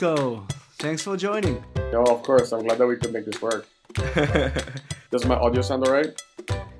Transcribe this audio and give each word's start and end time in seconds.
Nico. 0.00 0.46
Thanks 0.78 1.00
for 1.02 1.16
joining. 1.16 1.64
No, 1.90 2.02
of 2.04 2.22
course. 2.22 2.52
I'm 2.52 2.62
glad 2.64 2.76
that 2.76 2.86
we 2.86 2.96
could 2.96 3.14
make 3.14 3.24
this 3.24 3.40
work. 3.40 3.66
Does 5.10 5.24
my 5.24 5.36
audio 5.36 5.62
sound 5.62 5.84
alright? 5.84 6.20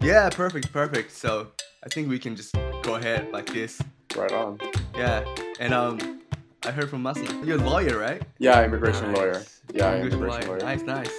yeah, 0.02 0.29
perfect, 0.29 0.70
perfect. 0.70 1.12
So 1.12 1.48
I 1.82 1.89
think 1.89 2.11
we 2.11 2.18
can 2.18 2.36
just 2.36 2.52
go 2.82 2.96
ahead 2.96 3.32
like 3.32 3.46
this. 3.46 3.80
Right 4.14 4.30
on. 4.32 4.58
Yeah, 4.94 5.25
and 5.61 5.72
um, 5.72 6.21
I 6.66 6.71
heard 6.72 6.90
from 6.90 7.00
Muslim. 7.02 7.43
You're 7.43 7.57
a 7.58 7.64
lawyer, 7.64 7.98
right? 7.98 8.21
Yeah, 8.39 8.62
immigration 8.62 9.07
Nice. 9.12 9.17
lawyer. 9.17 9.43
Yeah, 9.72 9.94
Immigration 9.96 10.18
immigration 10.18 10.48
lawyer. 10.50 10.61
Nice, 10.61 10.82
nice. 10.82 11.12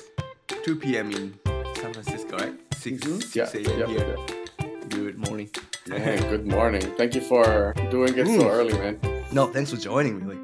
2 0.65 0.75
p.m. 0.75 1.11
in 1.13 1.33
San 1.77 1.93
Francisco, 1.93 2.37
right? 2.37 2.53
6, 2.75 3.01
Mhm. 3.07 3.23
6 3.23 3.35
Yeah, 3.35 3.49
a.m. 3.71 3.79
yeah, 3.79 3.85
here. 3.87 4.17
yeah. 4.59 4.67
Good 4.89 5.17
morning. 5.17 5.49
Man, 5.87 6.19
good 6.29 6.45
morning. 6.45 6.81
Thank 6.95 7.15
you 7.15 7.21
for 7.21 7.73
doing 7.89 8.15
it 8.15 8.27
so 8.27 8.43
Mm. 8.43 8.51
early, 8.51 8.73
man. 8.77 8.99
No, 9.31 9.47
thanks 9.47 9.71
for 9.71 9.77
joining, 9.77 10.23
really. 10.23 10.37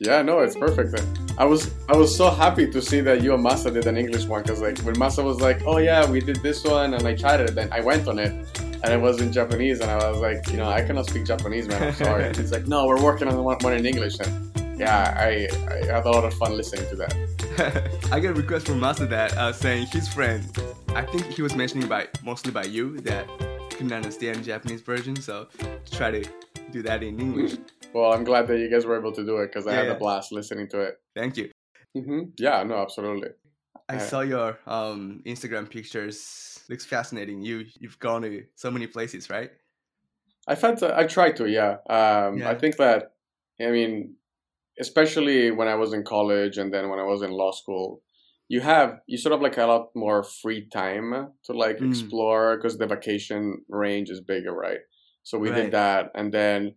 Yeah, 0.00 0.22
no, 0.22 0.38
it's 0.38 0.54
perfect. 0.54 0.94
I 1.38 1.44
was 1.44 1.74
I 1.88 1.96
was 1.96 2.14
so 2.14 2.30
happy 2.30 2.70
to 2.70 2.80
see 2.80 3.00
that 3.00 3.20
you 3.20 3.34
and 3.34 3.44
Masa 3.44 3.72
did 3.72 3.86
an 3.86 3.96
English 3.96 4.26
one 4.26 4.42
because 4.42 4.60
like 4.60 4.78
when 4.80 4.94
Masa 4.94 5.24
was 5.24 5.40
like, 5.40 5.62
oh 5.66 5.78
yeah, 5.78 6.08
we 6.08 6.20
did 6.20 6.36
this 6.36 6.62
one 6.62 6.94
and 6.94 7.04
I 7.06 7.16
tried 7.16 7.40
it, 7.40 7.56
then 7.56 7.68
I 7.72 7.80
went 7.80 8.06
on 8.06 8.20
it 8.20 8.32
and 8.60 8.92
it 8.92 9.00
was 9.00 9.20
in 9.20 9.32
Japanese 9.32 9.80
and 9.80 9.90
I 9.90 10.08
was 10.08 10.20
like, 10.20 10.48
you 10.52 10.56
know, 10.56 10.68
I 10.68 10.82
cannot 10.82 11.06
speak 11.06 11.24
Japanese, 11.26 11.66
man. 11.66 11.82
I'm 11.82 11.94
sorry. 11.94 12.32
He's 12.36 12.52
like, 12.52 12.68
no, 12.68 12.86
we're 12.86 13.02
working 13.02 13.26
on 13.26 13.42
one, 13.42 13.58
one 13.58 13.72
in 13.72 13.84
English 13.84 14.20
and 14.20 14.78
yeah, 14.78 15.16
I 15.18 15.48
I 15.68 15.86
had 15.86 16.06
a 16.06 16.10
lot 16.10 16.24
of 16.24 16.32
fun 16.34 16.56
listening 16.56 16.88
to 16.90 16.96
that. 16.96 17.12
I 18.12 18.20
got 18.20 18.30
a 18.30 18.34
request 18.34 18.66
from 18.66 18.80
Masa 18.80 19.08
that 19.08 19.36
uh, 19.36 19.52
saying 19.52 19.88
his 19.88 20.06
friend, 20.06 20.44
I 20.94 21.02
think 21.02 21.26
he 21.26 21.42
was 21.42 21.56
mentioning 21.56 21.88
by 21.88 22.06
mostly 22.22 22.52
by 22.52 22.64
you 22.64 23.00
that 23.00 23.26
couldn't 23.70 23.92
understand 23.92 24.44
Japanese 24.44 24.80
version, 24.80 25.16
so 25.16 25.48
try 25.90 26.12
to 26.12 26.24
do 26.70 26.82
that 26.82 27.02
in 27.02 27.18
English. 27.20 27.56
Well, 27.94 28.12
I'm 28.12 28.22
glad 28.22 28.46
that 28.48 28.58
you 28.58 28.68
guys 28.70 28.84
were 28.84 28.98
able 28.98 29.12
to 29.12 29.24
do 29.24 29.38
it 29.38 29.46
because 29.46 29.66
I 29.66 29.72
had 29.72 29.88
a 29.88 29.94
blast 29.94 30.30
listening 30.30 30.68
to 30.68 30.80
it. 30.80 31.00
Thank 31.16 31.38
you. 31.38 31.50
hmm 31.94 32.24
Yeah, 32.38 32.62
no, 32.62 32.82
absolutely. 32.82 33.30
I 33.88 33.96
Uh, 33.96 33.98
saw 33.98 34.20
your 34.20 34.58
um, 34.66 35.22
Instagram 35.24 35.70
pictures. 35.70 36.60
Looks 36.68 36.84
fascinating. 36.84 37.40
You 37.40 37.64
you've 37.80 37.98
gone 37.98 38.22
to 38.22 38.44
so 38.56 38.70
many 38.70 38.86
places, 38.86 39.30
right? 39.30 39.50
I've 40.46 40.60
had 40.60 40.76
to, 40.78 40.94
I 40.96 41.06
tried 41.06 41.36
to, 41.36 41.46
yeah. 41.48 41.78
Um, 41.88 42.38
Yeah. 42.38 42.50
I 42.50 42.54
think 42.60 42.76
that, 42.76 43.12
I 43.58 43.70
mean, 43.70 44.16
especially 44.78 45.50
when 45.50 45.66
I 45.68 45.74
was 45.76 45.92
in 45.94 46.04
college 46.04 46.58
and 46.58 46.72
then 46.72 46.90
when 46.90 46.98
I 47.00 47.04
was 47.04 47.22
in 47.22 47.30
law 47.30 47.52
school, 47.52 48.02
you 48.48 48.60
have, 48.60 49.00
you 49.06 49.16
sort 49.18 49.34
of 49.34 49.40
like 49.40 49.56
a 49.56 49.66
lot 49.66 49.88
more 49.94 50.22
free 50.22 50.68
time 50.68 51.32
to 51.44 51.52
like 51.52 51.78
Mm. 51.78 51.88
explore 51.88 52.56
because 52.56 52.76
the 52.76 52.86
vacation 52.86 53.64
range 53.68 54.10
is 54.10 54.20
bigger, 54.20 54.52
right? 54.52 54.80
So 55.28 55.38
we 55.38 55.50
Right. 55.50 55.62
did 55.64 55.72
that. 55.72 56.10
And 56.14 56.32
then 56.32 56.74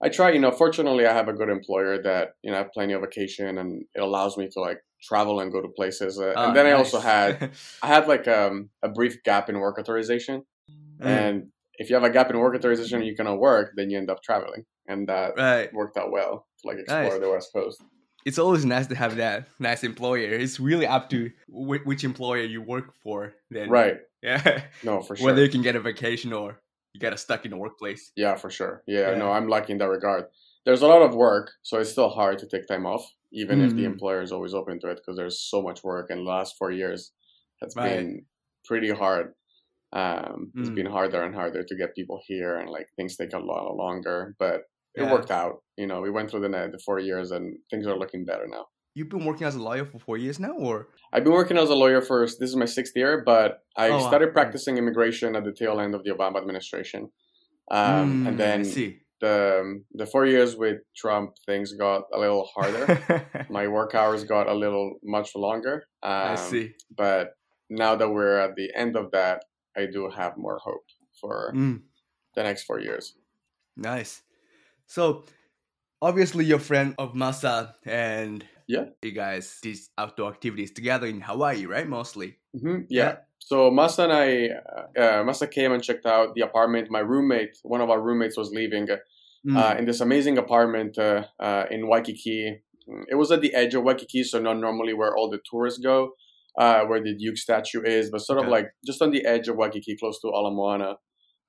I 0.00 0.08
try, 0.08 0.30
you 0.30 0.38
know, 0.38 0.52
fortunately 0.52 1.04
I 1.04 1.12
have 1.12 1.26
a 1.28 1.32
good 1.32 1.48
employer 1.58 2.00
that, 2.08 2.34
you 2.42 2.50
know, 2.50 2.56
I 2.58 2.60
have 2.62 2.72
plenty 2.72 2.92
of 2.92 3.00
vacation 3.00 3.58
and 3.58 3.84
it 3.96 4.00
allows 4.00 4.36
me 4.40 4.48
to 4.54 4.60
like 4.60 4.80
travel 5.02 5.40
and 5.40 5.50
go 5.50 5.60
to 5.60 5.68
places. 5.80 6.12
Uh, 6.20 6.32
Ah, 6.36 6.46
and 6.46 6.56
then 6.56 6.66
I 6.66 6.72
also 6.80 7.00
had, 7.00 7.50
I 7.82 7.88
had 7.88 8.06
like 8.06 8.28
um, 8.28 8.70
a 8.84 8.88
brief 8.88 9.14
gap 9.24 9.48
in 9.50 9.58
work 9.58 9.76
authorization. 9.80 10.44
Mm, 10.70 11.06
And 11.16 11.36
if 11.74 11.90
you 11.90 11.94
have 11.98 12.04
a 12.04 12.10
gap 12.10 12.30
in 12.30 12.38
work 12.38 12.54
authorization 12.54 13.02
you 13.02 13.16
cannot 13.16 13.38
work, 13.40 13.72
then 13.76 13.90
you 13.90 13.98
end 13.98 14.10
up 14.10 14.22
traveling. 14.22 14.64
And 14.86 15.08
that 15.08 15.36
right. 15.36 15.68
worked 15.74 15.96
out 15.96 16.12
well 16.12 16.46
to 16.60 16.68
like 16.68 16.78
explore 16.78 17.14
Nice. 17.14 17.20
the 17.24 17.30
West 17.30 17.52
Coast. 17.52 17.82
It's 18.24 18.38
always 18.38 18.64
nice 18.64 18.86
to 18.88 18.94
have 18.94 19.16
that 19.16 19.48
nice 19.58 19.82
employer. 19.82 20.30
It's 20.44 20.60
really 20.60 20.86
up 20.86 21.10
to 21.10 21.30
whi 21.48 21.78
which 21.84 22.04
employer 22.04 22.44
you 22.54 22.62
work 22.62 22.94
for. 23.02 23.34
Then 23.50 23.70
Right. 23.70 23.98
Yeah. 24.22 24.62
No, 24.84 25.00
for 25.00 25.16
sure. 25.16 25.26
Whether 25.26 25.42
you 25.44 25.50
can 25.50 25.62
get 25.62 25.74
a 25.76 25.80
vacation 25.80 26.32
or 26.32 26.60
you 26.98 27.10
get 27.10 27.18
stuck 27.18 27.44
in 27.44 27.50
the 27.50 27.56
workplace. 27.56 28.12
yeah, 28.16 28.34
for 28.36 28.50
sure. 28.50 28.82
Yeah, 28.86 29.10
Yeah. 29.10 29.14
no, 29.14 29.30
I'm 29.32 29.48
lucky 29.48 29.72
in 29.72 29.78
that 29.78 29.88
regard. 29.88 30.24
There's 30.64 30.82
a 30.82 30.88
lot 30.88 31.02
of 31.02 31.14
work, 31.14 31.50
so 31.62 31.78
it's 31.80 31.90
still 31.90 32.08
hard 32.10 32.38
to 32.38 32.46
take 32.46 32.66
time 32.66 32.86
off, 32.86 33.04
even 33.32 33.60
if 33.60 33.74
the 33.74 33.84
Mhm. 33.84 33.92
employer 33.92 34.20
is 34.22 34.32
always 34.32 34.54
open 34.54 34.80
to 34.80 34.88
it, 34.90 34.96
because 34.96 35.16
there's 35.16 35.40
so 35.40 35.62
much 35.62 35.82
work. 35.84 36.10
And 36.10 36.20
the 36.26 36.30
last 36.30 36.56
four 36.58 36.70
years 36.72 37.12
has 37.62 37.74
Right. 37.74 37.88
been 37.88 38.26
pretty 38.64 38.90
hard. 38.90 39.34
Um, 39.92 40.54
It's 40.60 40.70
Mm. 40.70 40.74
been 40.74 40.86
harder 40.86 41.22
and 41.22 41.34
harder 41.34 41.64
to 41.64 41.76
get 41.76 41.94
people 41.94 42.20
here, 42.26 42.56
and 42.58 42.70
like 42.70 42.88
things 42.96 43.16
take 43.16 43.32
a 43.34 43.38
lot 43.38 43.74
longer. 43.76 44.36
But 44.38 44.64
it 44.94 45.04
Yeah. 45.04 45.08
worked 45.08 45.30
out. 45.30 45.62
You 45.76 45.86
know, 45.86 46.00
we 46.02 46.10
went 46.10 46.30
through 46.30 46.40
the, 46.42 46.48
the 46.48 46.80
four 46.86 46.98
years, 46.98 47.30
and 47.32 47.58
things 47.70 47.86
are 47.86 47.98
looking 47.98 48.24
better 48.26 48.46
now. 48.48 48.66
You've 48.98 49.08
been 49.16 49.24
working 49.24 49.46
as 49.46 49.54
a 49.54 49.62
lawyer 49.62 49.84
for 49.84 49.98
four 50.06 50.16
years 50.18 50.38
now, 50.40 50.54
or 50.68 50.88
I've 51.12 51.22
been 51.26 51.32
working 51.32 51.56
as 51.64 51.70
a 51.70 51.74
lawyer 51.84 52.02
for 52.02 52.26
this 52.26 52.48
is 52.52 52.56
my 52.56 52.64
sixth 52.78 52.94
year, 52.96 53.22
but 53.24 53.48
I 53.76 53.86
Oh, 53.90 53.92
wow. 53.92 54.08
started 54.08 54.32
practicing 54.32 54.76
immigration 54.76 55.36
at 55.36 55.44
the 55.44 55.52
tail 55.60 55.78
end 55.84 55.94
of 55.94 56.02
the 56.04 56.10
Obama 56.16 56.38
administration, 56.42 57.02
um, 57.70 57.88
Mm, 57.88 58.26
and 58.28 58.36
then 58.44 58.60
the 59.20 59.36
the 60.00 60.06
four 60.12 60.24
years 60.26 60.50
with 60.56 60.78
Trump, 61.02 61.28
things 61.46 61.68
got 61.74 62.02
a 62.16 62.18
little 62.24 62.44
harder. 62.56 62.86
my 63.58 63.66
work 63.68 63.94
hours 63.94 64.24
got 64.24 64.46
a 64.48 64.54
little 64.64 64.88
much 65.16 65.28
longer. 65.46 65.76
Um, 66.02 66.32
I 66.32 66.34
see. 66.50 66.64
But 67.04 67.24
now 67.70 67.92
that 68.00 68.10
we're 68.16 68.38
at 68.46 68.56
the 68.60 68.68
end 68.82 68.96
of 68.96 69.06
that, 69.12 69.38
I 69.80 69.82
do 69.86 70.00
have 70.20 70.32
more 70.46 70.58
hope 70.68 70.86
for 71.20 71.34
Mm, 71.54 71.76
the 72.36 72.42
next 72.48 72.62
four 72.68 72.80
years. 72.88 73.04
nice. 73.76 74.22
So, 74.86 75.24
obviously, 76.00 76.44
you're 76.44 76.58
friend 76.72 76.94
of 76.98 77.12
Masa 77.14 77.74
and 77.84 78.44
Yeah. 78.68 78.84
you 79.02 79.12
guys 79.12 79.58
did 79.62 79.78
outdoor 79.96 80.30
activities 80.30 80.70
together 80.72 81.06
in 81.06 81.20
Hawaii, 81.22 81.64
right? 81.66 81.88
Mostly. 81.88 82.36
hmm 82.52 82.80
Yeah. 82.90 83.16
So 83.38 83.70
Masa 83.70 84.04
and 84.04 84.12
I, 84.12 84.26
uh, 84.76 85.00
uh, 85.04 85.24
Masa 85.24 85.50
came 85.50 85.72
and 85.72 85.82
checked 85.82 86.04
out 86.06 86.34
the 86.34 86.42
apartment. 86.42 86.90
My 86.90 87.00
roommate, 87.00 87.56
one 87.62 87.80
of 87.80 87.88
our 87.90 88.00
roommates, 88.00 88.36
was 88.36 88.50
leaving. 88.50 88.86
Mm, 89.46 89.56
uh, 89.56 89.74
in 89.78 89.84
this 89.86 90.00
amazing 90.00 90.36
apartment 90.36 90.98
uh, 90.98 91.22
uh, 91.40 91.64
in 91.70 91.88
Waikiki. 91.88 92.60
It 93.08 93.14
was 93.14 93.30
at 93.30 93.40
the 93.40 93.54
edge 93.54 93.74
of 93.74 93.84
Waikiki, 93.84 94.24
so 94.24 94.40
not 94.40 94.58
normally 94.58 94.92
where 94.94 95.16
all 95.16 95.30
the 95.30 95.38
tourists 95.48 95.78
go, 95.80 96.10
uh, 96.58 96.80
where 96.88 97.00
the 97.02 97.14
Duke 97.14 97.36
statue 97.38 97.82
is, 97.84 98.10
but 98.10 98.20
sort 98.20 98.40
of 98.42 98.48
like 98.48 98.66
just 98.84 99.00
on 99.00 99.10
the 99.12 99.24
edge 99.24 99.46
of 99.48 99.56
Waikiki, 99.56 99.96
close 99.96 100.20
to 100.22 100.28
Ala 100.28 100.50
Moana. 100.50 100.96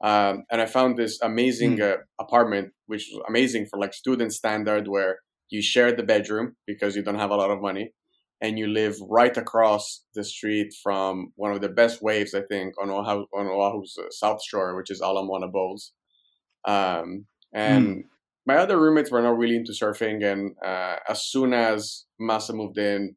Um, 0.01 0.43
and 0.51 0.61
I 0.61 0.67
found 0.67 0.95
this 0.97 1.19
amazing 1.21 1.77
Mm. 1.77 1.91
uh, 1.93 1.97
apartment, 2.25 2.67
which 2.85 3.09
was 3.11 3.21
amazing 3.27 3.65
for 3.69 3.77
like 3.79 3.93
student 3.93 4.31
standard, 4.33 4.87
where 4.87 5.19
you 5.49 5.61
share 5.61 5.91
the 5.91 6.03
bedroom 6.03 6.55
because 6.67 6.95
you 6.95 7.03
don't 7.03 7.19
have 7.19 7.31
a 7.31 7.35
lot 7.35 7.51
of 7.51 7.61
money, 7.61 7.93
and 8.41 8.57
you 8.59 8.67
live 8.67 8.95
right 9.01 9.35
across 9.37 10.05
the 10.15 10.23
street 10.23 10.73
from 10.83 11.33
one 11.35 11.51
of 11.51 11.61
the 11.61 11.69
best 11.69 12.01
waves, 12.01 12.33
I 12.33 12.41
think, 12.43 12.73
on 12.81 12.89
Oahu, 12.89 13.25
on 13.33 13.47
Oahu's 13.47 13.97
uh, 13.99 14.05
South 14.11 14.41
Shore, 14.43 14.75
which 14.75 14.91
is 14.91 15.01
Ala 15.01 15.23
Moana 15.25 15.47
Bowls. 15.47 15.93
Um, 16.65 17.25
and 17.53 18.03
my 18.45 18.57
other 18.57 18.79
roommates 18.79 19.11
were 19.11 19.21
not 19.21 19.37
really 19.37 19.55
into 19.55 19.71
surfing 19.71 20.23
and 20.23 20.55
uh, 20.63 20.97
as 21.07 21.23
soon 21.25 21.53
as 21.53 22.05
masa 22.21 22.53
moved 22.53 22.77
in 22.77 23.15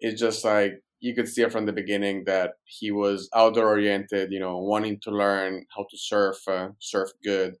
it's 0.00 0.20
just 0.20 0.44
like 0.44 0.72
you 1.00 1.14
could 1.14 1.28
see 1.28 1.42
it 1.42 1.52
from 1.52 1.66
the 1.66 1.72
beginning 1.72 2.24
that 2.26 2.52
he 2.64 2.90
was 2.90 3.28
outdoor 3.34 3.66
oriented 3.68 4.32
you 4.32 4.40
know 4.40 4.58
wanting 4.58 4.98
to 5.02 5.10
learn 5.10 5.66
how 5.76 5.84
to 5.90 5.98
surf 5.98 6.36
uh, 6.48 6.68
surf 6.80 7.10
good 7.24 7.54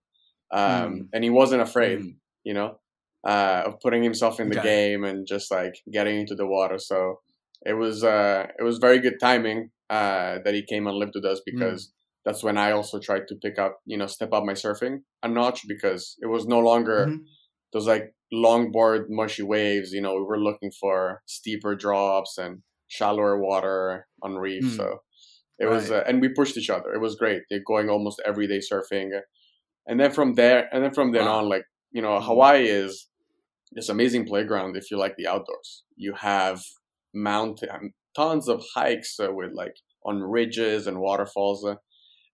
um, 0.52 0.60
Mm. 0.60 1.08
and 1.14 1.24
he 1.24 1.30
wasn't 1.30 1.62
afraid 1.62 2.00
Mm. 2.00 2.16
you 2.44 2.54
know 2.54 2.78
uh, 3.26 3.62
of 3.66 3.80
putting 3.80 4.02
himself 4.02 4.40
in 4.40 4.48
the 4.50 4.58
Okay. 4.58 4.68
game 4.68 5.04
and 5.04 5.26
just 5.26 5.50
like 5.50 5.74
getting 5.92 6.20
into 6.20 6.34
the 6.34 6.46
water 6.46 6.78
so 6.78 7.20
it 7.64 7.74
was 7.74 8.02
uh, 8.02 8.46
it 8.58 8.62
was 8.64 8.78
very 8.78 8.98
good 8.98 9.18
timing 9.20 9.70
uh, 9.90 10.38
that 10.44 10.54
he 10.54 10.62
came 10.64 10.86
and 10.86 10.96
lived 10.96 11.14
with 11.14 11.24
us 11.24 11.38
Mm. 11.40 11.44
because 11.46 11.92
that's 12.24 12.42
when 12.42 12.56
I 12.56 12.70
also 12.72 12.98
tried 13.00 13.26
to 13.28 13.34
pick 13.36 13.58
up, 13.58 13.78
you 13.84 13.96
know, 13.98 14.06
step 14.06 14.32
up 14.32 14.44
my 14.44 14.52
surfing 14.54 15.00
a 15.22 15.28
notch 15.28 15.66
because 15.68 16.16
it 16.20 16.26
was 16.26 16.46
no 16.46 16.60
longer 16.60 17.06
Mhm. 17.08 17.18
those 17.72 17.86
like 17.88 18.14
longboard 18.32 19.06
mushy 19.08 19.42
waves. 19.42 19.92
You 19.92 20.00
know, 20.02 20.14
we 20.14 20.22
were 20.22 20.38
looking 20.38 20.70
for 20.80 21.22
steeper 21.26 21.74
drops 21.74 22.38
and 22.38 22.62
shallower 22.88 23.38
water 23.40 24.06
on 24.22 24.36
reef. 24.36 24.64
Mm. 24.64 24.76
So 24.76 24.98
it 25.58 25.66
was, 25.66 25.90
Right. 25.90 25.98
uh, 26.00 26.04
and 26.08 26.20
we 26.20 26.28
pushed 26.28 26.56
each 26.56 26.70
other. 26.70 26.92
It 26.94 27.00
was 27.00 27.14
great. 27.16 27.42
They're 27.50 27.60
going 27.66 27.88
almost 27.90 28.20
every 28.24 28.46
day 28.48 28.58
surfing, 28.60 29.10
and 29.86 30.00
then 30.00 30.10
from 30.12 30.34
there, 30.34 30.68
and 30.72 30.82
then 30.84 30.92
from 30.94 31.12
then 31.12 31.26
Wow. 31.26 31.38
on, 31.38 31.48
like 31.48 31.64
you 31.92 32.02
know, 32.02 32.18
Mm. 32.18 32.24
Hawaii 32.26 32.66
is 32.68 33.08
this 33.74 33.88
amazing 33.88 34.26
playground 34.26 34.76
if 34.76 34.90
you 34.90 34.98
like 34.98 35.16
the 35.16 35.26
outdoors. 35.26 35.84
You 35.96 36.14
have 36.14 36.62
mountain, 37.14 37.92
tons 38.16 38.48
of 38.48 38.64
hikes 38.74 39.18
uh, 39.20 39.32
with 39.32 39.52
like 39.52 39.76
on 40.04 40.20
ridges 40.22 40.86
and 40.86 41.00
waterfalls. 41.00 41.64
Uh, 41.64 41.76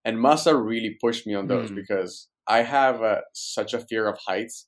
and 0.05 0.17
Masa 0.17 0.53
really 0.61 0.97
pushed 1.01 1.27
me 1.27 1.35
on 1.35 1.47
those 1.47 1.71
Mm. 1.71 1.75
because 1.75 2.29
I 2.47 2.63
have 2.63 3.01
uh, 3.01 3.21
such 3.33 3.73
a 3.73 3.79
fear 3.79 4.07
of 4.07 4.17
heights. 4.27 4.67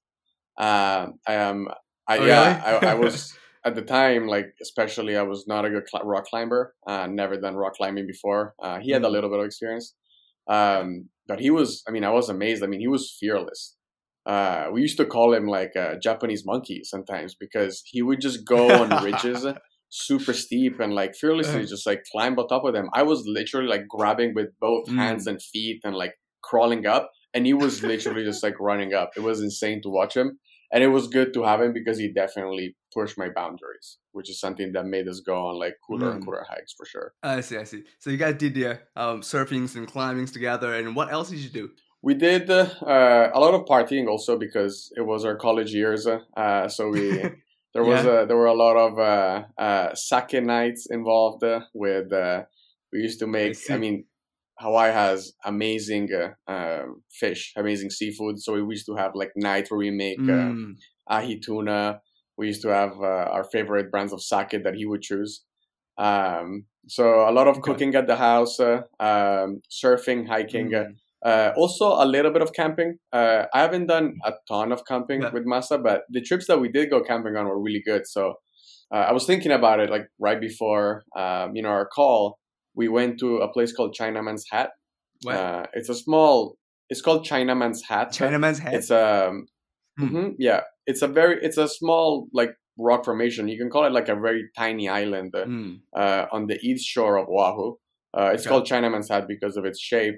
Um, 0.58 1.20
I 1.28 1.34
am, 1.34 1.68
I 2.08 2.18
Oh, 2.18 2.26
yeah, 2.26 2.44
really? 2.48 2.62
I, 2.88 2.92
I 2.92 2.94
was 2.96 3.34
at 3.66 3.76
the 3.76 3.82
time 3.82 4.28
like 4.28 4.54
especially 4.62 5.16
I 5.18 5.22
was 5.24 5.48
not 5.48 5.66
a 5.66 5.70
good 5.70 5.88
cl- 5.90 6.06
rock 6.06 6.26
climber. 6.26 6.76
Uh, 6.86 7.08
never 7.08 7.38
done 7.38 7.56
rock 7.56 7.74
climbing 7.76 8.08
before. 8.08 8.54
Uh, 8.62 8.80
he 8.80 8.92
had 8.92 9.04
a 9.04 9.08
Mm. 9.08 9.12
little 9.12 9.30
bit 9.30 9.40
of 9.40 9.46
experience, 9.46 9.96
um, 10.48 11.10
but 11.28 11.40
he 11.40 11.50
was. 11.50 11.84
I 11.88 11.92
mean, 11.92 12.04
I 12.04 12.10
was 12.12 12.30
amazed. 12.30 12.64
I 12.64 12.68
mean, 12.68 12.80
he 12.82 12.88
was 12.88 13.16
fearless. 13.20 13.78
Uh, 14.26 14.68
we 14.72 14.82
used 14.82 14.98
to 14.98 15.06
call 15.06 15.34
him 15.34 15.48
like 15.48 15.72
a 15.76 15.98
Japanese 16.02 16.46
monkey 16.46 16.82
sometimes 16.84 17.34
because 17.36 17.82
he 17.86 18.02
would 18.02 18.22
just 18.22 18.46
go 18.46 18.82
on 18.82 18.90
ridges 19.04 19.46
super 19.90 20.32
steep 20.34 20.80
and 20.80 20.94
like 20.94 21.16
fearlessly 21.16 21.64
Uh. 21.64 21.66
just 21.66 21.86
like 21.86 22.04
climb 22.12 22.38
on 22.40 22.48
top 22.48 22.64
of 22.64 22.74
them. 22.74 22.90
I 22.94 23.04
was 23.04 23.24
literally 23.26 23.68
like 23.68 23.88
grabbing 23.88 24.34
with 24.36 24.50
both 24.60 24.88
Mm. 24.88 24.98
hands 24.98 25.28
and 25.28 25.42
feet 25.42 25.82
and 25.84 25.96
like 25.96 26.14
crawling 26.44 26.86
up, 26.86 27.12
and 27.34 27.46
he 27.46 27.54
was 27.54 27.84
literally 27.84 28.24
just 28.24 28.44
like 28.44 28.60
running 28.60 28.94
up. 28.94 29.12
It 29.18 29.22
was 29.22 29.42
insane 29.42 29.82
to 29.84 29.90
watch 29.90 30.16
him. 30.16 30.40
and 30.74 30.82
it 30.82 30.88
was 30.88 31.08
good 31.10 31.34
to 31.34 31.44
have 31.44 31.60
him 31.62 31.74
because 31.74 31.98
he 31.98 32.08
definitely 32.14 32.78
pushed 32.94 33.18
my 33.18 33.28
boundaries, 33.36 33.98
which 34.14 34.30
is 34.30 34.40
something 34.40 34.72
that 34.72 34.86
made 34.86 35.06
us 35.06 35.20
go 35.20 35.36
on 35.48 35.60
like 35.60 35.76
cooler 35.86 36.10
and 36.12 36.22
Mm. 36.22 36.26
cooler 36.26 36.46
hikes 36.50 36.72
for 36.78 36.86
sure. 36.86 37.14
I 37.22 37.42
see, 37.42 37.58
I 37.58 37.66
see. 37.66 37.84
So 38.00 38.10
you 38.10 38.16
guys 38.16 38.36
did 38.36 38.54
the 38.54 38.80
um, 38.96 39.20
surfings 39.20 39.76
and 39.76 39.86
climbings 39.86 40.32
together, 40.32 40.74
and 40.76 40.96
what 40.96 41.12
else 41.12 41.30
did 41.30 41.40
you 41.40 41.50
do? 41.50 41.72
We 42.04 42.16
did 42.16 42.50
uh, 42.50 43.30
a 43.34 43.40
lot 43.40 43.54
of 43.54 43.66
partying 43.66 44.08
also 44.08 44.38
because 44.38 44.92
it 44.96 45.02
was 45.02 45.24
our 45.24 45.36
college 45.36 45.72
years. 45.74 46.08
Uh, 46.08 46.68
so 46.68 46.90
we 46.90 47.12
there 47.74 47.84
was 47.84 48.06
a, 48.06 48.26
there 48.28 48.38
were 48.38 48.48
a 48.48 48.54
lot 48.56 48.76
of 48.76 49.00
uh, 49.00 49.44
uh, 49.62 49.96
sake 49.96 50.44
nights 50.44 50.88
involved 50.90 51.44
uh, 51.44 51.62
with. 51.74 52.12
Uh, 52.12 52.44
we 52.92 53.00
used 53.00 53.20
to 53.20 53.28
make. 53.28 53.52
I, 53.52 53.54
see. 53.54 53.78
mean, 53.78 54.06
Hawaii 54.60 54.92
has 54.92 55.34
amazing 55.46 56.10
uh, 56.14 56.52
um, 56.52 57.04
fish, 57.12 57.54
amazing 57.56 57.90
seafood. 57.90 58.40
So 58.40 58.54
we 58.54 58.74
used 58.74 58.86
to 58.88 58.96
have 58.96 59.12
like 59.16 59.32
nights 59.36 59.72
where 59.72 59.78
we 59.78 59.92
make 59.92 60.20
uh, 60.28 60.54
Mm, 60.54 60.76
ahi 61.10 61.40
tuna. 61.40 62.02
We 62.38 62.48
used 62.48 62.62
to 62.64 62.70
have 62.70 62.94
uh, 63.00 63.30
our 63.32 63.44
favorite 63.44 63.92
brands 63.92 64.14
of 64.14 64.22
sake 64.22 64.64
that 64.64 64.76
he 64.76 64.86
would 64.86 65.02
choose. 65.02 65.44
Um, 65.98 66.66
so 66.88 67.30
a 67.30 67.32
lot 67.32 67.48
of 67.48 67.58
Okay. 67.58 67.72
cooking 67.72 67.96
at 67.96 68.08
the 68.08 68.16
house, 68.16 68.60
uh, 68.60 68.82
um, 69.00 69.62
surfing, 69.70 70.28
hiking. 70.28 70.74
uh, 70.74 70.86
mm. 70.86 70.96
Uh, 71.26 71.52
also, 71.56 71.86
a 72.04 72.06
little 72.06 72.32
bit 72.32 72.42
of 72.42 72.52
camping. 72.54 72.98
Uh, 73.14 73.46
I 73.54 73.62
haven't 73.62 73.88
done 73.88 74.16
a 74.26 74.34
ton 74.48 74.72
of 74.72 74.86
camping 74.88 75.22
Yeah. 75.22 75.32
with 75.32 75.46
Masa, 75.46 75.82
but 75.82 76.02
the 76.10 76.22
trips 76.22 76.48
that 76.48 76.60
we 76.60 76.70
did 76.70 76.90
go 76.90 77.02
camping 77.04 77.36
on 77.36 77.46
were 77.48 77.62
really 77.62 77.82
good. 77.86 78.08
So 78.08 78.36
uh, 78.94 78.98
I 79.10 79.12
was 79.14 79.26
thinking 79.26 79.52
about 79.52 79.80
it 79.80 79.90
like 79.90 80.08
right 80.20 80.40
before 80.42 81.04
um, 81.16 81.56
you 81.56 81.62
know 81.62 81.70
our 81.70 81.86
call. 81.88 82.40
We 82.74 82.88
went 82.88 83.20
to 83.20 83.38
a 83.38 83.52
place 83.52 83.72
called 83.74 83.96
Chinaman's 84.00 84.46
Hat. 84.50 84.70
What? 85.24 85.36
Uh, 85.36 85.66
it's 85.74 85.90
a 85.90 85.96
small. 85.96 86.58
It's 86.90 87.02
called 87.02 87.26
Chinaman's 87.26 87.84
Hat. 87.84 88.12
Chinaman's 88.12 88.60
Hat. 88.60 88.74
It's 88.74 88.92
um, 88.92 89.48
Hmm. 90.00 90.08
mhm, 90.16 90.36
yeah. 90.40 90.62
It's 90.88 91.02
a 91.02 91.08
very. 91.08 91.38
It's 91.44 91.58
a 91.58 91.68
small 91.68 92.28
like 92.34 92.52
rock 92.80 93.06
formation. 93.06 93.48
You 93.48 93.58
can 93.58 93.70
call 93.70 93.86
it 93.86 93.92
like 93.92 94.10
a 94.10 94.16
very 94.16 94.44
tiny 94.58 94.88
island 94.90 95.36
uh, 95.36 95.46
Mm, 95.46 95.82
on 96.32 96.48
the 96.48 96.58
east 96.64 96.86
shore 96.88 97.18
of 97.18 97.28
Oahu. 97.30 97.76
Uh, 98.18 98.32
it's 98.34 98.44
Okay. 98.44 98.50
called 98.50 98.66
Chinaman's 98.68 99.10
Hat 99.10 99.28
because 99.28 99.56
of 99.58 99.66
its 99.66 99.80
shape. 99.80 100.16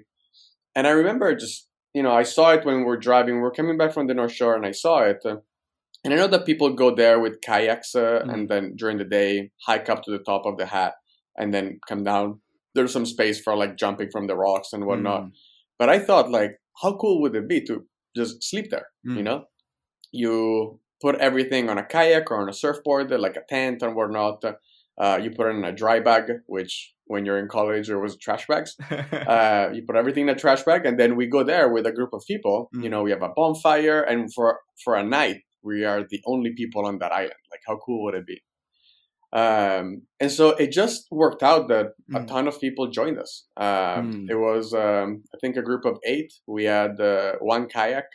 And 0.76 0.88
I 0.88 0.92
remember 0.92 1.36
just, 1.36 1.68
you 1.94 2.04
know, 2.04 2.12
I 2.12 2.24
saw 2.24 2.52
it 2.52 2.66
when 2.66 2.78
we 2.80 2.84
were 2.84 2.98
driving. 2.98 3.36
We 3.36 3.42
were 3.42 3.52
coming 3.52 3.78
back 3.78 3.94
from 3.94 4.08
the 4.08 4.14
North 4.14 4.32
Shore 4.32 4.56
and 4.56 4.66
I 4.66 4.72
saw 4.72 5.00
it. 5.04 5.20
And 5.26 6.14
I 6.14 6.18
know 6.18 6.28
that 6.28 6.46
people 6.46 6.74
go 6.74 6.94
there 6.94 7.20
with 7.20 7.42
kayaks 7.42 7.96
uh, 7.96 8.22
Mm. 8.26 8.34
and 8.34 8.50
then 8.50 8.76
during 8.76 8.98
the 8.98 9.06
day 9.06 9.52
hike 9.66 9.90
up 9.90 10.04
to 10.04 10.12
the 10.12 10.20
top 10.24 10.46
of 10.46 10.58
the 10.58 10.66
hat 10.66 10.94
and 11.38 11.54
then 11.54 11.80
come 11.88 12.04
down. 12.04 12.42
There's 12.76 12.92
some 12.92 13.06
space 13.06 13.40
for 13.40 13.56
like 13.56 13.78
jumping 13.78 14.10
from 14.12 14.28
the 14.28 14.36
rocks 14.36 14.74
and 14.74 14.86
whatnot. 14.86 15.24
mm, 15.24 15.32
But 15.80 15.90
I 15.90 16.00
thought, 16.00 16.32
like, 16.32 16.58
how 16.82 16.98
cool 16.98 17.22
would 17.22 17.36
it 17.36 17.48
be 17.48 17.62
to 17.66 17.86
just 18.16 18.44
sleep 18.44 18.70
there? 18.72 18.88
Mm. 19.08 19.18
You 19.18 19.24
know, 19.24 19.46
you 20.12 20.80
put 21.02 21.16
everything 21.16 21.70
on 21.70 21.78
a 21.78 21.86
kayak 21.86 22.32
or 22.32 22.42
on 22.42 22.50
a 22.50 22.54
surfboard, 22.54 23.12
like 23.12 23.36
a 23.36 23.44
tent 23.48 23.82
and 23.84 23.96
whatnot. 23.96 24.44
Uh, 24.98 25.20
you 25.22 25.32
put 25.32 25.48
it 25.48 25.56
in 25.56 25.64
a 25.64 25.72
dry 25.72 26.00
bag, 26.00 26.26
which 26.46 26.94
when 27.06 27.26
you're 27.26 27.40
in 27.40 27.48
college 27.48 27.88
there 27.88 28.00
was 28.00 28.16
trash 28.18 28.46
bags. 28.48 28.76
Uh, 29.36 29.70
you 29.74 29.82
put 29.88 29.96
everything 29.96 30.24
in 30.28 30.36
a 30.36 30.40
trash 30.44 30.64
bag, 30.64 30.86
and 30.86 31.00
then 31.00 31.16
we 31.16 31.26
go 31.28 31.44
there 31.44 31.68
with 31.70 31.86
a 31.88 31.92
group 31.92 32.14
of 32.14 32.22
people. 32.28 32.70
Mm. 32.76 32.84
You 32.84 32.90
know, 32.90 33.02
we 33.04 33.12
have 33.12 33.24
a 33.24 33.30
bonfire, 33.36 34.02
and 34.04 34.32
for 34.34 34.60
for 34.84 34.96
a 34.96 35.04
night 35.04 35.42
we 35.64 35.84
are 35.86 36.02
the 36.10 36.22
only 36.26 36.52
people 36.54 36.86
on 36.86 37.00
that 37.00 37.12
island. 37.12 37.44
Like, 37.52 37.62
how 37.68 37.78
cool 37.86 38.04
would 38.04 38.16
it 38.16 38.28
be? 38.28 38.42
Um, 39.32 40.04
and 40.20 40.32
so 40.32 40.50
it 40.50 40.72
just 40.72 41.08
worked 41.10 41.42
out 41.42 41.68
that 41.70 41.88
a 42.14 42.20
Mm. 42.20 42.28
ton 42.28 42.48
of 42.48 42.60
people 42.62 42.88
joined 43.00 43.18
us. 43.18 43.48
Um, 43.58 44.12
Mm. 44.14 44.30
It 44.30 44.36
was, 44.36 44.74
um, 44.76 45.24
I 45.34 45.38
think, 45.42 45.58
a 45.58 45.64
group 45.64 45.86
of 45.86 45.98
eight. 46.06 46.32
We 46.46 46.66
had 46.66 47.00
uh, 47.02 47.34
one 47.40 47.68
kayak 47.68 48.12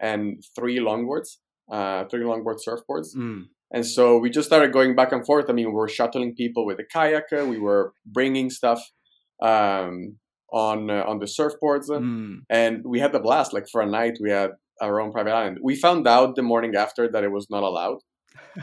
and 0.00 0.42
three 0.54 0.78
longboards, 0.78 1.30
uh, 1.70 2.04
three 2.10 2.24
longboard 2.24 2.58
surfboards. 2.66 3.08
Mm, 3.16 3.48
And 3.72 3.84
so 3.84 4.18
we 4.18 4.30
just 4.30 4.46
started 4.46 4.72
going 4.72 4.94
back 4.94 5.12
and 5.12 5.24
forth. 5.26 5.46
I 5.48 5.52
mean, 5.52 5.66
we 5.66 5.72
were 5.74 5.88
shuttling 5.88 6.34
people 6.34 6.64
with 6.66 6.76
the 6.76 6.84
kayak. 6.84 7.30
We 7.32 7.58
were 7.58 7.92
bringing 8.04 8.48
stuff 8.50 8.80
um, 9.42 10.16
on 10.52 10.90
uh, 10.90 11.04
on 11.06 11.18
the 11.18 11.26
surfboards, 11.26 11.88
mm. 11.88 12.38
and 12.48 12.82
we 12.84 13.00
had 13.00 13.12
the 13.12 13.20
blast. 13.20 13.52
Like 13.52 13.66
for 13.70 13.80
a 13.82 13.86
night, 13.86 14.18
we 14.20 14.30
had 14.30 14.50
our 14.80 15.00
own 15.00 15.10
private 15.12 15.32
island. 15.32 15.58
We 15.62 15.74
found 15.74 16.06
out 16.06 16.36
the 16.36 16.42
morning 16.42 16.74
after 16.76 17.10
that 17.10 17.24
it 17.24 17.32
was 17.32 17.48
not 17.50 17.62
allowed. 17.62 17.98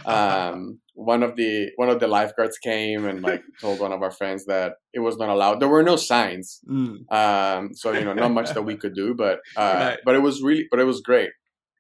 Um, 0.06 0.80
one 0.96 1.24
of 1.24 1.36
the 1.36 1.70
one 1.76 1.90
of 1.90 2.00
the 2.00 2.08
lifeguards 2.08 2.58
came 2.58 3.06
and 3.06 3.22
like 3.22 3.44
told 3.60 3.80
one 3.80 3.92
of 3.92 4.02
our 4.02 4.12
friends 4.12 4.46
that 4.46 4.74
it 4.94 5.00
was 5.00 5.18
not 5.18 5.30
allowed. 5.30 5.60
There 5.60 5.68
were 5.70 5.84
no 5.84 5.96
signs, 5.96 6.62
Mm. 6.70 7.12
um, 7.12 7.74
so 7.74 7.92
you 7.92 8.06
know, 8.06 8.14
not 8.14 8.32
much 8.32 8.52
that 8.54 8.62
we 8.64 8.78
could 8.78 8.96
do, 8.96 9.14
but 9.16 9.40
uh, 9.58 9.74
Right. 9.80 10.00
but 10.06 10.16
it 10.16 10.22
was 10.22 10.42
really, 10.42 10.68
but 10.72 10.80
it 10.80 10.86
was 10.86 11.02
great. 11.02 11.32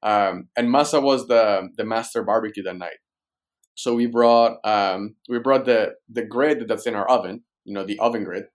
Um, 0.01 0.49
and 0.57 0.67
Masa 0.67 1.01
was 1.01 1.27
the 1.27 1.69
the 1.77 1.85
master 1.85 2.23
barbecue 2.23 2.63
that 2.63 2.75
night, 2.77 2.97
so 3.75 3.93
we 3.95 4.05
brought 4.07 4.57
um, 4.63 5.15
we 5.29 5.39
brought 5.39 5.65
the 5.65 5.93
the 6.09 6.25
grid 6.25 6.67
that's 6.67 6.85
in 6.87 6.95
our 6.95 7.07
oven, 7.09 7.43
you 7.65 7.73
know, 7.73 7.83
the 7.85 7.99
oven 7.99 8.23
grid. 8.23 8.45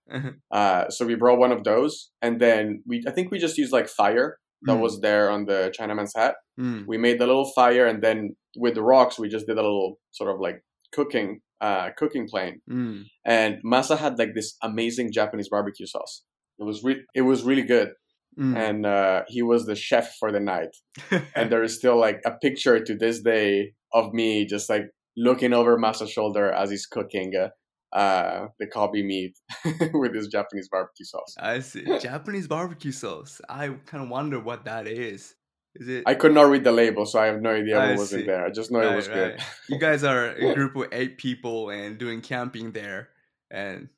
Uh, 0.51 0.89
so 0.91 1.07
we 1.07 1.15
brought 1.15 1.39
one 1.39 1.53
of 1.53 1.65
those, 1.65 2.11
and 2.23 2.41
then 2.41 2.83
we 2.87 3.03
I 3.07 3.11
think 3.11 3.31
we 3.31 3.39
just 3.39 3.59
used 3.59 3.73
like 3.73 3.89
fire 3.89 4.39
that 4.63 4.77
Mm. 4.77 4.81
was 4.81 5.01
there 5.01 5.31
on 5.31 5.45
the 5.47 5.73
Chinaman's 5.79 6.13
hat. 6.17 6.35
Mm. 6.59 6.85
We 6.89 6.99
made 6.99 7.19
the 7.21 7.27
little 7.27 7.51
fire, 7.55 7.87
and 7.87 8.03
then 8.03 8.35
with 8.57 8.75
the 8.75 8.83
rocks, 8.83 9.19
we 9.19 9.29
just 9.29 9.47
did 9.47 9.57
a 9.59 9.63
little 9.63 9.99
sort 10.11 10.31
of 10.35 10.41
like 10.41 10.63
cooking 10.93 11.41
uh, 11.61 11.91
cooking 11.97 12.27
plane. 12.29 12.61
Mm. 12.71 13.05
And 13.25 13.57
Masa 13.65 13.97
had 13.99 14.19
like 14.19 14.35
this 14.35 14.57
amazing 14.63 15.13
Japanese 15.13 15.49
barbecue 15.49 15.87
sauce. 15.87 16.23
It 16.59 16.65
was 16.65 16.83
re- 16.83 17.05
it 17.15 17.23
was 17.23 17.43
really 17.45 17.63
good, 17.77 17.91
Mm. 18.39 18.57
and 18.57 18.87
uh, 18.87 19.23
he 19.29 19.43
was 19.43 19.67
the 19.67 19.75
chef 19.75 20.17
for 20.21 20.31
the 20.33 20.39
night. 20.41 20.73
And 21.37 21.51
there 21.51 21.63
is 21.65 21.75
still 21.77 21.99
like 21.99 22.21
a 22.25 22.33
picture 22.47 22.79
to 22.85 22.95
this 22.97 23.21
day 23.23 23.73
of 23.93 24.13
me 24.13 24.45
just 24.47 24.69
like 24.71 24.87
looking 25.19 25.53
over 25.53 25.77
Masa's 25.79 26.11
shoulder 26.11 26.51
as 26.53 26.71
he's 26.71 26.87
cooking 26.87 27.33
uh, 27.93 28.47
the 28.59 28.67
kobe 28.67 29.03
meat 29.03 29.37
with 29.93 30.15
his 30.15 30.29
Japanese 30.29 30.69
barbecue 30.71 31.05
sauce. 31.05 31.35
I 31.39 31.61
see. 31.61 31.85
Japanese 32.01 32.47
barbecue 32.47 32.93
sauce. 32.93 33.41
I 33.49 33.69
kind 33.87 34.05
of 34.05 34.11
wonder 34.11 34.39
what 34.41 34.65
that 34.67 34.87
is. 34.87 35.35
Is 35.75 35.89
it? 35.89 36.05
I 36.07 36.15
could 36.15 36.35
not 36.35 36.51
read 36.51 36.65
the 36.65 36.73
label, 36.73 37.07
so 37.07 37.19
I 37.21 37.27
have 37.27 37.41
no 37.41 37.51
idea 37.51 37.77
what 37.77 37.85
I 37.85 37.95
was 37.95 38.13
in 38.13 38.27
there. 38.27 38.45
I 38.45 38.51
just 38.51 38.71
know 38.71 38.81
it 38.81 38.87
Right, 38.87 38.97
was 38.97 39.09
good. 39.09 39.41
You 39.69 39.79
guys 39.79 40.05
are 40.05 40.31
a 40.31 40.55
group 40.59 40.77
of 40.77 40.87
eight 40.93 41.19
people 41.19 41.71
and 41.71 41.99
doing 41.99 42.21
camping 42.21 42.73
there, 42.73 43.11
and 43.51 43.89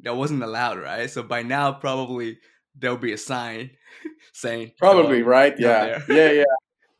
that 0.00 0.16
wasn't 0.16 0.42
allowed, 0.42 0.78
right? 0.78 1.08
So 1.10 1.22
by 1.22 1.42
now, 1.42 1.72
probably 1.72 2.38
there'll 2.78 2.96
be 2.96 3.12
a 3.12 3.18
sign 3.18 3.70
saying 4.32 4.72
Probably 4.78 5.22
right. 5.22 5.54
Yeah, 5.58 6.00
yeah, 6.08 6.30
yeah. 6.30 6.44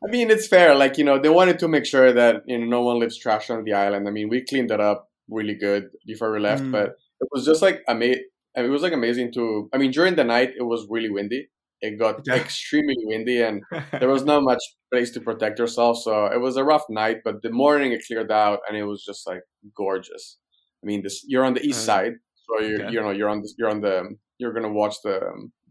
I 0.07 0.11
mean, 0.11 0.31
it's 0.31 0.47
fair. 0.47 0.75
Like 0.75 0.99
you 0.99 1.05
know, 1.05 1.19
they 1.19 1.29
wanted 1.29 1.59
to 1.61 1.69
make 1.69 1.85
sure 1.87 2.13
that 2.13 2.43
you 2.47 2.59
know 2.59 2.67
no 2.67 2.83
one 2.83 2.99
leaves 3.01 3.19
trash 3.19 3.51
on 3.51 3.65
the 3.65 3.73
island. 3.73 4.07
I 4.09 4.11
mean, 4.11 4.29
we 4.29 4.45
cleaned 4.45 4.71
it 4.71 4.81
up 4.81 5.09
really 5.29 5.55
good 5.55 5.85
before 6.07 6.33
we 6.33 6.39
left, 6.41 6.63
Mm. 6.65 6.73
but 6.73 6.89
it 7.21 7.29
was 7.33 7.45
just 7.45 7.63
like 7.63 7.83
ama- 7.89 8.23
It 8.57 8.71
was 8.71 8.83
like 8.83 8.93
amazing 8.95 9.33
to. 9.35 9.69
I 9.75 9.79
mean, 9.79 9.91
during 9.91 10.15
the 10.17 10.25
night 10.25 10.51
it 10.59 10.63
was 10.63 10.87
really 10.89 11.11
windy. 11.11 11.49
It 11.83 11.99
got 11.99 12.15
Yeah. 12.27 12.37
extremely 12.37 12.97
windy, 13.05 13.43
and 13.43 13.63
there 14.01 14.09
was 14.09 14.25
not 14.25 14.43
much 14.43 14.63
place 14.93 15.11
to 15.13 15.21
protect 15.21 15.59
yourself. 15.59 15.99
So 16.03 16.27
it 16.27 16.41
was 16.41 16.57
a 16.57 16.65
rough 16.65 16.85
night. 16.89 17.19
But 17.25 17.43
the 17.43 17.51
morning 17.51 17.93
it 17.93 18.03
cleared 18.07 18.31
out, 18.33 18.61
and 18.69 18.77
it 18.77 18.85
was 18.85 19.05
just 19.05 19.27
like 19.27 19.43
gorgeous. 19.77 20.39
I 20.83 20.87
mean, 20.87 21.03
this 21.03 21.25
you're 21.27 21.45
on 21.45 21.55
the 21.55 21.65
east 21.69 21.81
Uh, 21.89 21.93
side, 21.93 22.15
so 22.45 22.53
you 22.61 22.77
okay. 22.77 22.91
you 22.93 23.01
know 23.03 23.11
you're 23.11 23.29
on 23.29 23.41
the, 23.43 23.49
you're 23.59 23.71
on 23.71 23.81
the 23.81 23.97
you're 24.39 24.53
gonna 24.53 24.73
watch 24.83 24.97
the 25.03 25.19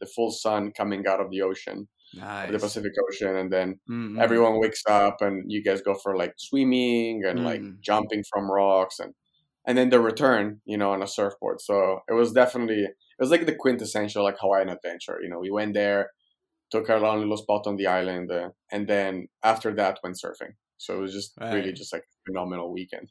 the 0.02 0.06
full 0.16 0.32
sun 0.32 0.72
coming 0.80 1.08
out 1.08 1.22
of 1.22 1.30
the 1.32 1.42
ocean, 1.42 1.88
nice. 2.16 2.52
the 2.52 2.60
Pacific 2.60 2.94
Ocean, 3.10 3.36
and 3.36 3.52
then 3.52 3.80
Mm, 3.90 4.14
mm. 4.14 4.22
everyone 4.22 4.60
wakes 4.60 4.84
up 4.90 5.22
and 5.22 5.52
you 5.52 5.64
guys 5.64 5.82
go 5.82 5.96
for 5.96 6.16
like 6.18 6.34
swimming 6.38 7.24
and 7.26 7.44
like 7.44 7.62
Mm. 7.62 7.80
jumping 7.82 8.24
from 8.32 8.50
rocks 8.52 9.00
and 9.00 9.14
and 9.68 9.78
then 9.78 9.90
the 9.90 10.00
return, 10.00 10.62
you 10.66 10.78
know, 10.78 10.92
on 10.92 11.02
a 11.02 11.08
surfboard. 11.08 11.60
So 11.62 12.02
it 12.08 12.14
was 12.14 12.32
definitely 12.34 12.84
it 12.84 13.20
was 13.20 13.32
like 13.32 13.46
the 13.46 13.56
quintessential 13.56 14.24
like 14.24 14.38
Hawaiian 14.40 14.70
adventure. 14.70 15.20
You 15.24 15.30
know, 15.30 15.40
we 15.40 15.50
went 15.52 15.74
there, 15.74 16.12
took 16.72 16.90
our 16.90 17.04
own 17.04 17.20
little 17.22 17.38
spot 17.38 17.68
on 17.68 17.76
the 17.78 17.88
island, 17.88 18.32
uh, 18.32 18.50
and 18.72 18.88
then 18.88 19.28
after 19.44 19.74
that 19.76 20.00
went 20.04 20.18
surfing. 20.24 20.54
So 20.78 20.98
it 20.98 21.02
was 21.02 21.14
just 21.14 21.34
really 21.42 21.72
just 21.74 21.94
like 21.94 22.04
a 22.04 22.18
phenomenal 22.32 22.72
weekend. 22.74 23.10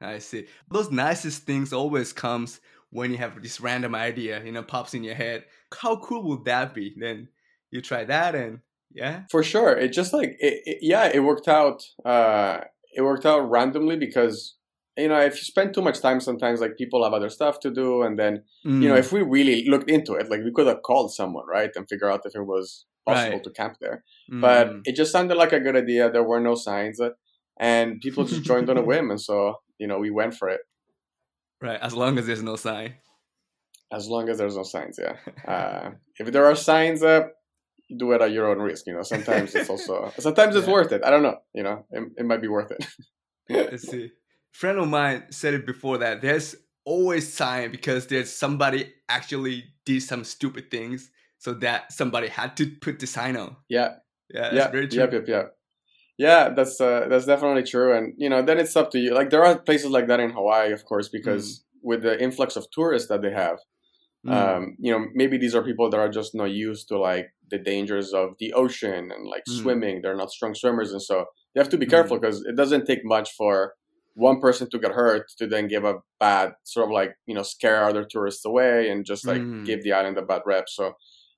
I 0.00 0.18
see. 0.18 0.46
Those 0.70 0.90
nicest 0.90 1.42
things 1.44 1.72
always 1.72 2.12
comes 2.12 2.60
when 2.90 3.10
you 3.10 3.18
have 3.18 3.40
this 3.42 3.60
random 3.60 3.94
idea, 3.94 4.42
you 4.44 4.52
know, 4.52 4.62
pops 4.62 4.94
in 4.94 5.04
your 5.04 5.14
head. 5.14 5.44
How 5.74 5.96
cool 5.96 6.22
would 6.28 6.44
that 6.46 6.74
be? 6.74 6.94
Then 6.98 7.28
you 7.70 7.80
try 7.80 8.04
that 8.04 8.34
and 8.34 8.60
yeah. 8.92 9.22
For 9.30 9.42
sure, 9.44 9.70
it 9.76 9.92
just 9.92 10.12
like 10.12 10.36
it, 10.40 10.62
it, 10.66 10.78
yeah, 10.82 11.10
it 11.14 11.20
worked 11.20 11.46
out. 11.48 11.84
Uh, 12.04 12.60
it 12.92 13.02
worked 13.02 13.24
out 13.24 13.48
randomly 13.48 13.96
because 13.96 14.56
you 14.98 15.06
know 15.08 15.20
if 15.20 15.34
you 15.34 15.42
spend 15.44 15.74
too 15.74 15.80
much 15.82 16.00
time, 16.00 16.20
sometimes 16.20 16.60
like 16.60 16.76
people 16.76 17.04
have 17.04 17.12
other 17.12 17.30
stuff 17.30 17.60
to 17.60 17.70
do, 17.70 18.02
and 18.02 18.18
then 18.18 18.42
you 18.64 18.88
know 18.88 18.94
Mm, 18.96 18.98
if 18.98 19.12
we 19.12 19.22
really 19.22 19.68
looked 19.68 19.88
into 19.88 20.14
it, 20.14 20.28
like 20.28 20.42
we 20.42 20.52
could 20.52 20.66
have 20.66 20.82
called 20.82 21.12
someone 21.14 21.46
right 21.46 21.70
and 21.76 21.88
figure 21.88 22.10
out 22.10 22.22
if 22.24 22.34
it 22.34 22.42
was 22.44 22.84
possible 23.06 23.36
Right. 23.36 23.44
to 23.44 23.50
camp 23.50 23.76
there. 23.80 24.02
But 24.28 24.66
mm. 24.68 24.80
it 24.84 24.96
just 24.96 25.12
sounded 25.12 25.36
like 25.36 25.52
a 25.52 25.60
good 25.60 25.76
idea. 25.76 26.10
There 26.10 26.24
were 26.24 26.40
no 26.40 26.54
signs, 26.56 27.00
uh, 27.00 27.10
and 27.60 28.00
people 28.00 28.24
just 28.24 28.42
joined 28.42 28.68
on 28.70 28.76
a 28.76 28.82
whim, 28.90 29.10
and 29.10 29.20
so 29.20 29.56
you 29.78 29.86
know 29.86 29.98
we 30.00 30.10
went 30.10 30.34
for 30.34 30.48
it. 30.48 30.62
right, 31.62 31.78
as 31.80 31.94
long 31.94 32.18
as 32.18 32.26
there's 32.26 32.42
no 32.42 32.56
sign. 32.56 32.94
As 33.92 34.08
long 34.08 34.28
as 34.28 34.38
there's 34.38 34.56
no 34.56 34.62
signs, 34.62 34.98
yeah. 35.02 35.16
Uh, 35.46 35.90
if 36.18 36.30
there 36.32 36.46
are 36.46 36.54
signs, 36.54 37.02
uh, 37.02 37.28
do 37.96 38.12
it 38.12 38.20
at 38.22 38.32
your 38.32 38.48
own 38.48 38.58
risk. 38.58 38.86
You 38.86 38.94
know, 38.94 39.02
sometimes 39.02 39.54
it's 39.54 39.68
also 39.70 40.12
sometimes 40.18 40.56
it's 40.56 40.66
Yeah. 40.66 40.72
worth 40.72 40.92
it. 40.92 41.02
I 41.04 41.10
don't 41.10 41.22
know. 41.22 41.38
You 41.54 41.62
know, 41.62 41.86
it, 41.90 42.02
it 42.18 42.26
might 42.26 42.40
be 42.42 42.48
worth 42.48 42.70
it. 42.70 42.84
Let's 43.48 43.88
see. 43.88 44.10
Friend 44.52 44.78
of 44.78 44.88
mine 44.88 45.24
said 45.30 45.54
it 45.54 45.66
before 45.66 45.98
that 45.98 46.22
there's 46.22 46.56
always 46.84 47.36
time 47.36 47.70
because 47.70 48.06
there's 48.06 48.32
somebody 48.32 48.92
actually 49.08 49.64
did 49.84 50.02
some 50.02 50.24
stupid 50.24 50.70
things, 50.70 51.10
so 51.38 51.54
that 51.54 51.92
somebody 51.92 52.28
had 52.28 52.56
to 52.56 52.66
put 52.80 52.98
the 52.98 53.06
sign 53.06 53.36
on. 53.36 53.56
yeah, 53.68 53.94
Yeah, 54.32 54.40
that's 54.50 54.54
yeah, 54.54 54.70
very 54.70 54.88
true. 54.88 54.98
yep, 55.00 55.12
yep, 55.12 55.28
yep. 55.28 55.56
Yeah, 56.18 56.50
that's 56.50 56.80
uh, 56.80 57.06
that's 57.08 57.24
definitely 57.26 57.62
true, 57.62 57.96
and 57.96 58.12
you 58.18 58.28
know, 58.28 58.42
then 58.42 58.58
it's 58.58 58.76
up 58.76 58.90
to 58.90 58.98
you. 58.98 59.14
Like 59.14 59.30
there 59.30 59.44
are 59.44 59.58
places 59.58 59.90
like 59.90 60.06
that 60.08 60.20
in 60.20 60.30
Hawaii, 60.30 60.72
of 60.72 60.84
course, 60.84 61.08
because 61.08 61.44
Mm. 61.60 61.64
with 61.82 62.02
the 62.02 62.20
influx 62.22 62.56
of 62.56 62.66
tourists 62.70 63.08
that 63.08 63.22
they 63.22 63.30
have, 63.32 63.58
Mm. 64.26 64.32
um, 64.32 64.76
you 64.78 64.92
know, 64.92 65.06
maybe 65.14 65.38
these 65.38 65.54
are 65.54 65.62
people 65.62 65.88
that 65.90 65.98
are 66.00 66.08
just 66.10 66.34
not 66.34 66.50
used 66.50 66.88
to 66.88 66.98
like 66.98 67.28
the 67.50 67.58
dangers 67.58 68.12
of 68.12 68.36
the 68.38 68.52
ocean 68.52 69.10
and 69.10 69.26
like 69.26 69.44
Mm. 69.48 69.60
swimming. 69.62 70.02
They're 70.02 70.16
not 70.16 70.30
strong 70.30 70.54
swimmers, 70.54 70.92
and 70.92 71.00
so 71.02 71.16
you 71.54 71.58
have 71.62 71.70
to 71.70 71.78
be 71.78 71.86
Mm. 71.86 71.90
careful 71.90 72.18
because 72.18 72.44
it 72.44 72.54
doesn't 72.56 72.84
take 72.86 73.02
much 73.04 73.32
for 73.34 73.74
one 74.14 74.38
person 74.40 74.68
to 74.70 74.78
get 74.78 74.92
hurt 74.92 75.28
to 75.38 75.46
then 75.46 75.68
give 75.68 75.84
a 75.84 75.94
bad 76.18 76.52
sort 76.64 76.86
of 76.88 76.92
like 76.92 77.12
you 77.26 77.34
know 77.34 77.42
scare 77.42 77.84
other 77.84 78.04
tourists 78.04 78.44
away 78.44 78.90
and 78.90 79.06
just 79.06 79.26
like 79.26 79.40
Mm. 79.40 79.64
give 79.64 79.82
the 79.82 79.92
island 79.92 80.18
a 80.18 80.22
bad 80.22 80.42
rep. 80.44 80.68
So 80.68 80.94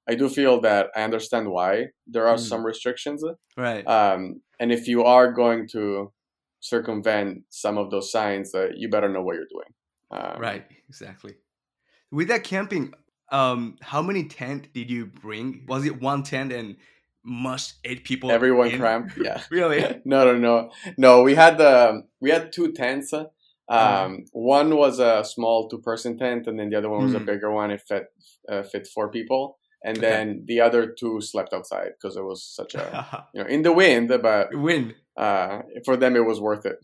I 0.09 0.17
do 0.17 0.29
feel 0.29 0.61
that 0.63 0.91
I 0.97 1.03
understand 1.03 1.51
why 1.51 1.89
there 2.09 2.27
are 2.27 2.37
Mm. 2.37 2.49
some 2.51 2.67
restrictions. 2.67 3.23
right. 3.57 3.87
Um, 3.87 4.43
and 4.59 4.73
if 4.73 4.89
you 4.89 5.05
are 5.05 5.31
going 5.33 5.69
to 5.69 6.13
circumvent 6.61 7.45
some 7.51 7.77
of 7.79 7.91
those 7.91 8.11
signs, 8.11 8.55
uh, 8.55 8.69
you 8.75 8.89
better 8.89 9.09
know 9.09 9.23
what 9.23 9.37
you're 9.37 9.53
doing. 9.57 9.73
Um, 10.11 10.41
right. 10.41 10.65
Exactly. 10.89 11.35
With 12.13 12.29
that 12.29 12.45
camping, 12.45 12.93
um, 13.31 13.77
how 13.81 14.03
many 14.03 14.25
tent 14.25 14.69
did 14.75 14.91
you 14.91 15.07
bring? 15.07 15.65
Was 15.67 15.87
it 15.87 16.01
one 16.01 16.23
tent 16.23 16.53
and 16.53 16.77
must 17.25 17.75
eight 17.85 18.05
people? 18.05 18.31
Everyone 18.31 18.69
in? 18.71 18.79
cramped. 18.79 19.17
Yeah. 19.17 19.41
Really? 19.51 19.81
no, 20.05 20.25
no, 20.27 20.37
no, 20.39 20.71
no. 20.99 21.23
We 21.23 21.35
had 21.35 21.59
the 21.59 22.03
we 22.21 22.31
had 22.31 22.53
two 22.53 22.73
tents. 22.73 23.13
uh, 23.13 23.25
Uh-huh. 23.69 24.05
Um, 24.05 24.25
one 24.33 24.77
was 24.77 24.99
a 24.99 25.25
small 25.25 25.69
two-person 25.71 26.19
tent, 26.19 26.47
and 26.49 26.59
then 26.59 26.69
the 26.71 26.77
other 26.77 26.91
one 26.91 27.05
was 27.05 27.15
a 27.15 27.21
Mm. 27.21 27.27
bigger 27.33 27.51
one. 27.51 27.71
It 27.71 27.81
fit 27.89 28.05
uh, 28.53 28.63
fit 28.71 28.87
four 28.95 29.09
people, 29.11 29.43
and 29.87 29.97
Okay. 29.97 30.07
then 30.09 30.45
the 30.51 30.61
other 30.61 30.83
two 31.01 31.21
slept 31.21 31.53
outside 31.57 31.91
because 31.97 32.15
it 32.21 32.25
was 32.31 32.41
such 32.45 32.75
a 32.75 32.85
you 33.35 33.41
know 33.43 33.49
in 33.49 33.63
the 33.63 33.73
wind. 33.73 34.09
But 34.29 34.49
Wind. 34.53 34.95
uh, 35.17 35.63
for 35.87 35.97
them, 35.97 36.17
it 36.17 36.27
was 36.31 36.39
worth 36.41 36.67
it. 36.67 36.81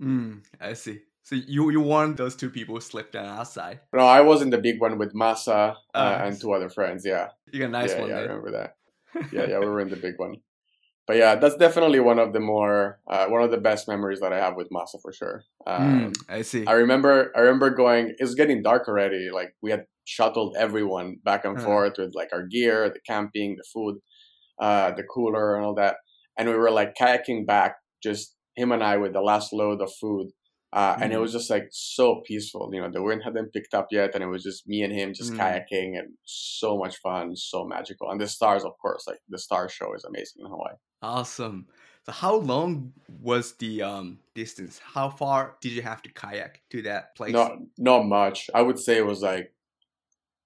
Mm, 0.00 0.42
I 0.60 0.72
see. 0.74 0.98
So 1.24 1.36
you 1.36 1.70
you 1.70 1.80
want 1.80 2.18
those 2.18 2.36
two 2.36 2.50
people 2.50 2.74
who 2.74 2.80
slept 2.82 3.12
down 3.12 3.26
outside? 3.26 3.80
No, 3.94 4.00
I 4.00 4.20
was 4.20 4.42
in 4.42 4.50
the 4.50 4.58
big 4.58 4.78
one 4.80 4.98
with 4.98 5.14
Masa 5.14 5.70
uh, 5.72 5.74
Ah, 5.94 6.24
and 6.24 6.38
two 6.38 6.52
other 6.52 6.68
friends. 6.68 7.04
Yeah, 7.04 7.28
You 7.50 7.60
got 7.60 7.66
a 7.66 7.68
nice 7.70 7.92
yeah, 7.94 8.00
one 8.00 8.08
yeah. 8.10 8.16
I 8.16 8.20
remember 8.22 8.50
that. 8.52 8.76
yeah, 9.32 9.46
yeah, 9.46 9.58
we 9.58 9.66
were 9.66 9.80
in 9.80 9.88
the 9.88 9.96
big 9.96 10.14
one. 10.18 10.36
But 11.06 11.16
yeah, 11.16 11.34
that's 11.36 11.56
definitely 11.56 12.00
one 12.00 12.18
of 12.18 12.32
the 12.34 12.40
more 12.40 13.00
uh, 13.10 13.26
one 13.26 13.42
of 13.42 13.50
the 13.50 13.56
best 13.58 13.88
memories 13.88 14.20
that 14.20 14.32
I 14.34 14.38
have 14.38 14.54
with 14.56 14.68
Masa 14.70 15.00
for 15.00 15.12
sure. 15.12 15.44
Um, 15.66 16.12
Mm, 16.12 16.12
I 16.28 16.42
see. 16.42 16.66
I 16.66 16.72
remember 16.72 17.32
I 17.34 17.40
remember 17.40 17.70
going. 17.70 18.08
It 18.18 18.22
was 18.22 18.34
getting 18.34 18.62
dark 18.62 18.86
already. 18.86 19.30
Like 19.32 19.54
we 19.62 19.70
had 19.70 19.86
shuttled 20.04 20.56
everyone 20.58 21.16
back 21.24 21.44
and 21.46 21.58
Uh. 21.58 21.64
forth 21.64 21.94
with 21.98 22.14
like 22.14 22.30
our 22.34 22.46
gear, 22.46 22.90
the 22.90 23.00
camping, 23.00 23.56
the 23.56 23.64
food, 23.72 23.96
uh, 24.60 24.90
the 24.92 25.04
cooler, 25.04 25.56
and 25.56 25.64
all 25.64 25.74
that. 25.76 25.96
And 26.38 26.48
we 26.50 26.56
were 26.56 26.70
like 26.70 26.94
kayaking 27.00 27.46
back, 27.46 27.76
just 28.02 28.36
him 28.56 28.72
and 28.72 28.82
I 28.84 28.98
with 28.98 29.12
the 29.14 29.22
last 29.22 29.52
load 29.54 29.80
of 29.80 29.90
food. 30.00 30.28
Uh, 30.80 30.96
and 31.00 31.12
it 31.12 31.16
Mm. 31.16 31.20
was 31.24 31.32
just 31.38 31.50
like 31.54 31.68
so 31.70 32.06
peaceful. 32.28 32.64
You 32.74 32.80
know, 32.82 32.90
the 32.90 33.02
wind 33.08 33.22
hadn't 33.22 33.52
picked 33.52 33.74
up 33.78 33.88
yet, 33.98 34.10
and 34.14 34.24
it 34.24 34.30
was 34.34 34.42
just 34.42 34.66
me 34.66 34.78
and 34.86 34.92
him 34.92 35.14
just 35.20 35.32
Mm. 35.32 35.38
kayaking, 35.38 35.90
and 35.98 36.08
so 36.24 36.70
much 36.82 36.96
fun, 37.06 37.36
so 37.36 37.58
magical. 37.64 38.10
And 38.10 38.20
the 38.20 38.26
stars, 38.26 38.64
of 38.64 38.74
course, 38.82 39.02
like 39.10 39.20
the 39.34 39.38
star 39.38 39.68
show 39.76 39.94
is 39.94 40.04
amazing 40.04 40.38
in 40.42 40.46
Hawaii. 40.54 40.74
Awesome. 41.00 41.58
So 42.06 42.10
how 42.12 42.34
long 42.52 42.92
was 43.30 43.54
the 43.62 43.82
um 43.82 44.06
distance? 44.34 44.74
How 44.96 45.08
far 45.20 45.40
did 45.62 45.72
you 45.76 45.82
have 45.90 46.02
to 46.06 46.10
kayak 46.12 46.52
to 46.72 46.82
that 46.82 47.14
place? 47.16 47.32
Not 47.32 47.52
not 47.78 48.02
much. 48.20 48.50
I 48.58 48.60
would 48.66 48.78
say 48.86 48.94
it 48.98 49.06
was 49.06 49.22
like 49.22 49.46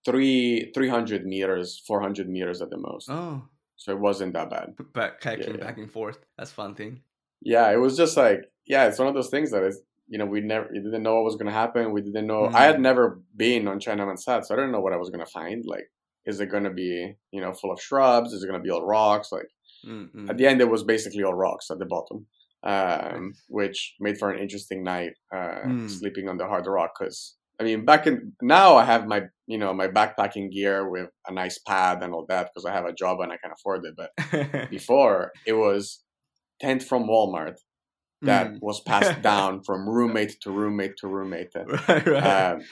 three 0.04 0.70
three 0.75 0.88
hundred 0.88 1.26
meters, 1.26 1.82
four 1.87 2.00
hundred 2.00 2.28
meters 2.28 2.61
at 2.62 2.70
the 2.70 2.78
most. 2.78 3.08
Oh, 3.11 3.42
So 3.76 3.92
it 3.92 3.99
wasn't 3.99 4.32
that 4.35 4.50
bad. 4.50 4.75
but 4.92 5.20
kayaking 5.20 5.58
yeah. 5.58 5.64
back 5.66 5.78
and 5.78 5.90
forth. 5.90 6.18
That's 6.37 6.52
fun 6.52 6.75
thing. 6.75 7.02
Yeah, 7.40 7.70
it 7.73 7.76
was 7.76 7.97
just 7.97 8.16
like 8.16 8.42
yeah, 8.66 8.87
it's 8.88 8.99
one 8.99 9.08
of 9.08 9.14
those 9.14 9.30
things 9.30 9.50
that 9.52 9.62
is 9.64 9.80
you 10.09 10.19
know 10.19 10.27
we 10.27 10.41
never 10.41 10.69
we 10.73 10.79
didn't 10.81 11.03
know 11.03 11.15
what 11.17 11.25
was 11.25 11.37
gonna 11.37 11.53
happen. 11.53 11.93
We 11.93 12.03
didn't 12.03 12.27
know. 12.27 12.50
I 12.55 12.65
had 12.65 12.77
Mm. 12.77 12.81
never 12.88 13.21
been 13.37 13.69
on 13.69 13.79
Chinaman's 13.81 14.25
Hat, 14.27 14.47
so 14.47 14.55
I 14.55 14.57
didn't 14.59 14.73
know 14.73 14.81
what 14.81 14.93
I 14.93 14.97
was 14.97 15.11
gonna 15.11 15.27
find. 15.27 15.65
Like, 15.67 15.88
is 16.25 16.41
it 16.41 16.47
gonna 16.50 16.73
be 16.73 17.15
you 17.31 17.41
know 17.41 17.53
full 17.53 17.73
of 17.73 17.81
shrubs? 17.81 18.33
Is 18.33 18.43
it 18.43 18.47
gonna 18.47 18.62
be 18.69 18.71
all 18.71 18.85
rocks? 18.87 19.31
Like 19.33 19.49
Mm-mm. 19.87 20.29
at 20.31 20.37
the 20.38 20.47
end, 20.47 20.61
it 20.61 20.71
was 20.71 20.83
basically 20.85 21.23
all 21.25 21.35
rocks 21.35 21.71
at 21.71 21.79
the 21.79 21.87
bottom, 21.87 22.27
um, 22.62 23.35
which 23.49 23.95
made 24.00 24.19
for 24.19 24.31
an 24.31 24.38
interesting 24.41 24.83
night 24.83 25.12
uh, 25.33 25.62
Mm. 25.67 25.88
sleeping 25.91 26.29
on 26.29 26.37
the 26.38 26.47
hard 26.47 26.67
rock. 26.67 26.93
Because 26.99 27.37
I 27.61 27.65
mean, 27.65 27.85
back 27.85 28.07
in 28.07 28.33
now, 28.43 28.77
I 28.77 28.85
have 28.85 29.07
my 29.07 29.23
you 29.47 29.59
know 29.59 29.73
my 29.75 29.88
backpacking 29.88 30.50
gear 30.53 30.88
with 30.88 31.11
a 31.27 31.33
nice 31.33 31.59
pad 31.59 32.03
and 32.03 32.12
all 32.15 32.27
that 32.29 32.45
because 32.50 32.65
I 32.65 32.73
have 32.73 32.85
a 32.87 32.93
job 32.93 33.21
and 33.21 33.33
I 33.33 33.37
can 33.37 33.53
afford 33.53 33.85
it. 33.85 33.95
But 33.97 34.71
before, 34.71 35.33
it 35.47 35.55
was 35.55 36.03
tent 36.61 36.83
from 36.83 37.05
Walmart 37.05 37.57
that 38.22 38.46
Mm. 38.52 38.58
was 38.62 38.80
passed 38.90 39.22
down 39.22 39.62
from 39.62 39.88
roommate 39.88 40.40
to 40.42 40.50
roommate 40.50 40.96
to 40.98 41.06
roommate. 41.08 41.52
Right, 41.88 42.06
right. 42.06 42.52
Um, 42.52 42.62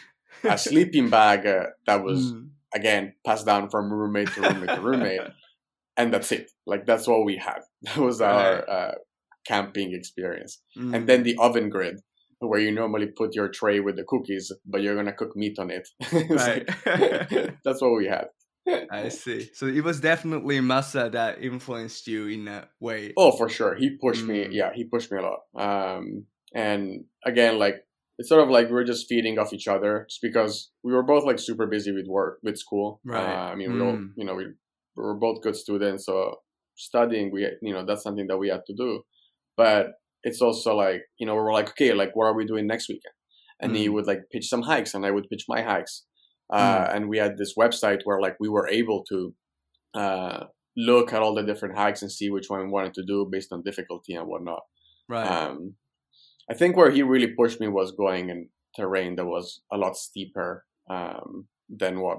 a 0.44 0.58
sleeping 0.58 1.08
bag 1.10 1.46
uh, 1.46 1.66
that 1.86 2.02
was 2.04 2.32
Mm. 2.32 2.50
again 2.74 3.14
passed 3.24 3.46
down 3.46 3.70
from 3.70 3.92
roommate 3.92 4.28
to 4.34 4.40
roommate 4.42 4.68
to 4.76 4.80
roommate 4.80 5.20
and 5.96 6.12
that's 6.12 6.30
it 6.32 6.50
like 6.66 6.84
that's 6.84 7.06
what 7.08 7.24
we 7.24 7.36
had 7.36 7.60
that 7.82 7.96
was 7.96 8.20
our 8.20 8.68
uh, 8.68 8.94
camping 9.46 9.94
experience 9.94 10.60
Mm. 10.76 10.94
and 10.94 11.08
then 11.08 11.22
the 11.22 11.36
oven 11.38 11.70
grid 11.70 12.00
where 12.40 12.60
you 12.60 12.70
normally 12.70 13.06
put 13.06 13.34
your 13.34 13.48
tray 13.48 13.80
with 13.80 13.96
the 13.96 14.04
cookies 14.04 14.52
but 14.66 14.82
you're 14.82 14.94
gonna 14.96 15.12
cook 15.12 15.34
meat 15.36 15.58
on 15.58 15.70
it 15.70 15.88
right. 16.28 16.68
like- 16.84 17.56
that's 17.64 17.80
what 17.80 17.96
we 17.96 18.06
had 18.06 18.26
I 18.90 19.08
see. 19.08 19.50
So 19.54 19.66
it 19.66 19.82
was 19.84 20.00
definitely 20.00 20.58
Masa 20.60 21.10
that 21.12 21.42
influenced 21.42 22.06
you 22.06 22.26
in 22.28 22.48
a 22.48 22.68
way. 22.80 23.12
oh 23.16 23.32
for 23.36 23.48
sure 23.48 23.74
he 23.76 23.90
pushed 23.96 24.26
me 24.26 24.44
Mm. 24.44 24.52
yeah 24.52 24.70
he 24.74 24.84
pushed 24.84 25.10
me 25.12 25.18
a 25.18 25.22
lot 25.22 25.40
um 25.66 26.26
and 26.54 27.04
again 27.24 27.58
like 27.58 27.76
it's 28.18 28.28
sort 28.28 28.42
of 28.42 28.48
like 28.48 28.66
we 28.68 28.72
we're 28.74 28.84
just 28.84 29.06
feeding 29.08 29.38
off 29.38 29.52
each 29.52 29.68
other 29.68 30.06
just 30.08 30.22
because 30.22 30.70
we 30.82 30.92
were 30.92 31.02
both 31.02 31.24
like 31.24 31.38
super 31.38 31.66
busy 31.66 31.92
with 31.92 32.06
work 32.08 32.38
with 32.42 32.56
school 32.58 33.00
Right. 33.04 33.22
uh, 33.22 33.52
i 33.52 33.54
mean 33.54 33.72
we 33.74 33.80
all 33.80 33.96
Mm. 33.98 34.12
you 34.16 34.24
know 34.26 34.34
we, 34.34 34.44
we 34.96 35.02
were 35.06 35.14
both 35.26 35.42
good 35.42 35.56
students 35.56 36.06
so 36.06 36.16
studying 36.74 37.30
we 37.32 37.40
you 37.62 37.72
know 37.74 37.84
that's 37.86 38.02
something 38.02 38.26
that 38.28 38.38
we 38.38 38.48
had 38.48 38.64
to 38.66 38.74
do 38.74 39.02
but 39.56 39.82
it's 40.22 40.40
also 40.42 40.74
like 40.74 41.02
you 41.18 41.26
know 41.26 41.34
we 41.34 41.40
were 41.40 41.52
like 41.52 41.68
okay 41.70 41.92
like 41.92 42.12
what 42.16 42.26
are 42.26 42.34
we 42.36 42.44
doing 42.46 42.66
next 42.66 42.88
weekend 42.88 43.14
and 43.60 43.74
he 43.76 43.88
Mm. 43.88 43.92
would 43.94 44.06
like 44.06 44.22
pitch 44.32 44.46
some 44.48 44.62
hikes 44.62 44.92
and 44.94 45.04
i 45.06 45.10
would 45.10 45.28
pitch 45.30 45.44
my 45.48 45.62
hikes 45.62 46.04
uh, 46.50 46.88
and 46.92 47.08
we 47.08 47.18
had 47.18 47.36
this 47.36 47.54
website 47.56 48.00
where 48.04 48.20
like 48.20 48.36
we 48.40 48.48
were 48.48 48.68
able 48.68 49.04
to 49.04 49.34
uh, 49.94 50.44
look 50.76 51.12
at 51.12 51.22
all 51.22 51.34
the 51.34 51.42
different 51.42 51.76
hikes 51.76 52.02
and 52.02 52.12
see 52.12 52.30
which 52.30 52.48
one 52.50 52.60
we 52.64 52.68
wanted 52.70 52.94
to 52.94 53.02
do 53.04 53.26
based 53.30 53.52
on 53.52 53.62
difficulty 53.62 54.14
and 54.14 54.26
whatnot 54.28 54.62
Right. 55.08 55.26
um, 55.26 55.74
I 56.50 56.54
think 56.54 56.76
where 56.76 56.90
he 56.90 57.02
really 57.02 57.28
pushed 57.28 57.60
me 57.60 57.68
was 57.68 57.92
going 57.92 58.30
in 58.30 58.48
terrain 58.76 59.16
that 59.16 59.24
was 59.24 59.62
a 59.72 59.76
lot 59.76 59.96
steeper 59.96 60.64
um, 60.90 61.46
than 61.68 62.00
what 62.00 62.18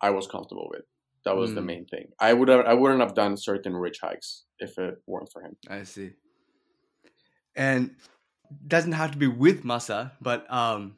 I 0.00 0.10
was 0.10 0.26
comfortable 0.26 0.68
with. 0.70 0.82
That 1.24 1.36
was 1.36 1.54
the 1.54 1.60
Mm. 1.62 1.66
main 1.66 1.86
thing. 1.86 2.06
I 2.20 2.32
would 2.34 2.48
have, 2.48 2.66
I 2.66 2.74
wouldn't 2.74 3.00
have 3.00 3.14
done 3.14 3.36
certain 3.36 3.74
ridge 3.74 3.98
hikes 4.02 4.44
if 4.58 4.76
it 4.78 4.96
weren't 5.06 5.30
for 5.32 5.40
him. 5.42 5.56
I 5.68 5.84
see. 5.84 6.10
And 7.56 7.96
doesn't 8.66 8.92
have 8.92 9.12
to 9.12 9.18
be 9.18 9.26
with 9.26 9.64
Masa, 9.64 10.12
but 10.20 10.50
um, 10.52 10.96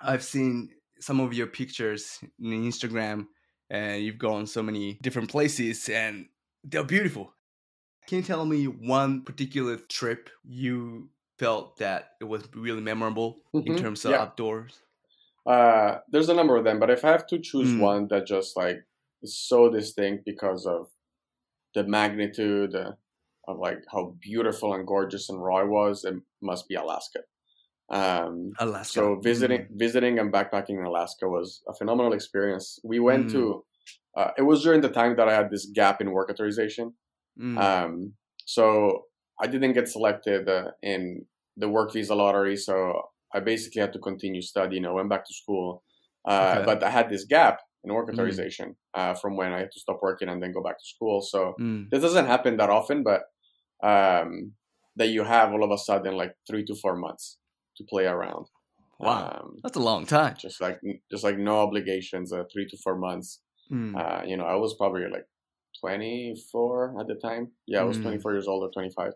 I've 0.00 0.22
seen 0.24 0.70
some 1.00 1.20
of 1.20 1.34
your 1.34 1.46
pictures 1.46 2.18
in 2.22 2.64
Instagram, 2.64 3.28
and 3.70 4.02
you've 4.02 4.18
gone 4.18 4.46
so 4.46 4.62
many 4.62 4.94
different 5.02 5.30
places, 5.30 5.88
and 5.88 6.28
they're 6.64 6.84
beautiful. 6.84 7.34
Can 8.06 8.18
you 8.18 8.24
tell 8.24 8.44
me 8.46 8.66
one 8.66 9.24
particular 9.24 9.76
trip 9.78 10.30
you 10.44 11.10
felt 11.38 11.78
that 11.78 12.12
it 12.20 12.24
was 12.24 12.48
really 12.54 12.82
memorable 12.82 13.42
in 13.64 13.74
Mhm, 13.74 13.76
terms 13.76 14.04
of 14.04 14.12
yeah. 14.12 14.18
outdoors? 14.18 14.82
Uh, 15.46 15.98
there's 16.08 16.28
a 16.28 16.34
number 16.34 16.56
of 16.56 16.64
them, 16.64 16.78
but 16.78 16.90
if 16.90 17.04
I 17.04 17.10
have 17.10 17.26
to 17.28 17.38
choose 17.38 17.74
Mm. 17.74 17.76
one 17.76 18.08
that 18.08 18.26
just 18.26 18.56
like 18.56 18.84
is 19.22 19.38
so 19.38 19.70
distinct 19.70 20.24
because 20.24 20.66
of 20.66 20.90
the 21.74 21.84
magnitude 21.84 22.74
uh, 22.74 22.94
of 23.48 23.58
like 23.58 23.84
how 23.92 24.16
beautiful 24.20 24.74
and 24.74 24.86
gorgeous 24.86 25.28
and 25.30 25.42
raw 25.42 25.62
it 25.62 25.68
was, 25.68 26.04
it 26.04 26.16
must 26.42 26.68
be 26.68 26.76
Alaska. 26.76 27.20
Um, 27.90 28.52
Alaska. 28.58 28.92
So 29.00 29.16
visiting, 29.16 29.66
visiting 29.72 30.18
and 30.18 30.32
backpacking 30.32 30.78
in 30.78 30.84
Alaska 30.84 31.28
was 31.28 31.62
a 31.68 31.74
phenomenal 31.74 32.12
experience. 32.12 32.78
We 32.84 33.00
went 33.00 33.26
Mm. 33.26 33.32
to. 33.32 33.64
Uh, 34.16 34.30
it 34.38 34.42
was 34.42 34.62
during 34.62 34.80
the 34.80 34.88
time 34.90 35.16
that 35.16 35.28
I 35.28 35.34
had 35.34 35.50
this 35.50 35.66
gap 35.66 36.00
in 36.00 36.10
work 36.10 36.30
authorization. 36.30 36.94
Mm, 37.38 37.56
mm, 37.56 37.58
Um, 37.62 38.12
so 38.44 39.06
I 39.40 39.46
didn't 39.46 39.72
get 39.74 39.88
selected 39.88 40.48
uh, 40.48 40.72
in 40.82 41.26
the 41.56 41.68
work 41.68 41.92
visa 41.92 42.14
lottery. 42.14 42.56
So 42.56 42.74
I 43.32 43.40
basically 43.40 43.80
had 43.80 43.92
to 43.92 43.98
continue 44.00 44.42
studying. 44.42 44.84
I 44.86 44.90
went 44.90 45.08
back 45.08 45.24
to 45.26 45.34
school, 45.34 45.82
uh, 46.26 46.54
Okay. 46.56 46.64
but 46.64 46.82
I 46.82 46.90
had 46.90 47.08
this 47.08 47.24
gap 47.24 47.60
in 47.84 47.92
work 47.94 48.08
Mm. 48.08 48.12
authorization 48.14 48.76
uh, 48.94 49.14
from 49.14 49.36
when 49.36 49.52
I 49.52 49.60
had 49.60 49.70
to 49.72 49.80
stop 49.80 50.00
working 50.02 50.28
and 50.28 50.42
then 50.42 50.52
go 50.52 50.62
back 50.62 50.78
to 50.78 50.86
school. 50.94 51.22
So 51.22 51.54
Mm. 51.60 51.88
this 51.90 52.02
doesn't 52.02 52.26
happen 52.26 52.56
that 52.58 52.70
often, 52.70 53.02
but 53.02 53.22
um, 53.82 54.52
that 54.96 55.08
you 55.08 55.22
have 55.24 55.52
all 55.52 55.64
of 55.64 55.70
a 55.70 55.78
sudden 55.78 56.14
like 56.16 56.34
three 56.46 56.64
to 56.64 56.74
four 56.74 56.96
months 56.96 57.38
to 57.76 57.84
play 57.84 58.06
around. 58.06 58.46
Wow. 58.98 59.40
Um, 59.42 59.56
That's 59.62 59.76
a 59.76 59.80
long 59.80 60.04
time. 60.06 60.36
just 60.38 60.60
like 60.60 60.80
just 61.10 61.24
like 61.24 61.38
no 61.38 61.60
obligations, 61.60 62.32
uh, 62.32 62.44
three 62.52 62.66
to 62.68 62.76
four 62.78 62.96
months. 62.98 63.40
Mm. 63.72 63.96
Uh, 63.98 64.22
you 64.26 64.36
know, 64.36 64.44
I 64.44 64.56
was 64.56 64.74
probably 64.76 65.08
like 65.08 65.26
24 65.80 67.00
at 67.00 67.06
the 67.06 67.14
time. 67.14 67.52
Yeah, 67.66 67.80
I 67.80 67.84
was 67.84 67.98
Mm. 67.98 68.02
24 68.02 68.32
years 68.32 68.48
old 68.48 68.62
or 68.64 68.70
25. 68.70 69.12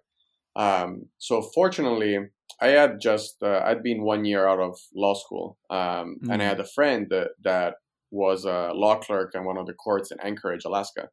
Um, 0.57 1.07
so 1.19 1.43
fortunately, 1.43 2.19
I 2.61 2.69
had 2.69 3.01
just 3.01 3.43
uh, 3.43 3.61
I'd 3.65 3.83
been 3.83 4.03
one 4.05 4.25
year 4.25 4.47
out 4.47 4.61
of 4.61 4.79
law 4.95 5.15
school, 5.15 5.59
um, 5.71 6.19
and 6.31 6.41
I 6.43 6.47
Mm. 6.47 6.49
had 6.49 6.61
a 6.61 6.65
friend 6.77 7.09
that 7.11 7.31
that 7.43 7.75
was 8.11 8.45
a 8.45 8.73
law 8.73 8.97
clerk 8.99 9.35
in 9.35 9.45
one 9.45 9.59
of 9.59 9.67
the 9.67 9.75
courts 9.75 10.13
in 10.13 10.21
Anchorage, 10.21 10.65
Alaska, 10.65 11.09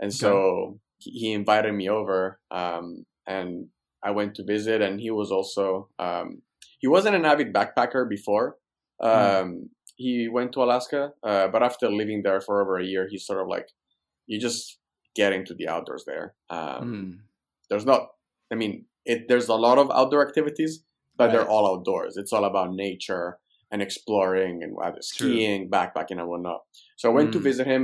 and 0.00 0.12
so 0.14 0.80
he 0.98 1.10
he 1.10 1.32
invited 1.32 1.72
me 1.74 1.88
over, 1.88 2.40
um, 2.50 3.04
and 3.26 3.68
I 4.02 4.12
went 4.12 4.36
to 4.36 4.44
visit, 4.44 4.80
and 4.80 5.00
he 5.00 5.10
was 5.10 5.32
also 5.32 5.88
um, 5.98 6.42
he 6.78 6.86
wasn't 6.86 7.16
an 7.16 7.24
avid 7.24 7.52
backpacker 7.52 8.08
before. 8.08 8.56
Um, 9.00 9.70
He 9.96 10.28
went 10.28 10.52
to 10.52 10.62
Alaska, 10.62 11.12
uh, 11.24 11.48
but 11.48 11.62
after 11.62 11.90
living 11.90 12.22
there 12.22 12.40
for 12.40 12.62
over 12.62 12.78
a 12.78 12.84
year, 12.84 13.08
he's 13.10 13.26
sort 13.26 13.40
of 13.42 13.48
like 13.48 13.68
you 14.30 14.38
just 14.38 14.78
get 15.16 15.32
into 15.32 15.54
the 15.54 15.66
outdoors 15.68 16.04
there. 16.06 16.34
Um, 16.50 16.82
Mm. 16.84 17.18
there's 17.70 17.84
not 17.92 18.02
i 18.52 18.54
mean 18.54 18.86
it 19.04 19.28
there's 19.28 19.48
a 19.48 19.54
lot 19.66 19.76
of 19.82 19.90
outdoor 19.90 20.22
activities 20.26 20.72
but 21.18 21.26
they're 21.32 21.50
all 21.52 21.66
outdoors 21.72 22.16
it's 22.16 22.32
all 22.32 22.44
about 22.46 22.72
nature 22.86 23.38
and 23.70 23.82
exploring 23.82 24.62
and 24.62 24.72
True. 24.78 25.02
skiing 25.02 25.68
backpacking 25.74 26.18
and 26.20 26.28
whatnot 26.30 26.60
so 26.96 27.04
i 27.10 27.12
went 27.18 27.30
to 27.32 27.38
Mm. 27.40 27.48
visit 27.50 27.66
him 27.66 27.82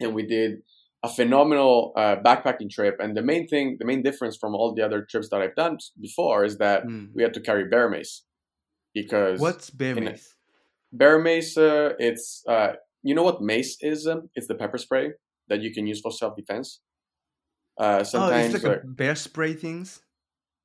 and 0.00 0.10
we 0.14 0.22
did 0.36 0.50
a 1.06 1.08
phenomenal 1.18 1.92
uh, 2.02 2.16
backpacking 2.26 2.70
trip 2.76 2.96
and 3.02 3.10
the 3.18 3.22
main 3.32 3.44
thing 3.52 3.66
the 3.80 3.86
main 3.90 4.02
difference 4.08 4.36
from 4.42 4.52
all 4.56 4.68
the 4.76 4.84
other 4.88 5.00
trips 5.10 5.28
that 5.30 5.40
i've 5.42 5.56
done 5.64 5.74
before 6.08 6.38
is 6.48 6.54
that 6.64 6.78
Mm. 6.84 7.04
we 7.16 7.20
had 7.26 7.34
to 7.38 7.42
carry 7.48 7.64
bear 7.74 7.86
mace 7.94 8.12
because 9.00 9.40
What's 9.40 9.70
bear 9.70 9.94
mace? 9.94 10.26
bear 11.00 11.16
mace 11.28 11.52
uh, 11.68 11.90
it's 12.08 12.26
uh, 12.54 12.70
you 13.08 13.14
know 13.16 13.22
what 13.28 13.38
mace 13.52 13.72
is 13.92 14.06
um, 14.12 14.20
it's 14.36 14.48
the 14.52 14.54
pepper 14.62 14.78
spray 14.86 15.06
that 15.50 15.60
you 15.64 15.70
can 15.76 15.84
use 15.92 16.00
for 16.04 16.12
self-defense 16.22 16.68
uh, 17.78 17.98
Oh, 17.98 18.04
sometimes 18.04 18.54
it's 18.54 18.64
like 18.64 18.78
uh, 18.78 18.80
a 18.82 18.86
bear 18.86 19.14
spray 19.14 19.52
things. 19.54 20.00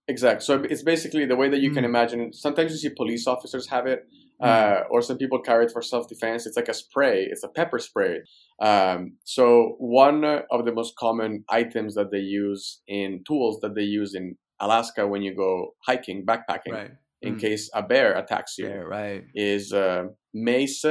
Exact. 0.08 0.44
So 0.44 0.64
it's 0.64 0.84
basically 0.84 1.26
the 1.26 1.36
way 1.36 1.48
that 1.50 1.60
you 1.60 1.72
can 1.72 1.84
Mm. 1.84 1.92
imagine. 1.94 2.34
Sometimes 2.34 2.72
you 2.72 2.78
see 2.78 2.90
police 2.96 3.28
officers 3.28 3.68
have 3.68 3.86
it, 3.88 4.00
Mm. 4.10 4.31
Uh, 4.42 4.84
or 4.90 5.02
some 5.02 5.18
people 5.18 5.40
carry 5.40 5.66
it 5.66 5.72
for 5.72 5.82
self 5.82 6.08
defense. 6.10 6.46
It's 6.48 6.58
like 6.58 6.68
a 6.70 6.74
spray. 6.74 7.28
It's 7.32 7.44
a 7.44 7.48
pepper 7.48 7.80
spray. 7.80 8.22
Um, 8.62 9.18
so 9.24 9.76
one 9.80 10.24
of 10.26 10.66
the 10.66 10.74
most 10.74 10.96
common 10.98 11.44
items 11.50 11.96
that 11.96 12.12
they 12.12 12.20
use 12.20 12.82
in 12.88 13.24
tools 13.28 13.60
that 13.62 13.76
they 13.76 13.84
use 13.84 14.16
in 14.16 14.38
Alaska 14.60 15.08
when 15.08 15.22
you 15.22 15.36
go 15.36 15.76
hiking, 15.86 16.26
backpacking, 16.26 16.72
Right. 16.74 16.92
in 17.22 17.36
Mm. 17.36 17.40
case 17.42 17.70
a 17.74 17.82
bear 17.84 18.14
attacks 18.18 18.58
you. 18.58 18.70
Right. 18.70 19.24
is 19.36 19.74
uh, 19.74 20.04
mace 20.34 20.86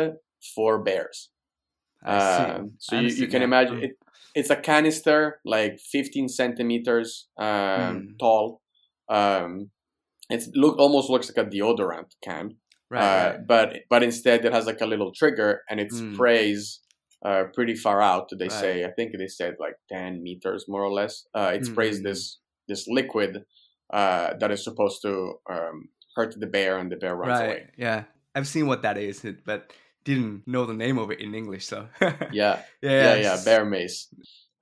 for 0.54 0.82
bears. 0.82 1.30
Um, 2.04 2.72
so 2.78 2.96
you, 2.96 3.08
you 3.08 3.28
can 3.28 3.42
imagine 3.42 3.76
Mm. 3.78 3.84
it, 3.84 3.92
it's 4.34 4.50
a 4.50 4.56
canister 4.56 5.40
like 5.44 5.78
15 5.78 6.28
centimeters 6.28 7.28
um, 7.36 7.46
Mm. 7.46 8.18
tall. 8.18 8.62
Um, 9.08 9.70
it's 10.30 10.48
look 10.54 10.78
almost 10.78 11.10
looks 11.10 11.28
like 11.30 11.46
a 11.46 11.50
deodorant 11.50 12.14
can, 12.22 12.56
Right. 12.90 13.00
uh, 13.02 13.30
right. 13.30 13.46
but 13.46 13.68
but 13.88 14.02
instead 14.02 14.44
it 14.44 14.52
has 14.52 14.66
like 14.66 14.80
a 14.80 14.86
little 14.86 15.12
trigger 15.14 15.62
and 15.70 15.78
it 15.80 15.90
Mm. 15.92 16.14
sprays 16.14 16.80
uh, 17.24 17.44
pretty 17.54 17.74
far 17.74 18.00
out. 18.02 18.28
They 18.36 18.46
Right. 18.48 18.52
say 18.52 18.84
I 18.84 18.90
think 18.96 19.12
they 19.16 19.26
said 19.28 19.54
like 19.60 19.76
10 19.92 20.22
meters 20.22 20.64
more 20.68 20.82
or 20.82 20.90
less. 20.92 21.26
Uh, 21.34 21.52
it 21.54 21.64
sprays 21.66 22.00
Mm. 22.00 22.04
this 22.04 22.38
this 22.68 22.86
liquid 22.88 23.44
uh, 23.92 24.34
that 24.40 24.50
is 24.50 24.62
supposed 24.64 25.02
to 25.02 25.34
um, 25.50 25.88
hurt 26.16 26.34
the 26.38 26.46
bear 26.46 26.78
and 26.78 26.90
the 26.92 26.96
bear 26.96 27.14
runs 27.16 27.38
right. 27.40 27.44
away. 27.46 27.66
Yeah. 27.76 28.04
I've 28.34 28.46
seen 28.48 28.66
what 28.68 28.82
that 28.82 28.96
is, 28.96 29.24
but 29.44 29.72
didn't 30.04 30.46
know 30.46 30.64
the 30.66 30.74
name 30.84 30.96
of 30.98 31.10
it 31.10 31.18
in 31.20 31.34
English. 31.34 31.66
So. 31.66 31.88
Yeah. 32.00 32.14
yeah. 32.32 32.62
yeah, 32.82 33.14
yeah, 33.16 33.36
bear 33.44 33.64
mace. 33.64 34.08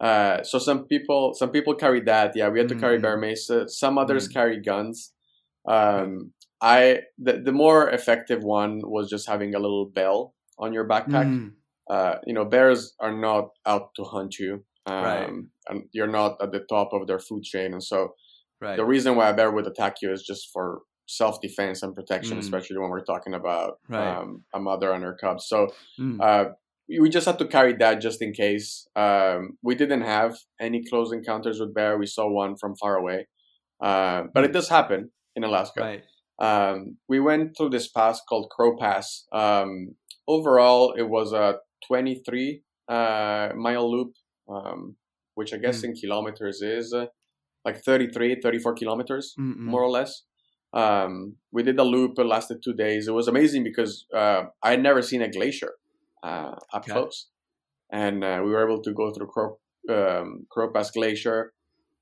Uh, 0.00 0.42
so 0.42 0.58
some 0.58 0.86
people, 0.86 1.34
some 1.34 1.50
people 1.50 1.74
carry 1.74 2.00
that. 2.02 2.32
Yeah, 2.34 2.48
we 2.48 2.58
had 2.60 2.68
to 2.70 2.76
carry 2.76 2.98
Mm. 2.98 3.02
bear 3.02 3.16
mace. 3.18 3.50
Uh, 3.50 3.66
some 3.68 3.98
others 3.98 4.26
Mm. 4.28 4.32
carry 4.32 4.56
guns. 4.62 5.12
Um, 5.66 6.32
I 6.60 7.02
the 7.18 7.34
the 7.44 7.52
more 7.52 7.88
effective 7.90 8.42
one 8.42 8.80
was 8.84 9.08
just 9.08 9.28
having 9.28 9.54
a 9.54 9.58
little 9.58 9.86
bell 9.86 10.34
on 10.58 10.72
your 10.72 10.86
backpack. 10.88 11.26
Mm. 11.26 11.52
Uh, 11.88 12.16
you 12.26 12.34
know, 12.34 12.44
bears 12.44 12.94
are 13.00 13.12
not 13.16 13.50
out 13.66 13.94
to 13.96 14.04
hunt 14.04 14.38
you. 14.38 14.64
Um, 14.86 15.02
Right. 15.04 15.30
and 15.68 15.82
you're 15.92 16.06
not 16.20 16.36
at 16.42 16.50
the 16.52 16.60
top 16.60 16.92
of 16.92 17.06
their 17.06 17.18
food 17.18 17.42
chain, 17.44 17.72
and 17.72 17.82
so 17.82 18.14
Right. 18.60 18.76
the 18.76 18.84
reason 18.84 19.14
why 19.16 19.28
a 19.28 19.34
bear 19.34 19.50
would 19.50 19.66
attack 19.66 19.96
you 20.02 20.10
is 20.12 20.22
just 20.22 20.50
for 20.52 20.82
self 21.06 21.40
defense 21.40 21.82
and 21.82 21.94
protection, 21.94 22.36
Mm. 22.36 22.40
especially 22.40 22.78
when 22.78 22.90
we're 22.90 23.04
talking 23.04 23.34
about 23.34 23.78
Right. 23.88 24.16
um, 24.18 24.44
a 24.52 24.58
mother 24.60 24.92
and 24.92 25.02
her 25.04 25.14
cubs. 25.14 25.46
So 25.46 25.68
Mm. 25.98 26.20
uh, 26.20 26.52
we 27.02 27.08
just 27.08 27.26
had 27.26 27.38
to 27.38 27.46
carry 27.46 27.74
that 27.74 28.00
just 28.00 28.20
in 28.22 28.32
case. 28.32 28.86
Um, 28.96 29.58
we 29.62 29.74
didn't 29.74 30.02
have 30.02 30.36
any 30.60 30.82
close 30.84 31.12
encounters 31.12 31.60
with 31.60 31.72
bear. 31.74 31.96
We 31.98 32.06
saw 32.06 32.28
one 32.28 32.56
from 32.56 32.74
far 32.76 32.96
away, 32.96 33.28
uh, 33.80 34.24
but 34.34 34.44
it 34.44 34.52
does 34.52 34.68
happen 34.68 35.12
in 35.36 35.44
Alaska. 35.44 35.80
right. 35.80 36.04
Um, 36.38 36.96
we 37.08 37.18
went 37.20 37.56
through 37.56 37.70
this 37.70 37.88
pass 37.88 38.20
called 38.28 38.50
Crow 38.50 38.76
Pass. 38.76 39.26
Um, 39.32 39.96
overall, 40.26 40.92
it 40.96 41.08
was 41.08 41.32
a 41.32 41.56
23 41.86 42.62
uh, 42.88 43.50
mile 43.56 43.90
loop, 43.90 44.14
um, 44.48 44.96
which 45.34 45.52
I 45.52 45.58
guess 45.58 45.80
Mm. 45.80 45.84
in 45.84 45.94
kilometers 45.94 46.62
is 46.62 46.92
uh, 46.94 47.06
like 47.64 47.82
33, 47.82 48.40
34 48.40 48.74
kilometers 48.74 49.34
Mm-mm. 49.38 49.58
more 49.58 49.82
or 49.82 49.90
less. 49.90 50.22
Um, 50.72 51.36
we 51.50 51.62
did 51.62 51.76
the 51.76 51.84
loop. 51.84 52.18
It 52.18 52.24
lasted 52.26 52.62
two 52.62 52.74
days. 52.74 53.08
It 53.08 53.12
was 53.12 53.26
amazing 53.28 53.64
because 53.64 54.06
uh, 54.14 54.42
I 54.62 54.70
had 54.72 54.82
never 54.82 55.02
seen 55.02 55.22
a 55.22 55.30
glacier 55.30 55.72
uh, 56.22 56.54
up 56.72 56.82
Okay. 56.84 56.92
close, 56.92 57.28
and 57.90 58.22
uh, 58.22 58.40
we 58.44 58.50
were 58.50 58.64
able 58.66 58.82
to 58.82 58.92
go 58.92 59.10
through 59.12 59.28
Crow, 59.28 59.58
um, 59.88 60.46
Crow 60.50 60.70
Pass 60.72 60.90
Glacier. 60.90 61.52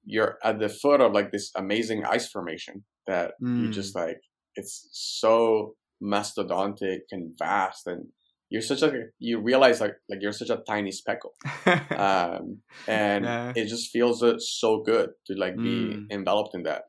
You're 0.05 0.39
at 0.45 0.59
the 0.61 0.69
foot 0.69 1.01
of 1.01 1.13
like 1.13 1.31
this 1.33 1.51
amazing 1.57 2.05
ice 2.05 2.29
formation 2.31 2.85
that 3.07 3.35
you 3.41 3.69
Mm. 3.69 3.73
just 3.73 3.95
like. 3.95 4.21
It's 4.57 4.89
so 4.93 5.75
mastodontic 6.03 7.01
and 7.13 7.33
vast, 7.39 7.87
and 7.87 8.07
you're 8.51 8.63
such 8.63 8.83
a 8.83 8.93
you 9.19 9.41
realize 9.41 9.81
like 9.81 9.95
like 10.09 10.21
you're 10.23 10.33
such 10.33 10.51
a 10.51 10.63
tiny 10.69 10.93
speckle 10.93 11.33
um, 11.97 12.59
and 12.89 13.25
Yeah. 13.25 13.53
it 13.57 13.67
just 13.67 13.91
feels 13.91 14.23
uh, 14.23 14.39
so 14.39 14.83
good 14.83 15.11
to 15.27 15.35
like 15.35 15.57
be 15.57 15.97
Mm. 15.97 16.11
enveloped 16.19 16.55
in 16.55 16.63
that. 16.65 16.83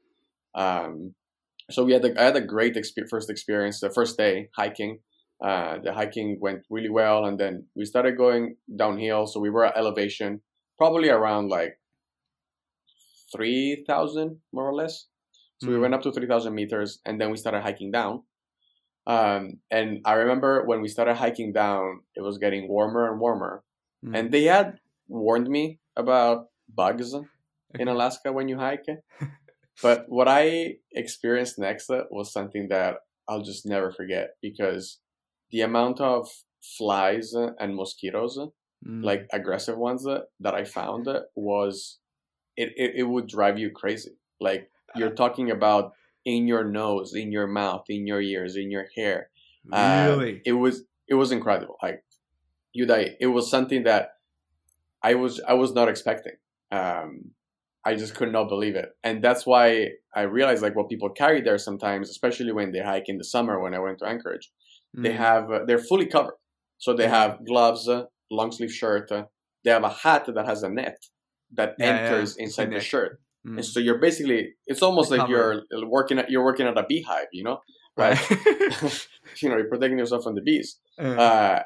Um, 0.55 1.15
so 1.71 1.83
we 1.83 1.93
had 1.93 2.05
a, 2.05 2.19
I 2.21 2.25
had 2.25 2.35
a 2.37 2.41
great 2.55 2.75
expe- 2.75 3.09
first 3.09 3.29
experience. 3.29 3.79
The 3.79 3.89
first 3.89 4.17
day 4.17 4.49
hiking, 4.55 4.99
uh, 5.43 5.79
the 5.83 5.93
hiking 5.93 6.37
went 6.39 6.61
really 6.69 6.89
well, 6.89 7.25
and 7.25 7.37
then 7.39 7.65
we 7.75 7.85
started 7.85 8.17
going 8.17 8.55
downhill. 8.77 9.25
So 9.27 9.39
we 9.39 9.49
were 9.49 9.65
at 9.65 9.77
elevation, 9.77 10.41
probably 10.77 11.09
around 11.09 11.49
like 11.49 11.79
three 13.35 13.83
thousand 13.87 14.37
more 14.53 14.67
or 14.69 14.73
less. 14.75 15.07
So 15.59 15.69
we 15.69 15.77
Mm. 15.77 15.81
went 15.81 15.93
up 15.95 16.01
to 16.03 16.11
three 16.11 16.27
thousand 16.27 16.53
meters, 16.55 16.99
and 17.05 17.19
then 17.19 17.31
we 17.31 17.37
started 17.37 17.61
hiking 17.61 17.91
down. 17.91 18.23
Um, 19.07 19.61
and 19.71 20.01
I 20.05 20.13
remember 20.13 20.65
when 20.65 20.81
we 20.81 20.89
started 20.89 21.15
hiking 21.15 21.53
down, 21.53 22.01
it 22.15 22.21
was 22.21 22.37
getting 22.37 22.67
warmer 22.67 23.09
and 23.09 23.19
warmer 23.19 23.63
Mm. 24.05 24.15
and 24.15 24.31
they 24.31 24.43
had 24.43 24.79
warned 25.07 25.47
me 25.49 25.79
about 25.95 26.49
bugs 26.69 27.13
in 27.79 27.87
Alaska 27.87 28.31
when 28.31 28.47
you 28.49 28.57
hike. 28.57 28.85
but 29.81 30.05
what 30.07 30.27
I 30.27 30.77
experienced 30.91 31.57
next 31.57 31.89
uh, 31.89 32.03
was 32.11 32.31
something 32.31 32.67
that 32.69 32.97
I'll 33.27 33.41
just 33.41 33.65
never 33.65 33.91
forget 33.91 34.35
because 34.41 34.99
the 35.51 35.61
amount 35.61 35.99
of 36.01 36.29
flies 36.77 37.33
uh, 37.33 37.53
and 37.59 37.75
mosquitoes, 37.75 38.37
uh, 38.37 38.47
Mm. 38.85 39.03
like 39.03 39.25
aggressive 39.33 39.77
ones 39.77 40.03
that 40.05 40.53
I 40.53 40.63
found 40.65 41.07
was 41.35 41.97
it, 42.55 42.69
it, 42.77 42.91
it 42.97 43.03
would 43.03 43.27
drive 43.27 43.57
you 43.57 43.71
crazy. 43.71 44.15
Like 44.39 44.69
you're 44.97 45.11
talking 45.15 45.51
about 45.51 45.93
in 46.25 46.47
your 46.47 46.63
nose, 46.63 47.13
in 47.13 47.31
your 47.31 47.47
mouth, 47.47 47.85
in 47.89 48.05
your 48.07 48.21
ears, 48.21 48.55
in 48.55 48.71
your 48.71 48.87
hair 48.95 49.29
uh, 49.71 50.05
really. 50.17 50.41
it 50.45 50.53
was 50.53 50.83
it 51.07 51.15
was 51.15 51.31
incredible. 51.31 51.75
Like 51.83 52.03
you 52.73 52.85
die. 52.85 53.15
It 53.19 53.27
was 53.27 53.49
something 53.49 53.83
that 53.83 54.11
I 55.03 55.15
was 55.15 55.41
I 55.47 55.53
was 55.53 55.73
not 55.73 55.89
expecting. 55.89 56.33
Um, 56.71 57.31
I 57.85 57.95
just 57.95 58.15
could 58.15 58.31
not 58.31 58.49
believe 58.49 58.75
it, 58.75 58.89
and 59.03 59.23
that's 59.23 59.45
why 59.45 59.91
I 60.13 60.21
realized 60.23 60.61
like 60.61 60.75
what 60.75 60.89
people 60.89 61.09
carry 61.09 61.41
there 61.41 61.57
sometimes, 61.57 62.09
especially 62.09 62.51
when 62.51 62.71
they 62.71 62.79
hike 62.81 63.07
in 63.07 63.17
the 63.17 63.23
summer. 63.23 63.59
When 63.61 63.73
I 63.73 63.79
went 63.79 63.99
to 63.99 64.05
Anchorage, 64.05 64.51
they 64.93 65.11
Mm. 65.11 65.15
have 65.17 65.51
uh, 65.51 65.65
they're 65.65 65.79
fully 65.91 66.05
covered, 66.07 66.35
so 66.77 66.93
they 66.93 67.07
have 67.07 67.45
gloves, 67.45 67.87
uh, 67.87 68.05
long 68.29 68.51
sleeve 68.51 68.73
shirt. 68.73 69.11
Uh, 69.11 69.25
they 69.63 69.71
have 69.71 69.83
a 69.83 69.89
hat 69.89 70.25
that 70.33 70.45
has 70.45 70.63
a 70.63 70.69
net 70.69 70.97
that 71.53 71.75
Yeah, 71.79 71.85
yeah. 71.85 71.93
enters 71.99 72.37
a 72.37 72.41
inside 72.43 72.71
the 72.71 72.79
shirt, 72.79 73.21
Mm. 73.47 73.57
and 73.57 73.65
so 73.65 73.79
you're 73.79 73.99
basically 73.99 74.49
it's 74.65 74.81
almost 74.81 75.09
like 75.09 75.29
you're 75.29 75.63
working 75.85 76.19
at 76.19 76.29
you're 76.29 76.43
working 76.43 76.67
at 76.67 76.77
a 76.77 76.83
beehive, 76.87 77.27
you 77.31 77.43
know, 77.43 77.59
right. 77.95 78.19
you 79.41 79.49
know, 79.49 79.57
you're 79.57 79.69
protecting 79.69 79.99
yourself 79.99 80.23
from 80.23 80.35
the 80.35 80.41
bees 80.41 80.79
Uh, 80.99 81.03
uh, 81.03 81.59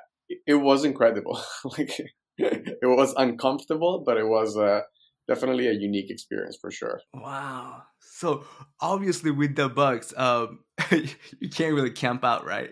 it 0.45 0.55
was 0.55 0.85
incredible. 0.85 1.41
like 1.77 1.91
it 2.37 2.87
was 2.87 3.13
uncomfortable, 3.17 4.03
but 4.05 4.17
it 4.17 4.27
was 4.27 4.57
uh, 4.57 4.81
definitely 5.27 5.67
a 5.67 5.73
unique 5.73 6.09
experience 6.09 6.57
for 6.59 6.71
sure. 6.71 7.01
Wow. 7.13 7.83
So 7.99 8.43
obviously 8.79 9.31
with 9.31 9.55
the 9.55 9.69
bugs, 9.69 10.13
um, 10.17 10.59
you 10.91 11.49
can't 11.49 11.73
really 11.73 11.91
camp 11.91 12.23
out, 12.23 12.45
right? 12.45 12.71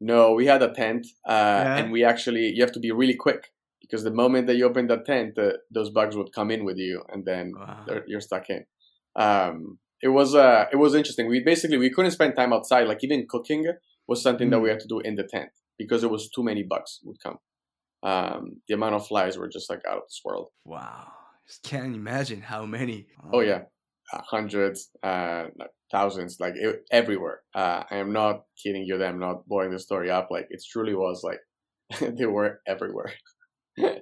No, 0.00 0.32
we 0.32 0.46
had 0.46 0.62
a 0.62 0.72
tent, 0.72 1.06
uh, 1.26 1.32
yeah. 1.32 1.76
and 1.76 1.92
we 1.92 2.04
actually 2.04 2.52
you 2.54 2.62
have 2.62 2.72
to 2.72 2.80
be 2.80 2.92
really 2.92 3.16
quick 3.16 3.52
because 3.88 4.04
the 4.04 4.10
moment 4.10 4.46
that 4.46 4.56
you 4.56 4.66
open 4.66 4.86
the 4.86 4.98
tent, 4.98 5.38
uh, 5.38 5.52
those 5.70 5.90
bugs 5.90 6.16
would 6.16 6.32
come 6.32 6.50
in 6.50 6.64
with 6.64 6.76
you, 6.76 7.02
and 7.08 7.24
then 7.24 7.52
wow. 7.56 7.86
you're 8.06 8.20
stuck 8.20 8.50
in. 8.50 8.64
Um, 9.14 9.78
it 10.02 10.08
was 10.08 10.34
uh, 10.34 10.66
it 10.72 10.76
was 10.76 10.94
interesting. 10.94 11.28
We 11.28 11.40
basically 11.40 11.78
we 11.78 11.90
couldn't 11.90 12.10
spend 12.10 12.36
time 12.36 12.52
outside. 12.52 12.88
Like 12.88 13.02
even 13.02 13.26
cooking 13.28 13.66
was 14.06 14.22
something 14.22 14.48
mm. 14.48 14.52
that 14.52 14.60
we 14.60 14.68
mm. 14.68 14.72
had 14.72 14.80
to 14.80 14.88
do 14.88 15.00
in 15.00 15.14
the 15.14 15.24
tent 15.24 15.50
because 15.78 16.04
it 16.04 16.10
was 16.10 16.28
too 16.28 16.42
many 16.42 16.62
bugs 16.62 17.00
would 17.04 17.20
come. 17.22 17.38
Um, 18.02 18.60
the 18.68 18.74
amount 18.74 18.94
of 18.94 19.06
flies 19.06 19.38
were 19.38 19.48
just 19.48 19.70
like 19.70 19.80
out 19.88 19.98
of 19.98 20.02
this 20.04 20.20
world. 20.24 20.50
Wow, 20.64 21.08
just 21.46 21.62
can't 21.62 21.94
imagine 21.94 22.42
how 22.42 22.66
many. 22.66 23.06
Oh, 23.24 23.38
oh 23.38 23.40
yeah, 23.40 23.62
uh, 24.12 24.20
hundreds, 24.22 24.90
uh, 25.02 25.46
thousands, 25.90 26.38
like 26.38 26.54
it, 26.56 26.84
everywhere. 26.90 27.40
Uh, 27.54 27.84
I 27.90 27.96
am 27.96 28.12
not 28.12 28.42
kidding 28.62 28.84
you. 28.84 29.02
I'm 29.02 29.18
not 29.18 29.46
blowing 29.48 29.70
the 29.70 29.78
story 29.78 30.10
up. 30.10 30.28
Like 30.30 30.46
it 30.50 30.62
truly 30.70 30.94
was 30.94 31.22
like 31.24 31.40
they 32.16 32.26
were 32.26 32.60
everywhere. 32.66 33.12
You 33.76 34.00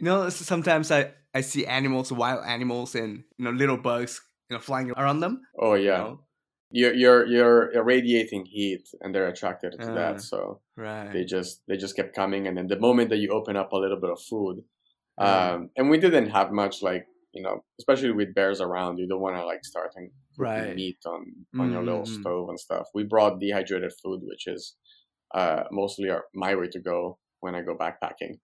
know, 0.00 0.28
sometimes 0.28 0.90
I 0.90 1.12
I 1.34 1.40
see 1.40 1.66
animals, 1.66 2.12
wild 2.12 2.44
animals, 2.44 2.94
and 2.94 3.24
you 3.38 3.44
know 3.44 3.50
little 3.50 3.76
bugs, 3.76 4.20
you 4.50 4.56
know, 4.56 4.60
flying 4.60 4.90
around 4.90 5.20
them. 5.20 5.42
Oh 5.58 5.74
yeah. 5.74 5.98
You 5.98 6.04
know? 6.04 6.20
You're, 6.74 6.94
you're 6.94 7.26
you're 7.26 7.72
irradiating 7.74 8.46
heat 8.46 8.88
and 9.02 9.14
they're 9.14 9.28
attracted 9.28 9.74
to 9.78 9.92
uh, 9.92 9.94
that 9.94 10.22
so 10.22 10.62
right. 10.74 11.12
they 11.12 11.22
just 11.22 11.60
they 11.68 11.76
just 11.76 11.94
kept 11.94 12.14
coming 12.14 12.46
and 12.46 12.56
then 12.56 12.66
the 12.66 12.78
moment 12.78 13.10
that 13.10 13.18
you 13.18 13.28
open 13.28 13.56
up 13.56 13.72
a 13.72 13.76
little 13.76 14.00
bit 14.00 14.08
of 14.08 14.18
food 14.22 14.62
um, 15.18 15.68
and 15.76 15.90
we 15.90 15.98
didn't 15.98 16.30
have 16.30 16.50
much 16.50 16.80
like 16.80 17.04
you 17.34 17.42
know 17.42 17.62
especially 17.78 18.10
with 18.10 18.34
bears 18.34 18.62
around 18.62 18.96
you 18.96 19.06
don't 19.06 19.20
want 19.20 19.36
to 19.36 19.44
like 19.44 19.62
start 19.66 19.92
and 19.96 20.10
right. 20.38 20.74
meat 20.74 20.96
on 21.04 21.12
on 21.12 21.24
mm-hmm. 21.66 21.72
your 21.74 21.84
little 21.84 22.04
mm-hmm. 22.04 22.22
stove 22.22 22.48
and 22.48 22.58
stuff 22.58 22.86
we 22.94 23.04
brought 23.04 23.38
dehydrated 23.38 23.92
food 24.02 24.20
which 24.22 24.46
is 24.46 24.74
uh, 25.34 25.64
mostly 25.70 26.08
our, 26.08 26.24
my 26.34 26.54
way 26.54 26.68
to 26.68 26.80
go 26.80 27.18
when 27.40 27.54
i 27.54 27.60
go 27.60 27.76
backpacking 27.76 28.38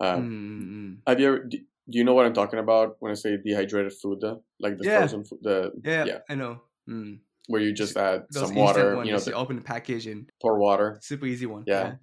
um, 0.00 0.22
mm-hmm. 0.22 1.10
Have 1.10 1.20
you 1.20 1.26
ever? 1.28 1.44
Do, 1.44 1.58
you 1.90 2.04
know 2.04 2.14
what 2.14 2.26
I'm 2.26 2.34
talking 2.34 2.58
about 2.58 2.96
when 3.00 3.12
I 3.12 3.14
say 3.14 3.38
dehydrated 3.42 3.92
food? 3.94 4.22
Like 4.60 4.76
the 4.78 4.84
yeah. 4.84 4.98
frozen 4.98 5.24
food. 5.24 5.38
The 5.42 5.72
yeah, 5.84 6.04
yeah. 6.04 6.18
I 6.28 6.34
know. 6.34 6.60
Mm. 6.88 7.20
Where 7.46 7.62
you 7.62 7.72
just 7.72 7.96
add 7.96 8.24
Those 8.30 8.48
some 8.48 8.56
water. 8.56 8.96
Ones, 8.96 9.06
you 9.06 9.12
know, 9.14 9.20
the, 9.20 9.30
you 9.30 9.36
open 9.36 9.56
the 9.56 9.62
package 9.62 10.06
and 10.06 10.28
pour 10.42 10.58
water. 10.58 10.98
Super 11.02 11.26
easy 11.26 11.46
one. 11.46 11.64
Yeah. 11.66 11.82
yeah, 11.82 11.94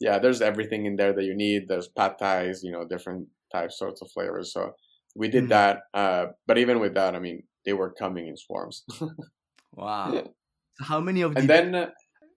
yeah. 0.00 0.18
There's 0.18 0.40
everything 0.40 0.86
in 0.86 0.96
there 0.96 1.12
that 1.12 1.24
you 1.24 1.36
need. 1.36 1.68
There's 1.68 1.88
pad 1.88 2.18
thais. 2.18 2.62
You 2.62 2.72
know, 2.72 2.86
different 2.86 3.28
types, 3.52 3.78
sorts 3.78 4.00
of 4.00 4.10
flavors. 4.10 4.52
So 4.52 4.72
we 5.14 5.28
did 5.28 5.44
mm. 5.44 5.48
that. 5.50 5.80
Uh, 5.92 6.26
but 6.46 6.56
even 6.56 6.80
with 6.80 6.94
that, 6.94 7.14
I 7.14 7.18
mean, 7.18 7.42
they 7.66 7.74
were 7.74 7.90
coming 7.90 8.26
in 8.26 8.36
swarms. 8.36 8.84
wow. 9.72 10.12
So 10.12 10.32
how 10.80 11.00
many 11.00 11.20
of 11.20 11.36
and 11.36 11.48
then? 11.48 11.74
Uh, 11.74 11.90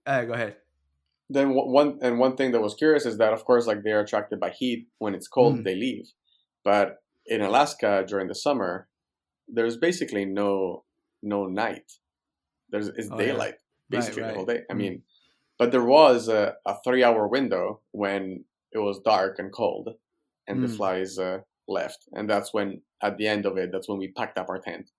uh, 0.06 0.24
go 0.24 0.34
ahead 0.34 0.56
then 1.30 1.54
one 1.54 1.98
and 2.02 2.18
one 2.18 2.36
thing 2.36 2.52
that 2.52 2.60
was 2.60 2.74
curious 2.74 3.06
is 3.06 3.18
that 3.18 3.32
of 3.32 3.44
course 3.44 3.66
like 3.66 3.82
they're 3.82 4.00
attracted 4.00 4.38
by 4.38 4.50
heat 4.50 4.86
when 4.98 5.14
it's 5.14 5.28
cold 5.28 5.58
mm. 5.58 5.64
they 5.64 5.74
leave 5.74 6.12
but 6.64 6.98
in 7.26 7.40
alaska 7.40 8.04
during 8.06 8.28
the 8.28 8.34
summer 8.34 8.88
there's 9.48 9.76
basically 9.76 10.24
no 10.24 10.84
no 11.22 11.46
night 11.46 11.92
there's 12.70 12.88
it's 12.88 13.08
oh, 13.10 13.16
daylight 13.16 13.54
yeah. 13.90 13.98
basically 13.98 14.22
right, 14.22 14.28
right. 14.28 14.32
the 14.32 14.36
whole 14.36 14.46
day 14.46 14.60
i 14.70 14.74
mm. 14.74 14.78
mean 14.78 15.02
but 15.58 15.70
there 15.70 15.84
was 15.84 16.28
a, 16.28 16.54
a, 16.66 16.74
three 16.82 17.04
hour 17.04 17.28
window 17.28 17.80
when 17.92 18.44
it 18.72 18.78
was 18.78 19.00
dark 19.04 19.38
and 19.38 19.52
cold 19.52 19.90
and 20.46 20.58
mm. 20.58 20.62
the 20.62 20.68
flies 20.68 21.18
uh, 21.18 21.38
left 21.68 22.04
and 22.12 22.28
that's 22.28 22.52
when 22.52 22.82
at 23.02 23.16
the 23.16 23.26
end 23.26 23.46
of 23.46 23.56
it 23.56 23.70
that's 23.72 23.88
when 23.88 23.98
we 23.98 24.08
packed 24.12 24.36
up 24.36 24.50
our 24.50 24.58
tent 24.58 24.90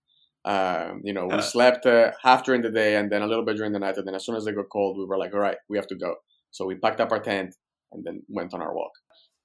um, 0.46 1.02
you 1.04 1.12
know, 1.12 1.26
we 1.26 1.34
uh, 1.34 1.42
slept 1.42 1.88
uh, 1.88 2.12
half 2.22 2.44
during 2.44 2.62
the 2.62 2.70
day 2.70 2.96
and 2.96 3.12
then 3.12 3.24
a 3.24 3.28
little 3.28 3.44
bit 3.44 3.58
during 3.58 3.74
the 3.74 3.80
night. 3.80 3.98
And 3.98 4.08
then 4.08 4.14
as 4.14 4.26
soon 4.26 4.36
as 4.36 4.46
it 4.46 4.56
got 4.56 4.70
cold, 4.72 4.98
we 4.98 5.06
were 5.06 5.18
like, 5.18 5.34
all 5.34 5.40
right, 5.40 5.58
we 5.70 5.78
have 5.78 5.88
to 5.88 5.96
go. 5.96 6.16
So 6.52 6.66
we 6.66 6.76
packed 6.76 7.02
up 7.02 7.12
our 7.12 7.20
tent 7.20 7.56
and 7.92 8.04
then 8.06 8.22
went 8.30 8.54
on 8.54 8.62
our 8.62 8.74
walk. 8.74 8.92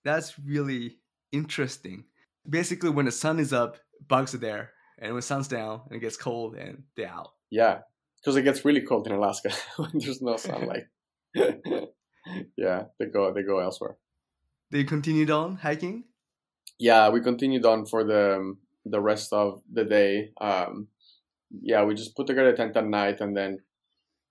That's 0.05 0.39
really 0.39 0.99
interesting. 1.33 2.05
Basically, 2.49 2.91
when 2.91 3.07
the 3.07 3.13
sun 3.13 3.41
is 3.41 3.53
up, 3.53 3.79
bugs 4.09 4.35
are 4.35 4.39
there. 4.39 4.73
And 4.99 5.15
when 5.15 5.23
sun's 5.23 5.49
down 5.49 5.81
and 5.87 5.97
it 5.97 6.01
gets 6.01 6.19
cold 6.19 6.55
and 6.55 6.83
they're 6.97 7.09
out. 7.09 7.31
Yeah, 7.51 7.79
because 8.21 8.37
it 8.37 8.43
gets 8.43 8.65
really 8.67 8.83
cold 8.83 9.07
in 9.07 9.15
Alaska 9.15 9.51
when 9.77 9.91
there's 9.95 10.21
no 10.21 10.37
sunlight. 10.37 10.85
yeah, 11.35 12.85
they 12.99 13.07
go 13.07 13.33
they 13.33 13.43
go 13.43 13.61
elsewhere. 13.61 13.97
They 14.71 14.85
continued 14.85 15.31
on 15.31 15.57
hiking. 15.57 16.05
Yeah, 16.79 17.09
we 17.09 17.23
continued 17.23 17.65
on 17.65 17.87
for 17.87 18.05
the 18.05 18.37
um, 18.37 18.59
the 18.85 19.01
rest 19.01 19.33
of 19.33 19.63
the 19.73 19.85
day. 19.85 20.31
Um, 20.41 20.89
yeah, 21.63 21.85
we 21.85 21.95
just 21.95 22.17
put 22.17 22.27
together 22.27 22.51
a 22.51 22.57
tent 22.57 22.77
at 22.77 22.87
night, 22.87 23.21
and 23.21 23.37
then 23.37 23.59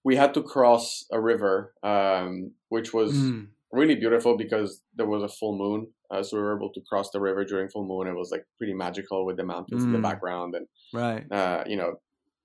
we 0.03 0.15
had 0.15 0.33
to 0.33 0.43
cross 0.43 1.05
a 1.11 1.19
river, 1.19 1.73
um, 1.83 2.51
which 2.69 2.93
was 2.93 3.13
mm. 3.13 3.47
really 3.71 3.95
beautiful 3.95 4.37
because 4.37 4.81
there 4.95 5.07
was 5.07 5.23
a 5.23 5.27
full 5.27 5.57
moon. 5.57 5.87
Uh, 6.11 6.23
so 6.23 6.37
we 6.37 6.43
were 6.43 6.55
able 6.55 6.71
to 6.73 6.81
cross 6.89 7.11
the 7.11 7.19
river 7.19 7.45
during 7.45 7.69
full 7.69 7.85
moon. 7.85 8.07
It 8.07 8.17
was 8.17 8.31
like 8.31 8.45
pretty 8.57 8.73
magical 8.73 9.25
with 9.25 9.37
the 9.37 9.45
mountains 9.45 9.83
mm. 9.83 9.87
in 9.87 9.91
the 9.91 9.97
hmm. 9.99 10.03
background, 10.03 10.55
and 10.55 10.67
right, 10.93 11.31
uh, 11.31 11.63
you 11.67 11.77
know, 11.77 11.99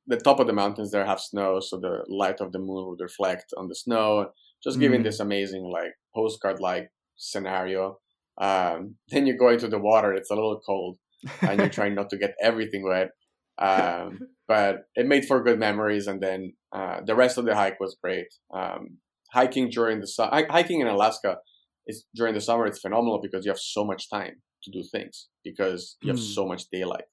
the 0.06 0.18
top 0.18 0.40
of 0.40 0.46
the 0.46 0.52
mountains 0.52 0.90
there 0.90 1.06
have 1.06 1.20
snow, 1.20 1.60
so 1.60 1.78
the 1.78 2.04
light 2.08 2.40
of 2.40 2.52
the 2.52 2.58
moon 2.58 2.88
would 2.88 3.00
reflect 3.00 3.54
on 3.56 3.68
the 3.68 3.74
snow, 3.74 4.32
just 4.62 4.78
giving 4.78 5.00
mm. 5.00 5.04
this 5.04 5.20
amazing 5.20 5.64
like 5.64 5.94
postcard 6.14 6.60
like 6.60 6.90
scenario. 7.16 8.00
Um, 8.38 8.96
then 9.08 9.26
you 9.26 9.38
go 9.38 9.48
into 9.48 9.68
the 9.68 9.78
water; 9.78 10.12
it's 10.12 10.30
a 10.30 10.34
little 10.34 10.60
cold, 10.64 10.98
and 11.42 11.60
you're 11.60 11.68
trying 11.80 11.94
not 11.94 12.10
to 12.10 12.18
get 12.18 12.34
everything 12.42 12.84
wet. 12.84 13.10
Um, 13.58 14.20
but 14.48 14.86
it 14.96 15.06
made 15.06 15.24
for 15.26 15.42
good 15.42 15.58
memories, 15.58 16.06
and 16.06 16.20
then 16.20 16.54
uh, 16.74 17.00
the 17.06 17.14
rest 17.14 17.38
of 17.38 17.44
the 17.44 17.54
hike 17.54 17.78
was 17.80 17.96
great. 18.02 18.26
Um, 18.52 18.98
hiking 19.32 19.70
during 19.70 20.00
the 20.00 20.06
su- 20.06 20.28
hiking 20.50 20.80
in 20.80 20.86
Alaska 20.86 21.38
is 21.86 22.04
during 22.14 22.34
the 22.34 22.40
summer. 22.40 22.66
It's 22.66 22.80
phenomenal 22.80 23.20
because 23.22 23.44
you 23.44 23.50
have 23.50 23.60
so 23.60 23.84
much 23.84 24.10
time 24.10 24.42
to 24.64 24.70
do 24.70 24.82
things 24.82 25.28
because 25.44 25.96
you 26.02 26.08
have 26.10 26.18
mm. 26.18 26.34
so 26.34 26.46
much 26.46 26.64
daylight, 26.72 27.04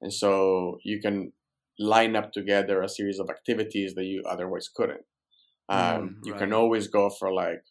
and 0.00 0.12
so 0.12 0.78
you 0.84 1.00
can 1.00 1.32
line 1.78 2.16
up 2.16 2.32
together 2.32 2.82
a 2.82 2.88
series 2.88 3.18
of 3.18 3.28
activities 3.28 3.94
that 3.94 4.04
you 4.04 4.22
otherwise 4.28 4.68
couldn't. 4.74 5.02
Um, 5.68 5.78
mm, 5.78 6.14
you 6.24 6.34
can 6.34 6.52
always 6.52 6.88
go 6.88 7.10
for 7.10 7.32
like 7.32 7.62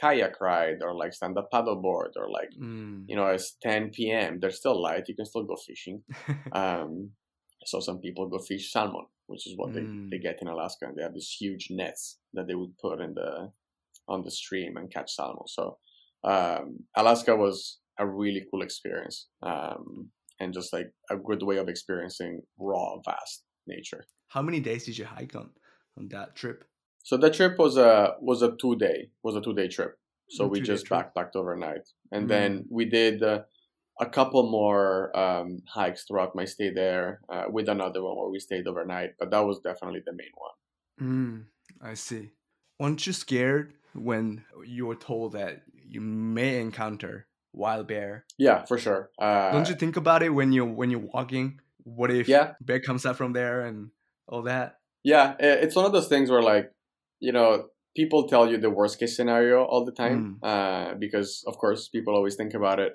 kayak 0.00 0.40
ride 0.40 0.82
or 0.82 0.94
like 0.94 1.12
stand 1.12 1.38
up 1.38 1.48
paddleboard 1.52 2.10
or 2.16 2.30
like 2.30 2.50
mm. 2.60 3.04
you 3.08 3.16
know 3.16 3.26
it's 3.26 3.56
10 3.62 3.90
p.m. 3.90 4.38
There's 4.40 4.58
still 4.58 4.80
light. 4.80 5.08
You 5.08 5.16
can 5.16 5.26
still 5.26 5.44
go 5.44 5.56
fishing. 5.56 6.02
um, 6.52 7.10
so 7.64 7.80
some 7.80 7.98
people 7.98 8.28
go 8.28 8.38
fish 8.38 8.70
salmon, 8.70 9.06
which 9.26 9.46
is 9.46 9.54
what 9.56 9.70
mm. 9.70 10.10
they, 10.10 10.16
they 10.16 10.22
get 10.22 10.40
in 10.40 10.48
Alaska, 10.48 10.86
and 10.86 10.96
they 10.96 11.02
have 11.02 11.14
these 11.14 11.34
huge 11.38 11.68
nets 11.70 12.18
that 12.34 12.46
they 12.46 12.54
would 12.54 12.76
put 12.78 13.00
in 13.00 13.14
the 13.14 13.50
on 14.08 14.22
the 14.22 14.30
stream 14.30 14.76
and 14.76 14.92
catch 14.92 15.14
salmon. 15.14 15.46
So 15.48 15.78
um, 16.24 16.78
Alaska 16.96 17.34
was 17.34 17.78
a 17.98 18.06
really 18.06 18.44
cool 18.50 18.62
experience 18.62 19.28
um, 19.42 20.10
and 20.40 20.52
just 20.52 20.72
like 20.72 20.90
a 21.10 21.16
good 21.16 21.42
way 21.42 21.56
of 21.56 21.68
experiencing 21.68 22.42
raw, 22.58 22.96
vast 23.04 23.44
nature. 23.66 24.04
How 24.28 24.42
many 24.42 24.60
days 24.60 24.84
did 24.84 24.98
you 24.98 25.04
hike 25.04 25.34
on 25.34 25.50
on 25.98 26.08
that 26.08 26.36
trip? 26.36 26.64
So 27.06 27.16
the 27.16 27.30
trip 27.30 27.56
was 27.56 27.76
a 27.76 28.16
was 28.20 28.42
a 28.42 28.56
two 28.56 28.74
day 28.74 29.10
was 29.22 29.36
a 29.36 29.40
two 29.40 29.54
day 29.54 29.68
trip. 29.68 29.96
So 30.28 30.46
a 30.46 30.48
we 30.48 30.60
just 30.60 30.86
trip. 30.86 31.14
backpacked 31.14 31.36
overnight, 31.36 31.88
and 32.10 32.24
mm. 32.24 32.28
then 32.28 32.64
we 32.68 32.84
did 32.84 33.22
uh, 33.22 33.42
a 34.00 34.06
couple 34.06 34.50
more 34.50 35.16
um, 35.16 35.62
hikes 35.68 36.02
throughout 36.02 36.34
my 36.34 36.44
stay 36.44 36.70
there, 36.70 37.20
uh, 37.28 37.44
with 37.48 37.68
another 37.68 38.02
one 38.02 38.16
where 38.16 38.28
we 38.28 38.40
stayed 38.40 38.66
overnight. 38.66 39.10
But 39.20 39.30
that 39.30 39.46
was 39.46 39.60
definitely 39.60 40.02
the 40.04 40.14
main 40.14 40.34
one. 40.34 40.56
Mm, 41.00 41.44
I 41.80 41.94
see. 41.94 42.32
Weren't 42.80 43.06
you 43.06 43.12
scared 43.12 43.74
when 43.94 44.42
you 44.66 44.86
were 44.86 44.96
told 44.96 45.34
that 45.34 45.62
you 45.72 46.00
may 46.00 46.60
encounter 46.60 47.28
wild 47.52 47.86
bear? 47.86 48.24
Yeah, 48.36 48.64
for 48.64 48.78
sure. 48.78 49.10
Uh, 49.16 49.52
Don't 49.52 49.68
you 49.68 49.76
think 49.76 49.96
about 49.96 50.24
it 50.24 50.30
when 50.30 50.52
you 50.52 50.64
when 50.64 50.90
you're 50.90 51.08
walking? 51.14 51.60
What 51.84 52.10
if 52.10 52.26
yeah. 52.26 52.54
bear 52.60 52.80
comes 52.80 53.06
out 53.06 53.16
from 53.16 53.32
there 53.32 53.60
and 53.60 53.90
all 54.26 54.42
that? 54.42 54.80
Yeah, 55.04 55.36
it's 55.38 55.76
one 55.76 55.84
of 55.84 55.92
those 55.92 56.08
things 56.08 56.32
where 56.32 56.42
like 56.42 56.72
you 57.20 57.32
know, 57.32 57.66
people 57.96 58.28
tell 58.28 58.48
you 58.48 58.58
the 58.58 58.70
worst 58.70 58.98
case 59.00 59.16
scenario 59.16 59.64
all 59.64 59.84
the 59.84 59.92
time 59.92 60.38
mm. 60.42 60.46
uh, 60.46 60.94
because, 60.98 61.42
of 61.46 61.56
course, 61.56 61.88
people 61.88 62.14
always 62.14 62.36
think 62.36 62.54
about 62.54 62.78
it. 62.78 62.92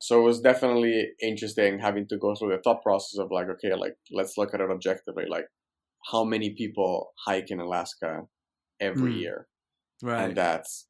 So 0.00 0.20
it 0.20 0.24
was 0.24 0.40
definitely 0.40 1.10
interesting 1.22 1.78
having 1.78 2.06
to 2.08 2.18
go 2.18 2.34
through 2.34 2.50
the 2.50 2.62
thought 2.62 2.82
process 2.82 3.18
of 3.18 3.30
like, 3.30 3.48
okay, 3.48 3.74
like 3.74 3.94
let's 4.10 4.36
look 4.36 4.52
at 4.54 4.60
it 4.60 4.70
objectively. 4.70 5.24
Like, 5.28 5.44
how 6.10 6.24
many 6.24 6.54
people 6.56 7.12
hike 7.26 7.50
in 7.50 7.60
Alaska 7.60 8.22
every 8.80 9.12
mm. 9.12 9.20
year? 9.20 9.46
Right. 10.02 10.24
And 10.24 10.36
that's 10.36 10.86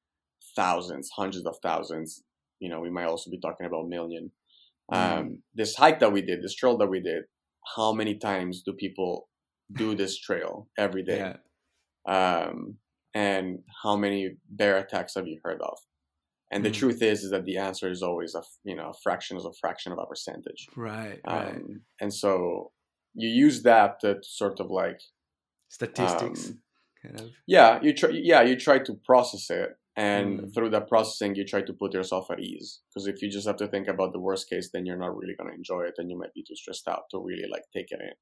thousands, 0.56 1.10
hundreds 1.16 1.44
of 1.44 1.56
thousands. 1.62 2.22
You 2.60 2.70
know, 2.70 2.80
we 2.80 2.90
might 2.90 3.06
also 3.06 3.30
be 3.30 3.40
talking 3.40 3.66
about 3.66 3.88
million. 3.88 4.30
Mm. 4.92 4.96
Um, 4.96 5.42
this 5.54 5.74
hike 5.74 5.98
that 6.00 6.12
we 6.12 6.22
did, 6.22 6.42
this 6.42 6.54
trail 6.54 6.78
that 6.78 6.88
we 6.88 7.00
did, 7.00 7.24
how 7.76 7.92
many 7.92 8.16
times 8.16 8.62
do 8.64 8.72
people 8.72 9.28
do 9.72 9.94
this 9.94 10.18
trail 10.18 10.68
every 10.78 11.02
day? 11.02 11.18
Yeah 11.18 11.36
um, 12.06 12.78
and 13.14 13.60
how 13.82 13.96
many 13.96 14.36
bear 14.48 14.78
attacks 14.78 15.14
have 15.14 15.26
you 15.26 15.40
heard 15.44 15.60
of? 15.60 15.78
And 16.52 16.64
the 16.64 16.70
Mm. 16.70 16.74
truth 16.80 17.02
is, 17.02 17.22
is 17.24 17.30
that 17.30 17.44
the 17.44 17.58
answer 17.58 17.90
is 17.90 18.02
always 18.02 18.34
a 18.34 18.42
you 18.64 18.74
know 18.76 18.90
a 18.90 18.94
fraction 19.02 19.36
is 19.36 19.44
a 19.44 19.52
fraction 19.60 19.92
of 19.92 19.98
a 19.98 20.06
percentage. 20.06 20.68
Right. 20.76 21.20
Right. 21.26 21.54
Um, 21.56 21.82
and 22.00 22.12
so 22.12 22.72
you 23.14 23.28
use 23.28 23.62
that 23.62 24.00
to 24.00 24.18
sort 24.22 24.60
of 24.60 24.70
like 24.70 25.00
Statistics. 25.68 26.48
um, 26.50 26.62
kind 27.02 27.20
of. 27.20 27.30
yeah 27.46 27.80
you 27.82 27.92
try 27.94 28.10
yeah 28.10 28.42
you 28.42 28.56
try 28.56 28.78
to 28.78 28.94
process 29.06 29.48
it 29.50 29.70
and 29.96 30.40
Mm. 30.40 30.54
through 30.54 30.70
that 30.70 30.88
processing 30.88 31.34
you 31.34 31.44
try 31.44 31.62
to 31.62 31.72
put 31.72 31.94
yourself 31.94 32.30
at 32.30 32.40
ease 32.40 32.80
because 32.88 33.06
if 33.06 33.22
you 33.22 33.28
just 33.30 33.46
have 33.46 33.56
to 33.56 33.68
think 33.68 33.88
about 33.88 34.12
the 34.12 34.20
worst 34.20 34.48
case 34.50 34.70
then 34.72 34.84
you're 34.86 34.98
not 35.04 35.16
really 35.16 35.34
going 35.38 35.50
to 35.50 35.56
enjoy 35.56 35.82
it 35.82 35.94
and 35.98 36.10
you 36.10 36.18
might 36.18 36.34
be 36.34 36.44
too 36.46 36.54
stressed 36.56 36.86
out 36.88 37.04
to 37.10 37.18
really 37.18 37.48
like 37.50 37.64
take 37.76 37.90
it 37.90 38.00
in 38.00 38.12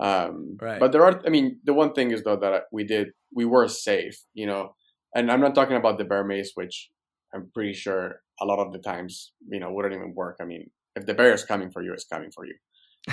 um 0.00 0.60
Right. 0.60 0.78
but 0.80 0.92
there 0.92 1.04
are 1.04 1.20
i 1.26 1.30
mean 1.30 1.58
the 1.64 1.74
one 1.74 1.92
thing 1.92 2.10
is 2.10 2.22
though 2.24 2.36
that 2.36 2.64
we 2.72 2.84
did 2.84 3.08
we 3.34 3.44
were 3.44 3.68
safe 3.68 4.16
you 4.34 4.46
know 4.46 4.74
and 5.14 5.30
i'm 5.30 5.40
not 5.40 5.54
talking 5.54 5.76
about 5.76 5.98
the 5.98 6.04
bear 6.04 6.24
mace 6.24 6.52
which 6.54 6.90
i'm 7.34 7.50
pretty 7.54 7.72
sure 7.74 8.22
a 8.40 8.44
lot 8.46 8.58
of 8.58 8.72
the 8.72 8.78
times 8.78 9.32
you 9.48 9.58
know 9.60 9.72
wouldn't 9.72 9.94
even 9.94 10.14
work 10.14 10.36
i 10.40 10.44
mean 10.44 10.70
if 10.96 11.06
the 11.06 11.14
bear 11.14 11.32
is 11.32 11.44
coming 11.44 11.70
for 11.70 11.82
you 11.82 11.92
it's 11.92 12.04
coming 12.06 12.30
for 12.30 12.46
you 12.46 12.54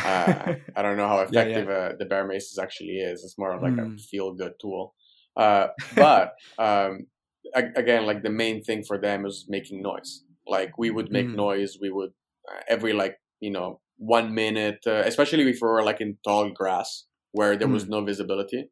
uh, 0.04 0.54
I 0.76 0.82
don't 0.82 0.98
know 0.98 1.08
how 1.08 1.20
Yeah, 1.32 1.46
yeah. 1.48 1.64
effective 1.64 1.70
Uh, 1.70 1.94
the 1.98 2.06
bear 2.06 2.26
mace 2.28 2.52
is 2.52 2.60
actually 2.60 2.98
is. 3.00 3.24
It's 3.24 3.38
more 3.38 3.54
of 3.54 3.62
like 3.62 3.74
Mm. 3.74 3.96
a 3.98 4.02
feel 4.10 4.34
good 4.34 4.54
tool. 4.62 4.94
Uh, 5.38 5.68
but 5.94 6.34
um, 6.60 7.08
again, 7.54 8.06
like 8.06 8.24
the 8.24 8.30
main 8.30 8.64
thing 8.64 8.84
for 8.84 8.98
them 8.98 9.26
is 9.26 9.46
making 9.48 9.82
noise. 9.82 10.24
Like 10.48 10.78
we 10.78 10.92
would 10.92 11.12
make 11.12 11.28
Mm. 11.28 11.36
noise. 11.36 11.78
We 11.82 11.90
would 11.92 12.12
uh, 12.52 12.60
every 12.68 12.94
like 12.94 13.18
you 13.40 13.52
know 13.52 13.82
one 13.98 14.34
minute, 14.34 14.80
uh, 14.88 15.04
especially 15.06 15.50
if 15.50 15.60
we 15.62 15.68
were 15.68 15.84
like 15.84 16.02
in 16.02 16.18
tall 16.24 16.50
grass 16.52 17.06
where 17.32 17.56
there 17.58 17.68
was 17.68 17.86
Mm. 17.86 17.90
no 17.90 18.04
visibility. 18.06 18.70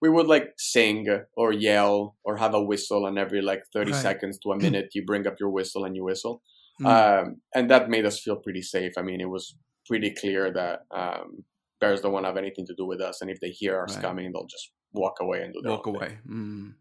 We 0.00 0.08
would 0.10 0.26
like 0.26 0.54
sing 0.58 1.06
or 1.36 1.52
yell 1.52 2.16
or 2.24 2.36
have 2.38 2.54
a 2.54 2.62
whistle, 2.62 3.06
and 3.06 3.18
every 3.18 3.40
like 3.42 3.62
thirty 3.72 3.92
Right. 3.92 4.02
seconds 4.02 4.38
to 4.40 4.52
a 4.52 4.56
minute, 4.66 4.88
you 4.94 5.04
bring 5.04 5.26
up 5.26 5.36
your 5.40 5.50
whistle 5.50 5.84
and 5.84 5.94
you 5.96 6.04
whistle 6.04 6.42
Mm. 6.80 6.86
um, 6.86 7.42
and 7.54 7.70
that 7.70 7.90
made 7.90 8.06
us 8.06 8.18
feel 8.18 8.36
pretty 8.36 8.62
safe. 8.62 8.92
I 8.96 9.02
mean, 9.02 9.20
it 9.20 9.28
was 9.28 9.54
pretty 9.86 10.10
clear 10.10 10.50
that 10.52 10.80
um, 10.90 11.44
bears 11.80 12.00
don't 12.00 12.12
want 12.12 12.24
to 12.24 12.28
have 12.28 12.38
anything 12.38 12.66
to 12.66 12.74
do 12.74 12.86
with 12.86 13.00
us, 13.00 13.20
and 13.20 13.30
if 13.30 13.38
they 13.40 13.50
hear 13.50 13.82
us 13.84 13.94
Right. 13.96 14.02
coming, 14.06 14.32
they'll 14.32 14.46
just 14.46 14.72
walk 14.94 15.16
away 15.20 15.42
and 15.42 15.52
do 15.52 15.60
Walk 15.68 15.86
away. 15.86 16.18
Mm. 16.26 16.74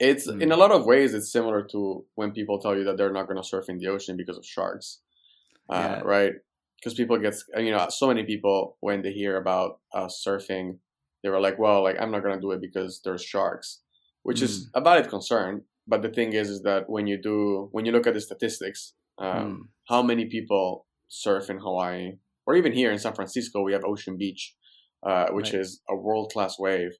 It's 0.00 0.26
Mm. 0.28 0.42
in 0.42 0.52
a 0.52 0.56
lot 0.56 0.72
of 0.72 0.84
ways, 0.84 1.14
it's 1.14 1.30
similar 1.32 1.62
to 1.72 2.04
when 2.16 2.32
people 2.32 2.58
tell 2.58 2.76
you 2.76 2.84
that 2.84 2.96
they're 2.98 3.12
not 3.18 3.26
going 3.28 3.40
to 3.40 3.48
surf 3.48 3.68
in 3.68 3.78
the 3.78 3.86
ocean 3.88 4.16
because 4.16 4.36
of 4.36 4.44
sharks, 4.44 5.00
uh, 5.70 5.76
Yeah. 5.76 6.00
right? 6.00 6.34
Because 6.80 6.94
people 6.94 7.18
get, 7.18 7.34
you 7.56 7.70
know, 7.70 7.88
so 7.88 8.06
many 8.06 8.24
people 8.24 8.76
when 8.80 9.02
they 9.02 9.12
hear 9.12 9.36
about 9.36 9.80
uh, 9.94 10.06
surfing, 10.06 10.78
they 11.22 11.30
were 11.30 11.40
like, 11.40 11.58
"Well, 11.58 11.82
like 11.82 11.96
I'm 12.00 12.10
not 12.10 12.22
going 12.22 12.34
to 12.36 12.40
do 12.40 12.52
it 12.52 12.60
because 12.60 13.00
there's 13.02 13.24
sharks," 13.24 13.82
which 14.22 14.42
is 14.42 14.68
a 14.74 14.80
valid 14.80 15.08
concern. 15.08 15.64
But 15.86 16.02
the 16.02 16.10
thing 16.10 16.32
is, 16.32 16.50
is 16.50 16.62
that 16.62 16.88
when 16.90 17.06
you 17.06 17.16
do, 17.20 17.68
when 17.72 17.84
you 17.86 17.92
look 17.92 18.06
at 18.06 18.14
the 18.14 18.20
statistics, 18.20 18.94
um, 19.18 19.46
Mm. 19.46 19.68
how 19.88 20.02
many 20.02 20.26
people 20.26 20.86
surf 21.08 21.48
in 21.50 21.58
Hawaii, 21.58 22.18
or 22.46 22.54
even 22.56 22.72
here 22.72 22.90
in 22.92 22.98
San 22.98 23.14
Francisco, 23.14 23.62
we 23.62 23.72
have 23.72 23.84
Ocean 23.84 24.16
Beach, 24.16 24.54
uh, 25.04 25.28
which 25.30 25.52
Right. 25.52 25.54
is 25.54 25.82
a 25.88 25.96
world 25.96 26.30
class 26.32 26.58
wave 26.58 26.92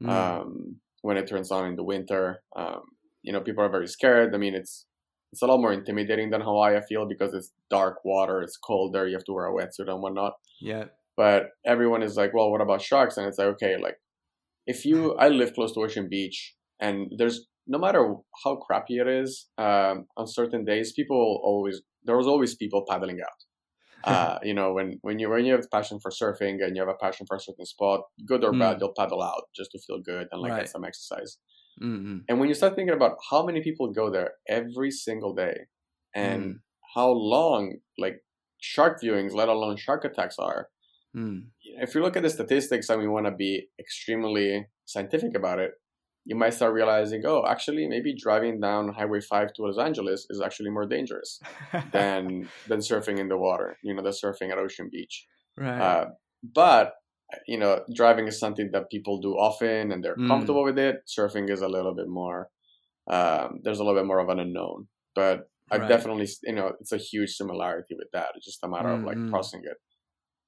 Mm. 0.00 0.10
um, 0.10 0.80
when 1.02 1.16
it 1.16 1.26
turns 1.26 1.50
on 1.50 1.66
in 1.66 1.76
the 1.76 1.84
winter. 1.84 2.42
Um, 2.56 2.82
you 3.22 3.32
know, 3.32 3.40
people 3.40 3.62
are 3.64 3.68
very 3.70 3.86
scared. 3.88 4.34
I 4.34 4.38
mean, 4.38 4.54
it's 4.54 4.86
it's 5.32 5.42
a 5.42 5.46
lot 5.46 5.60
more 5.60 5.72
intimidating 5.72 6.30
than 6.30 6.40
Hawaii, 6.40 6.76
I 6.76 6.80
feel, 6.80 7.06
because 7.06 7.34
it's 7.34 7.52
dark 7.70 8.04
water, 8.04 8.42
it's 8.42 8.56
colder, 8.56 9.06
you 9.06 9.14
have 9.14 9.24
to 9.24 9.32
wear 9.32 9.46
a 9.46 9.52
wetsuit 9.52 9.88
and 9.88 10.02
whatnot. 10.02 10.34
yeah. 10.60 10.84
But 11.16 11.50
everyone 11.66 12.02
is 12.02 12.16
like, 12.16 12.32
well, 12.32 12.50
what 12.50 12.60
about 12.62 12.80
sharks? 12.82 13.16
And 13.16 13.26
it's 13.26 13.36
like, 13.38 13.48
okay, 13.48 13.76
like 13.76 13.96
if 14.66 14.84
you, 14.84 15.14
I 15.24 15.28
live 15.28 15.54
close 15.54 15.72
to 15.74 15.80
Ocean 15.80 16.08
Beach, 16.08 16.54
and 16.80 17.12
there's 17.18 17.46
no 17.66 17.78
matter 17.78 18.14
how 18.44 18.56
crappy 18.56 18.98
it 18.98 19.06
is, 19.06 19.48
um, 19.58 20.06
on 20.16 20.26
certain 20.26 20.64
days, 20.64 20.92
people 20.92 21.40
always 21.44 21.82
there 22.04 22.16
was 22.16 22.26
always 22.26 22.54
people 22.56 22.84
paddling 22.88 23.20
out. 23.20 23.40
Uh, 24.02 24.38
you 24.42 24.54
know, 24.54 24.72
when 24.72 24.98
when 25.02 25.18
you 25.18 25.28
when 25.28 25.44
you 25.44 25.52
have 25.52 25.62
a 25.62 25.68
passion 25.76 26.00
for 26.00 26.10
surfing 26.10 26.64
and 26.64 26.74
you 26.74 26.80
have 26.80 26.88
a 26.88 26.94
passion 27.04 27.26
for 27.26 27.36
a 27.36 27.40
certain 27.40 27.66
spot, 27.66 28.00
good 28.26 28.42
or 28.42 28.52
bad, 28.52 28.76
Mm. 28.76 28.78
they'll 28.78 28.94
paddle 28.96 29.22
out 29.22 29.42
just 29.54 29.72
to 29.72 29.78
feel 29.78 30.00
good 30.00 30.26
and 30.32 30.40
like 30.40 30.52
Right. 30.52 30.60
get 30.60 30.70
some 30.70 30.84
exercise. 30.86 31.36
Mm-mm. 31.82 32.20
And 32.28 32.38
when 32.38 32.48
you 32.48 32.54
start 32.54 32.74
thinking 32.76 32.94
about 32.94 33.16
how 33.30 33.44
many 33.44 33.62
people 33.62 33.92
go 33.92 34.10
there 34.10 34.32
every 34.48 34.90
single 34.90 35.34
day, 35.34 35.56
and 36.14 36.42
Mm. 36.42 36.54
how 36.94 37.08
long 37.10 37.78
like 37.98 38.16
shark 38.60 39.00
viewings, 39.00 39.32
let 39.32 39.48
alone 39.48 39.76
shark 39.76 40.04
attacks, 40.04 40.36
are, 40.38 40.68
Mm. 41.16 41.48
if 41.62 41.94
you 41.94 42.02
look 42.02 42.16
at 42.16 42.22
the 42.22 42.30
statistics 42.30 42.88
and 42.88 43.00
we 43.02 43.08
want 43.08 43.26
to 43.26 43.32
be 43.32 43.68
extremely 43.80 44.66
scientific 44.84 45.34
about 45.36 45.58
it, 45.58 45.72
you 46.24 46.36
might 46.36 46.52
start 46.54 46.72
realizing, 46.74 47.22
oh, 47.26 47.44
actually, 47.46 47.88
maybe 47.88 48.14
driving 48.14 48.60
down 48.60 48.92
Highway 48.92 49.20
5 49.20 49.52
to 49.54 49.62
Los 49.62 49.78
Angeles 49.78 50.26
is 50.30 50.40
actually 50.40 50.70
more 50.70 50.86
dangerous 50.86 51.40
than 51.92 52.48
than 52.68 52.80
surfing 52.80 53.18
in 53.18 53.28
the 53.28 53.38
water. 53.38 53.78
You 53.82 53.94
know, 53.94 54.02
than 54.02 54.12
surfing 54.12 54.50
at 54.52 54.58
Ocean 54.58 54.88
Beach. 54.92 55.26
right. 55.56 55.80
Uh, 55.80 56.04
but 56.42 56.92
you 57.46 57.58
know, 57.58 57.84
driving 57.94 58.26
is 58.28 58.38
something 58.38 58.70
that 58.72 58.90
people 58.90 59.20
do 59.20 59.34
often 59.34 59.92
and 59.92 60.04
they're 60.04 60.16
Mm. 60.16 60.26
comfortable 60.26 60.64
with 60.64 60.78
it. 60.78 60.96
Surfing 61.08 61.50
is 61.50 61.62
a 61.62 61.68
little 61.68 61.94
bit 61.94 62.08
more. 62.08 62.50
Um, 63.10 63.60
there's 63.62 63.80
a 63.80 63.84
little 63.84 64.00
bit 64.00 64.06
more 64.06 64.20
of 64.20 64.28
an 64.30 64.38
unknown, 64.40 64.88
but 65.14 65.50
I 65.72 65.78
Right. 65.78 65.86
definitely, 65.86 66.28
you 66.44 66.54
know, 66.54 66.74
it's 66.80 66.92
a 66.92 66.98
huge 66.98 67.30
similarity 67.32 67.94
with 67.96 68.08
that. 68.12 68.32
It's 68.36 68.46
just 68.46 68.64
a 68.64 68.68
matter 68.68 68.90
of 68.90 69.02
like 69.04 69.18
Mm, 69.18 69.30
mm. 69.30 69.64
it. 69.64 69.78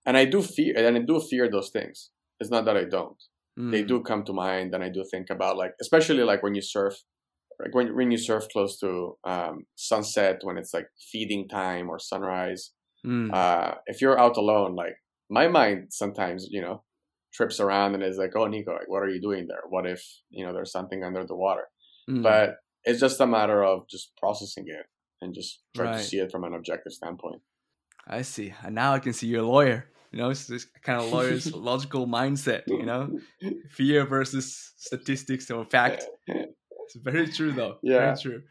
And 0.06 0.16
I 0.16 0.24
do 0.24 0.42
fear, 0.42 0.74
and 0.76 0.96
I 0.96 1.00
do 1.00 1.20
fear 1.20 1.48
those 1.50 1.70
things. 1.70 2.10
It's 2.40 2.50
not 2.50 2.64
that 2.64 2.76
I 2.76 2.84
don't. 2.84 3.22
They 3.70 3.82
Mm. 3.82 3.86
do 3.86 4.02
come 4.02 4.24
to 4.24 4.32
mind, 4.32 4.74
and 4.74 4.82
I 4.84 4.88
do 4.90 5.04
think 5.10 5.30
about 5.30 5.56
like, 5.56 5.74
especially 5.80 6.24
like 6.24 6.42
when 6.42 6.54
you 6.54 6.62
surf, 6.62 6.94
like 7.60 7.74
when 7.74 7.94
when 7.96 8.10
you 8.10 8.18
surf 8.18 8.48
close 8.52 8.78
to 8.80 9.18
um, 9.24 9.66
sunset, 9.76 10.40
when 10.42 10.58
it's 10.58 10.74
like 10.74 10.88
feeding 11.12 11.48
time 11.48 11.88
or 11.90 11.98
sunrise. 11.98 12.72
Mm. 13.04 13.30
Uh, 13.32 13.76
if 13.86 14.00
you're 14.02 14.18
out 14.18 14.36
alone, 14.36 14.74
like 14.76 14.96
my 15.38 15.48
mind 15.48 15.78
sometimes, 15.90 16.46
you 16.50 16.60
know, 16.60 16.84
trips 17.32 17.58
around 17.60 17.94
and 17.94 18.02
is 18.02 18.18
like, 18.18 18.34
"Oh, 18.36 18.46
Nico, 18.46 18.72
like, 18.72 18.88
what 18.94 19.02
are 19.02 19.08
you 19.14 19.20
doing 19.28 19.46
there? 19.48 19.64
What 19.74 19.86
if 19.94 20.00
you 20.30 20.44
know 20.44 20.52
there's 20.52 20.72
something 20.78 21.02
under 21.02 21.24
the 21.26 21.34
water?" 21.46 21.66
Mm. 22.10 22.22
But 22.22 22.56
it's 22.84 23.00
just 23.00 23.20
a 23.20 23.26
matter 23.26 23.64
of 23.64 23.88
just 23.88 24.12
processing 24.22 24.66
it 24.68 24.86
and 25.20 25.34
just 25.34 25.62
try 25.74 25.86
Right. 25.86 25.98
to 25.98 26.04
see 26.04 26.18
it 26.18 26.30
from 26.32 26.44
an 26.44 26.52
objective 26.54 26.92
standpoint. 26.92 27.40
I 28.18 28.22
see. 28.22 28.52
And 28.64 28.74
now 28.74 28.92
I 28.94 28.98
can 28.98 29.12
see 29.12 29.28
you're 29.28 29.44
a 29.44 29.46
lawyer. 29.56 29.88
You 30.10 30.18
know, 30.18 30.30
it's 30.30 30.46
this 30.46 30.66
kind 30.82 31.00
of 31.00 31.10
lawyer's 31.12 31.46
logical 31.70 32.06
mindset. 32.06 32.62
You 32.66 32.84
know, 32.90 33.02
fear 33.70 34.04
versus 34.04 34.74
statistics 34.76 35.50
or 35.50 35.64
fact. 35.64 36.04
It's 36.26 36.96
very 36.96 37.28
true, 37.28 37.52
though. 37.52 37.78
Yeah. 37.82 37.98
Very 37.98 38.16
true. 38.24 38.42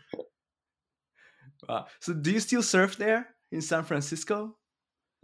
Wow. 1.70 1.86
So, 2.00 2.13
do 2.13 2.32
you 2.32 2.39
still 2.39 2.63
surf 2.63 2.98
there 2.98 3.28
in 3.52 3.62
San 3.62 3.84
Francisco? 3.84 4.58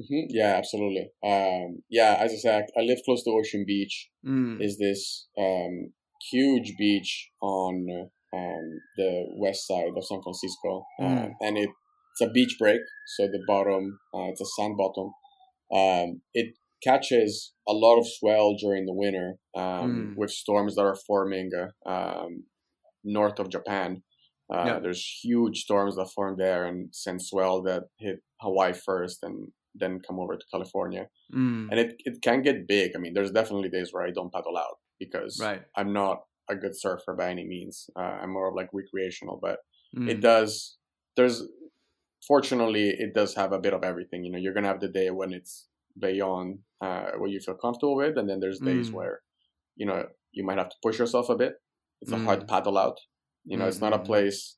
Mhm. 0.02 0.26
Yeah, 0.30 0.56
absolutely. 0.56 1.10
Um, 1.24 1.84
yeah, 1.90 2.16
as 2.20 2.32
I 2.32 2.36
said, 2.38 2.66
I 2.78 2.82
live 2.82 3.00
close 3.04 3.24
to 3.24 3.32
Ocean 3.32 3.64
Beach. 3.66 4.10
Mm. 4.26 4.62
Is 4.62 4.78
this 4.78 5.28
um, 5.38 5.94
huge 6.32 6.74
beach 6.78 7.32
on 7.42 7.86
um, 8.34 8.66
the 8.98 9.26
west 9.38 9.66
side 9.68 9.88
of 9.96 10.06
San 10.06 10.22
Francisco, 10.22 10.84
uh, 11.00 11.04
Mm. 11.04 11.32
and 11.42 11.58
it, 11.58 11.70
it's 12.12 12.22
a 12.22 12.30
beach 12.32 12.56
break. 12.60 12.82
So 13.16 13.28
the 13.28 13.44
bottom, 13.48 14.00
uh, 14.14 14.28
it's 14.32 14.42
a 14.42 14.46
sand 14.58 14.76
bottom. 14.78 15.12
Um, 15.72 16.22
it 16.34 16.56
catches 16.84 17.54
a 17.68 17.74
lot 17.74 17.98
of 18.00 18.06
swell 18.08 18.56
during 18.56 18.86
the 18.86 18.94
winter 18.94 19.38
um, 19.56 20.14
Mm. 20.14 20.18
with 20.18 20.30
storms 20.32 20.76
that 20.76 20.84
are 20.86 20.96
forming 21.08 21.50
uh, 21.56 21.90
um, 21.90 22.46
north 23.04 23.40
of 23.40 23.50
Japan. 23.50 24.04
Uh, 24.54 24.64
Yeah. 24.68 24.80
There's 24.80 25.04
huge 25.24 25.58
storms 25.64 25.96
that 25.96 26.12
form 26.16 26.36
there 26.38 26.66
and 26.66 26.94
send 26.94 27.22
swell 27.22 27.62
that 27.64 27.84
hit 28.00 28.20
Hawaii 28.42 28.74
first 28.74 29.24
and 29.24 29.52
then 29.80 30.00
come 30.06 30.20
over 30.20 30.36
to 30.36 30.46
California. 30.52 31.08
Mm. 31.34 31.68
And 31.72 31.80
it, 31.80 31.96
it 32.00 32.22
can 32.22 32.42
get 32.42 32.68
big. 32.68 32.92
I 32.96 33.00
mean, 33.00 33.14
there's 33.14 33.32
definitely 33.32 33.70
days 33.70 33.94
where 33.94 34.06
I 34.06 34.12
don't 34.12 34.32
paddle 34.34 34.58
out 34.58 34.78
because 35.00 35.40
Right. 35.42 35.62
I'm 35.76 35.94
not 35.94 36.24
a 36.50 36.56
good 36.56 36.76
surfer 36.80 37.14
by 37.16 37.30
any 37.30 37.46
means. 37.46 37.90
Uh, 37.96 38.00
I'm 38.22 38.32
more 38.32 38.48
of 38.50 38.56
like 38.56 38.70
recreational, 38.74 39.38
but 39.42 39.60
Mm. 39.96 40.10
it 40.10 40.20
does, 40.20 40.78
there's, 41.16 41.44
fortunately, 42.28 42.90
it 42.90 43.14
does 43.14 43.36
have 43.36 43.52
a 43.54 43.60
bit 43.60 43.74
of 43.74 43.84
everything. 43.84 44.24
You 44.26 44.32
know, 44.32 44.38
you're 44.38 44.54
going 44.54 44.64
to 44.64 44.70
have 44.70 44.82
the 44.82 44.88
day 44.90 45.10
when 45.12 45.32
it's 45.34 45.68
beyond 46.00 46.60
uh, 46.82 47.12
what 47.18 47.32
you 47.32 47.40
feel 47.40 47.56
comfortable 47.56 47.96
with. 47.96 48.18
And 48.18 48.30
then 48.30 48.40
there's 48.40 48.60
days 48.60 48.90
Mm. 48.90 48.94
where, 48.94 49.22
you 49.76 49.86
know, 49.86 50.08
you 50.32 50.44
might 50.46 50.58
have 50.58 50.70
to 50.70 50.76
push 50.84 51.00
yourself 51.00 51.30
a 51.30 51.36
bit. 51.36 51.54
It's 52.02 52.12
a 52.12 52.18
hard 52.18 52.42
Mm. 52.42 52.48
paddle 52.50 52.78
out. 52.78 53.00
You 53.46 53.58
know, 53.58 53.68
it's 53.68 53.82
not 53.82 53.94
a 53.94 53.98
Mhm. 54.00 54.06
place, 54.06 54.58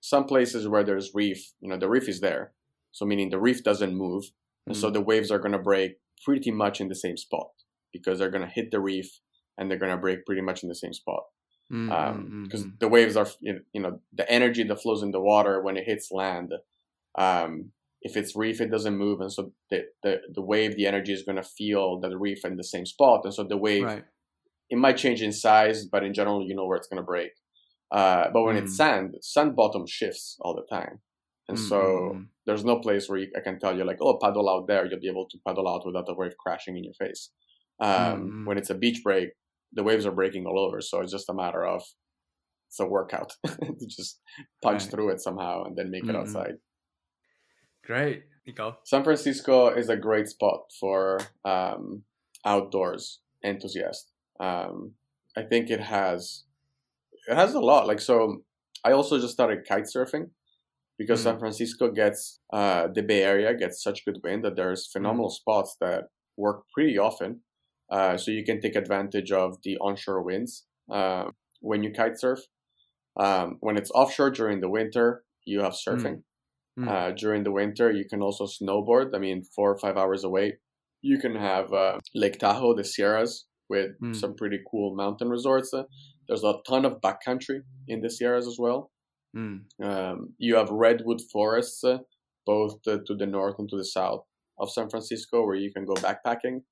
some 0.00 0.24
places 0.24 0.66
where 0.68 0.84
there's 0.84 1.14
reef, 1.14 1.52
you 1.60 1.68
know, 1.68 1.76
the 1.76 1.88
reef 1.88 2.08
is 2.08 2.20
there. 2.20 2.54
So 2.92 3.04
meaning 3.04 3.28
the 3.30 3.38
reef 3.40 3.62
doesn't 3.62 3.94
move. 3.94 4.24
And 4.70 4.76
so 4.76 4.88
Mm. 4.88 4.92
the 4.94 5.00
waves 5.12 5.30
are 5.32 5.38
going 5.44 5.52
to 5.58 5.58
break 5.72 5.92
pretty 6.24 6.52
much 6.62 6.80
in 6.80 6.88
the 6.88 6.94
same 6.94 7.16
spot 7.16 7.50
because 7.92 8.18
they're 8.18 8.30
going 8.36 8.46
to 8.48 8.54
hit 8.58 8.70
the 8.70 8.80
reef 8.80 9.08
and 9.56 9.68
they're 9.68 9.78
going 9.84 9.90
to 9.96 10.04
break 10.06 10.24
pretty 10.26 10.42
much 10.42 10.62
in 10.62 10.68
the 10.68 10.74
same 10.84 10.92
spot. 10.92 11.24
Mm, 11.72 11.90
Um, 11.90 12.16
mm, 12.30 12.44
because 12.44 12.64
mm, 12.66 12.78
the 12.78 12.88
waves 12.96 13.16
are, 13.16 13.28
you 13.40 13.82
know, 13.82 14.00
the 14.12 14.26
energy 14.38 14.62
that 14.64 14.80
flows 14.82 15.02
in 15.02 15.10
the 15.10 15.20
water 15.32 15.54
when 15.64 15.76
it 15.76 15.84
hits 15.92 16.06
land, 16.10 16.50
um, 17.16 17.72
if 18.02 18.16
it's 18.16 18.34
reef, 18.36 18.60
it 18.60 18.70
doesn't 18.70 18.96
move. 18.96 19.20
And 19.20 19.32
so 19.32 19.52
the, 19.70 19.78
the, 20.04 20.12
the 20.36 20.42
wave, 20.52 20.76
the 20.76 20.86
energy 20.86 21.12
is 21.12 21.22
going 21.22 21.36
to 21.36 21.42
feel 21.58 22.00
the 22.00 22.16
reef 22.26 22.44
in 22.44 22.56
the 22.56 22.64
same 22.74 22.86
spot. 22.86 23.20
And 23.24 23.34
so 23.34 23.42
the 23.44 23.56
mm. 23.56 23.60
wave, 23.68 23.84
Right. 23.84 24.04
it 24.70 24.78
might 24.78 24.96
change 25.04 25.20
in 25.22 25.32
size, 25.32 25.84
but 25.84 26.04
in 26.04 26.14
general, 26.14 26.46
you 26.46 26.54
know 26.54 26.66
where 26.66 26.78
it's 26.78 26.88
going 26.88 27.02
to 27.04 27.12
break. 27.14 27.32
Uh, 27.90 28.30
but 28.32 28.42
when 28.44 28.56
Mm. 28.56 28.62
it's 28.62 28.76
sand, 28.76 29.16
sand 29.20 29.56
bottom 29.56 29.84
shifts 29.86 30.36
all 30.42 30.54
the 30.54 30.66
time, 30.76 31.00
and 31.50 31.58
Mm, 31.58 31.68
so 31.70 31.78
mm, 31.78 32.16
mm. 32.16 32.26
there's 32.46 32.64
no 32.64 32.76
place 32.80 33.08
where 33.08 33.18
you, 33.22 33.28
I 33.36 33.40
can 33.40 33.58
tell 33.58 33.76
you 33.76 33.84
like, 33.84 33.98
oh, 34.00 34.18
paddle 34.22 34.48
out 34.48 34.66
there. 34.66 34.86
You'll 34.86 35.00
be 35.06 35.08
able 35.14 35.28
to 35.32 35.38
paddle 35.46 35.68
out 35.68 35.84
without 35.86 36.06
the 36.06 36.14
wave 36.20 36.36
crashing 36.42 36.76
in 36.78 36.84
your 36.84 36.94
face. 37.04 37.30
Um, 37.80 37.90
Mm. 37.90 38.46
When 38.46 38.58
it's 38.58 38.70
a 38.70 38.74
beach 38.84 39.00
break, 39.04 39.28
the 39.72 39.82
waves 39.88 40.06
are 40.06 40.12
breaking 40.20 40.46
all 40.46 40.58
over, 40.66 40.80
so 40.80 41.00
it's 41.00 41.12
just 41.12 41.28
a 41.30 41.34
matter 41.34 41.62
of 41.74 41.82
it's 42.68 42.80
a 42.80 42.86
workout 42.86 43.30
to 43.80 43.86
just 43.98 44.20
punch 44.62 44.82
Right. 44.82 44.90
through 44.90 45.10
it 45.10 45.20
somehow 45.20 45.64
and 45.64 45.76
then 45.76 45.90
make 45.90 46.04
it 46.04 46.14
Mm, 46.14 46.16
mm. 46.16 46.20
outside. 46.20 46.54
Great, 47.84 48.22
Nico. 48.46 48.78
San 48.84 49.02
Francisco 49.04 49.68
is 49.68 49.88
a 49.88 49.96
great 49.96 50.28
spot 50.28 50.60
for 50.78 51.18
um, 51.44 52.04
outdoors 52.44 53.20
enthusiasts. 53.44 54.10
Um, 54.38 54.92
I 55.36 55.42
think 55.42 55.70
it 55.70 55.80
has 55.80 56.44
it 57.28 57.34
has 57.34 57.54
a 57.54 57.60
lot. 57.60 57.86
Like 57.86 58.00
so, 58.00 58.42
I 58.84 58.92
also 58.92 59.18
just 59.18 59.32
started 59.32 59.66
kite 59.68 59.84
surfing 59.84 60.30
because 61.00 61.20
Mm. 61.20 61.24
San 61.26 61.38
Francisco 61.42 61.84
gets 62.02 62.20
uh, 62.58 62.82
the 62.96 63.02
Bay 63.10 63.22
Area 63.32 63.50
gets 63.62 63.76
such 63.86 64.04
good 64.06 64.18
wind 64.24 64.40
that 64.44 64.56
there's 64.58 64.82
phenomenal 64.94 65.30
spots 65.40 65.70
that 65.84 66.02
work 66.44 66.58
pretty 66.74 66.96
often. 67.08 67.30
Uh, 67.96 68.14
so 68.22 68.26
you 68.38 68.44
can 68.48 68.58
take 68.60 68.76
advantage 68.84 69.30
of 69.42 69.48
the 69.64 69.74
onshore 69.86 70.22
winds 70.28 70.52
uh, 70.96 71.24
when 71.68 71.82
you 71.84 71.90
kite 72.00 72.16
surf. 72.24 72.40
Um, 73.24 73.48
when 73.66 73.76
it's 73.80 73.90
offshore 74.00 74.30
during 74.40 74.60
the 74.60 74.68
winter, 74.78 75.06
you 75.50 75.58
have 75.66 75.72
surfing. 75.86 76.18
Mm. 76.78 76.88
Uh, 76.92 77.10
during 77.22 77.42
the 77.44 77.50
winter, 77.62 77.90
you 77.98 78.04
can 78.12 78.20
also 78.26 78.44
snowboard. 78.46 79.08
I 79.16 79.18
mean, 79.26 79.38
four 79.56 79.68
or 79.74 79.78
five 79.84 79.96
hours 80.02 80.22
away, 80.30 80.46
you 81.10 81.16
can 81.24 81.34
have 81.34 81.66
uh, 81.72 81.98
Lake 82.22 82.38
Tahoe, 82.38 82.74
the 82.76 82.84
Sierras, 82.92 83.32
with 83.72 83.90
Mm. 84.02 84.14
some 84.22 84.32
pretty 84.40 84.60
cool 84.70 84.88
mountain 85.02 85.28
resorts. 85.36 85.70
Uh, 85.74 85.84
there's 86.26 86.44
a 86.44 86.54
ton 86.68 86.84
of 86.88 87.00
backcountry 87.06 87.58
in 87.92 87.98
the 88.04 88.10
Sierras 88.16 88.46
as 88.52 88.58
well. 88.64 88.80
Mm. 89.36 89.62
Um, 89.82 90.34
you 90.38 90.56
have 90.56 90.70
redwood 90.70 91.20
forests, 91.32 91.84
uh, 91.84 91.98
both 92.46 92.80
uh, 92.86 92.98
to 93.06 93.14
the 93.14 93.26
north 93.26 93.56
and 93.58 93.68
to 93.70 93.76
the 93.76 93.84
south 93.84 94.24
of 94.58 94.70
San 94.70 94.90
Francisco, 94.90 95.44
where 95.44 95.56
you 95.56 95.72
can 95.72 95.84
go 95.84 95.94
backpacking. 95.94 96.62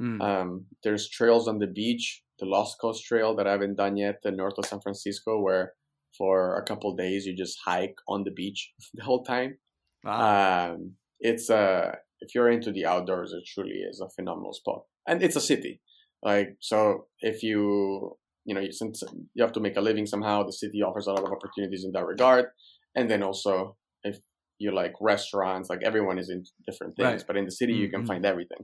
Mm. 0.00 0.20
Um, 0.22 0.66
there's 0.82 1.08
trails 1.08 1.48
on 1.48 1.58
the 1.58 1.66
beach, 1.66 2.22
the 2.38 2.46
Lost 2.46 2.80
Coast 2.80 3.04
Trail 3.04 3.34
that 3.36 3.46
I 3.46 3.52
haven't 3.52 3.76
done 3.76 3.96
yet, 3.96 4.20
the 4.22 4.30
north 4.30 4.54
of 4.58 4.66
San 4.66 4.80
Francisco, 4.80 5.40
where 5.40 5.72
for 6.16 6.56
a 6.56 6.64
couple 6.64 6.94
days 6.94 7.26
you 7.26 7.36
just 7.36 7.58
hike 7.64 7.96
on 8.08 8.24
the 8.24 8.30
beach 8.30 8.72
the 8.94 9.04
whole 9.04 9.24
time. 9.24 9.58
wow. 10.04 10.72
Um, 10.72 10.92
it's 11.20 11.50
uh, 11.50 11.96
if 12.20 12.34
you're 12.34 12.50
into 12.50 12.70
the 12.70 12.86
outdoors, 12.86 13.32
it 13.32 13.44
truly 13.46 13.80
is 13.90 14.00
a 14.00 14.08
phenomenal 14.08 14.52
spot, 14.52 14.82
and 15.06 15.22
it's 15.22 15.36
a 15.36 15.40
city. 15.40 15.80
Like 16.22 16.56
so, 16.60 17.06
if 17.20 17.42
you 17.42 18.16
you 18.48 18.54
know, 18.56 18.64
since 18.80 18.96
you 19.34 19.42
have 19.46 19.52
to 19.56 19.60
make 19.66 19.76
a 19.76 19.80
living 19.88 20.06
somehow, 20.14 20.36
the 20.42 20.52
city 20.62 20.78
offers 20.88 21.06
a 21.08 21.12
lot 21.16 21.24
of 21.28 21.32
opportunities 21.38 21.84
in 21.86 21.92
that 21.96 22.06
regard, 22.14 22.44
and 22.96 23.04
then 23.10 23.22
also 23.28 23.76
if 24.10 24.16
you 24.62 24.70
like 24.82 24.94
restaurants, 25.00 25.66
like 25.72 25.82
everyone 25.90 26.18
is 26.22 26.28
in 26.34 26.40
different 26.68 26.92
things, 26.96 27.20
Right. 27.20 27.26
but 27.28 27.36
in 27.40 27.44
the 27.50 27.56
city 27.60 27.74
you 27.82 27.88
can 27.94 28.02
Mhm. 28.02 28.08
find 28.12 28.24
everything. 28.32 28.62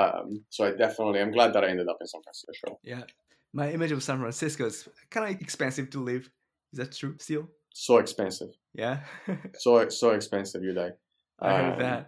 Um, 0.00 0.26
so 0.50 0.60
I 0.68 0.70
definitely, 0.84 1.20
I'm 1.22 1.32
glad 1.38 1.50
that 1.54 1.64
I 1.64 1.68
ended 1.68 1.88
up 1.88 1.98
in 2.02 2.06
San 2.06 2.22
Francisco. 2.26 2.68
yeah. 2.92 3.04
My 3.52 3.66
image 3.76 3.92
of 3.96 4.02
San 4.02 4.18
Francisco 4.18 4.66
is 4.66 4.88
kind 5.10 5.24
of 5.34 5.40
expensive 5.40 5.88
to 5.90 5.98
live. 6.10 6.24
Is 6.72 6.78
that 6.80 6.92
true 6.92 7.14
still? 7.18 7.44
So 7.72 7.92
expensive, 7.98 8.50
Yeah. 8.74 8.96
so 9.64 9.88
so 9.88 10.10
expensive, 10.18 10.62
you 10.62 10.74
like. 10.82 10.94
I 11.40 11.48
heard 11.58 11.72
Um, 11.74 11.78
that. 11.86 12.02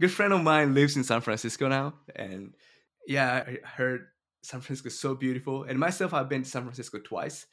Good 0.00 0.12
friend 0.12 0.32
of 0.32 0.42
mine 0.42 0.74
lives 0.74 0.96
in 0.96 1.04
San 1.04 1.20
Francisco 1.22 1.64
now, 1.68 1.86
and 2.14 2.54
yeah, 3.06 3.26
I 3.48 3.66
heard 3.78 4.00
San 4.46 4.60
Francisco 4.60 4.88
is 4.88 4.98
so 4.98 5.14
beautiful. 5.14 5.64
And 5.64 5.78
myself, 5.78 6.14
I've 6.14 6.28
been 6.28 6.42
to 6.44 6.48
San 6.48 6.62
Francisco 6.62 6.98
twice, 6.98 7.46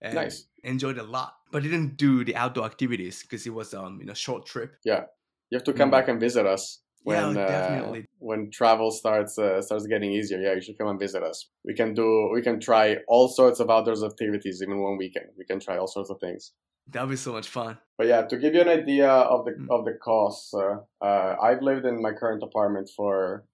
and 0.00 0.14
Nice. 0.14 0.46
enjoyed 0.64 0.98
a 0.98 1.02
lot. 1.02 1.34
But 1.52 1.62
didn't 1.62 1.96
do 1.96 2.24
the 2.24 2.36
outdoor 2.36 2.66
activities 2.66 3.22
because 3.22 3.46
it 3.46 3.54
was 3.54 3.74
um 3.74 4.00
you 4.00 4.06
know 4.06 4.14
short 4.14 4.46
trip. 4.46 4.76
Yeah, 4.84 5.04
you 5.50 5.56
have 5.58 5.64
to 5.64 5.72
come 5.72 5.88
Mm. 5.88 5.92
back 5.92 6.08
and 6.08 6.20
visit 6.20 6.46
us 6.46 6.82
when 7.04 7.36
Yeah, 7.36 7.40
uh, 7.42 7.46
definitely. 7.48 8.06
when 8.18 8.50
travel 8.50 8.90
starts 8.90 9.38
uh, 9.38 9.62
starts 9.62 9.86
getting 9.86 10.12
easier. 10.12 10.38
Yeah, 10.40 10.54
you 10.54 10.60
should 10.62 10.78
come 10.78 10.88
and 10.88 10.98
visit 11.00 11.22
us. 11.22 11.50
We 11.64 11.74
can 11.74 11.94
do 11.94 12.30
we 12.34 12.42
can 12.42 12.60
try 12.60 12.98
all 13.08 13.28
sorts 13.28 13.60
of 13.60 13.70
outdoors 13.70 14.02
activities 14.04 14.60
even 14.62 14.80
one 14.82 14.98
weekend. 14.98 15.26
We 15.38 15.44
can 15.46 15.60
try 15.60 15.78
all 15.78 15.88
sorts 15.88 16.10
of 16.10 16.18
things. 16.20 16.52
That'd 16.86 17.10
be 17.10 17.16
so 17.16 17.32
much 17.32 17.48
fun. 17.48 17.78
But 17.98 18.06
yeah, 18.06 18.22
to 18.22 18.36
give 18.38 18.54
you 18.54 18.60
an 18.62 18.68
idea 18.68 19.10
of 19.10 19.44
the 19.46 19.52
Mm. 19.52 19.70
of 19.70 19.84
the 19.84 19.94
costs, 19.94 20.52
uh, 20.54 20.76
uh, 21.04 21.36
I've 21.42 21.62
lived 21.62 21.84
in 21.86 22.00
my 22.02 22.12
current 22.12 22.42
apartment 22.42 22.90
for 22.96 23.44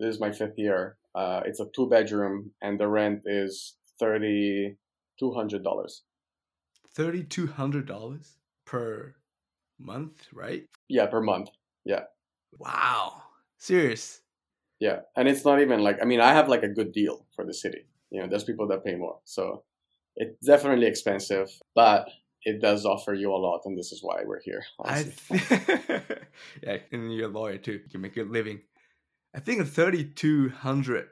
this 0.00 0.14
is 0.14 0.20
my 0.20 0.32
fifth 0.32 0.58
year. 0.58 0.96
Uh, 1.18 1.42
it's 1.44 1.58
a 1.58 1.66
two 1.74 1.88
bedroom 1.88 2.52
and 2.62 2.78
the 2.78 2.86
rent 2.86 3.22
is 3.26 3.74
thirty 3.98 4.76
two 5.18 5.32
hundred 5.32 5.64
dollars. 5.64 6.04
Thirty 6.94 7.24
two 7.24 7.48
hundred 7.48 7.86
dollars 7.86 8.36
per 8.64 9.16
month, 9.80 10.28
right? 10.32 10.64
Yeah, 10.88 11.06
per 11.06 11.20
month. 11.20 11.48
Yeah. 11.84 12.04
Wow. 12.56 13.22
Serious. 13.58 14.20
Yeah, 14.78 15.00
and 15.16 15.26
it's 15.26 15.44
not 15.44 15.60
even 15.60 15.80
like 15.82 15.98
I 16.00 16.04
mean 16.04 16.20
I 16.20 16.32
have 16.32 16.48
like 16.48 16.62
a 16.62 16.68
good 16.68 16.92
deal 16.92 17.26
for 17.34 17.44
the 17.44 17.52
city. 17.52 17.88
You 18.10 18.20
know, 18.20 18.28
there's 18.28 18.44
people 18.44 18.68
that 18.68 18.84
pay 18.84 18.94
more, 18.94 19.18
so 19.24 19.64
it's 20.14 20.46
definitely 20.46 20.86
expensive, 20.86 21.50
but 21.74 22.08
it 22.44 22.60
does 22.60 22.86
offer 22.86 23.12
you 23.12 23.32
a 23.32 23.42
lot, 23.46 23.62
and 23.64 23.76
this 23.76 23.90
is 23.90 24.04
why 24.04 24.22
we're 24.24 24.40
here. 24.40 24.62
I 24.84 25.02
th- 25.02 26.02
yeah, 26.62 26.76
and 26.92 27.12
you're 27.12 27.28
a 27.28 27.32
lawyer 27.32 27.58
too. 27.58 27.72
You 27.72 27.90
can 27.90 28.02
make 28.02 28.16
a 28.16 28.22
living. 28.22 28.60
I 29.34 29.40
think 29.40 29.66
thirty 29.66 30.04
two 30.04 30.50
hundred 30.50 31.08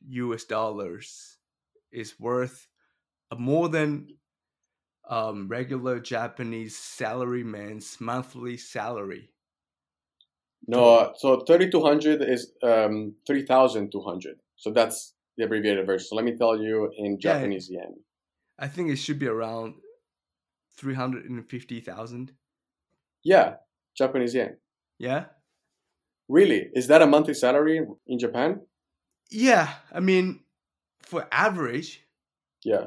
US 0.00 0.44
dollars 0.44 1.38
is 1.92 2.18
worth 2.18 2.68
a 3.30 3.36
more 3.36 3.68
than 3.68 4.18
um, 5.08 5.48
regular 5.48 6.00
Japanese 6.00 6.76
salaryman's 6.76 8.00
monthly 8.00 8.56
salary. 8.58 9.34
no, 10.66 11.12
so 11.16 11.40
thirty 11.40 11.70
two 11.70 11.82
hundred 11.82 12.22
is 12.22 12.52
um 12.62 13.16
three 13.26 13.44
thousand 13.44 13.90
two 13.92 14.00
hundred. 14.00 14.38
So 14.56 14.70
that's 14.70 15.14
the 15.36 15.44
abbreviated 15.44 15.86
version. 15.86 16.06
So 16.08 16.16
let 16.16 16.24
me 16.24 16.36
tell 16.36 16.60
you 16.60 16.90
in 16.96 17.18
Yeah. 17.20 17.32
Japanese 17.32 17.68
yen. 17.70 18.04
I 18.58 18.66
think 18.68 18.90
it 18.90 18.96
should 18.96 19.18
be 19.20 19.28
around 19.28 19.80
three 20.76 20.94
hundred 20.94 21.26
and 21.30 21.48
fifty 21.48 21.80
thousand. 21.80 22.36
Yeah, 23.24 23.56
Japanese 23.96 24.34
yen. 24.34 24.58
Yeah. 24.98 25.26
Really? 26.28 26.70
Is 26.74 26.86
that 26.88 27.02
a 27.02 27.06
monthly 27.06 27.34
salary 27.34 27.86
in 28.06 28.18
Japan? 28.18 28.62
Yeah. 29.30 29.74
I 29.92 30.00
mean, 30.00 30.40
for 31.02 31.26
average. 31.30 32.02
Yeah. 32.64 32.86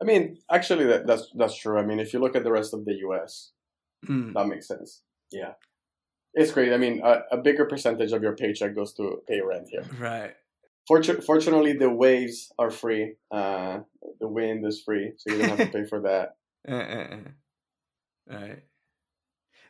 I 0.00 0.04
mean, 0.04 0.38
actually, 0.50 0.86
that, 0.86 1.06
that's 1.06 1.30
that's 1.34 1.56
true. 1.56 1.78
I 1.78 1.84
mean, 1.84 1.98
if 2.00 2.12
you 2.12 2.20
look 2.20 2.36
at 2.36 2.44
the 2.44 2.52
rest 2.52 2.72
of 2.72 2.84
the 2.84 2.94
U.S., 3.08 3.50
mm, 4.06 4.32
That 4.32 4.46
makes 4.46 4.68
sense. 4.68 5.02
Yeah. 5.30 5.52
It's 6.34 6.52
great. 6.52 6.72
I 6.72 6.76
mean, 6.76 7.00
a, 7.04 7.22
a 7.32 7.36
bigger 7.38 7.64
percentage 7.64 8.12
of 8.12 8.22
your 8.22 8.36
paycheck 8.36 8.74
goes 8.74 8.92
to 8.94 9.22
pay 9.26 9.40
rent 9.40 9.68
here. 9.70 9.84
right. 9.98 10.34
Fortu- 10.88 11.22
fortunately, 11.22 11.74
the 11.74 11.90
waves 11.90 12.50
are 12.58 12.70
free. 12.70 13.16
Uh, 13.30 13.80
the 14.20 14.28
wind 14.28 14.64
is 14.64 14.80
free, 14.82 15.12
so 15.18 15.32
you 15.34 15.40
don't 15.40 15.50
have 15.58 15.70
to 15.70 15.78
pay 15.78 15.84
for 15.84 16.00
that. 16.00 16.36
Uh, 16.66 16.74
uh, 16.74 17.06
uh. 17.12 18.36
Right. 18.38 18.62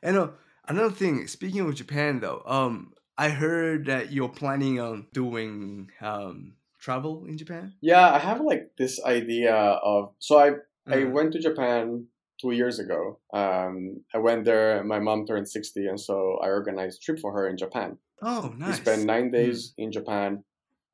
And 0.03 0.17
uh, 0.17 0.29
another 0.69 0.95
thing, 0.95 1.27
speaking 1.27 1.61
of 1.61 1.75
Japan 1.75 2.21
though, 2.21 2.43
um, 2.47 2.95
I 3.17 3.31
heard 3.31 3.87
that 3.87 4.13
you're 4.13 4.29
planning 4.29 4.79
on 4.81 5.09
doing 5.13 5.91
um 6.01 6.57
travel 6.79 7.25
in 7.25 7.37
Japan. 7.39 7.75
Yeah, 7.81 8.13
I 8.13 8.19
have 8.19 8.41
like 8.41 8.73
this 8.77 9.03
idea 9.05 9.55
of. 9.55 10.15
So 10.19 10.39
I 10.39 10.53
I 10.91 11.05
Uh, 11.05 11.11
went 11.11 11.33
to 11.33 11.39
Japan 11.41 12.09
two 12.41 12.53
years 12.53 12.79
ago. 12.79 13.21
Um, 13.33 14.05
I 14.15 14.19
went 14.19 14.45
there. 14.45 14.83
My 14.85 14.99
mom 15.01 15.27
turned 15.27 15.49
sixty, 15.49 15.87
and 15.87 16.01
so 16.01 16.39
I 16.43 16.49
organized 16.49 17.01
a 17.01 17.05
trip 17.05 17.19
for 17.21 17.33
her 17.33 17.49
in 17.49 17.57
Japan. 17.57 17.99
oh, 18.23 18.55
nice! 18.57 18.79
We 18.79 18.85
spent 18.85 19.05
nine 19.07 19.31
days 19.31 19.75
in 19.79 19.93
Japan, 19.93 20.45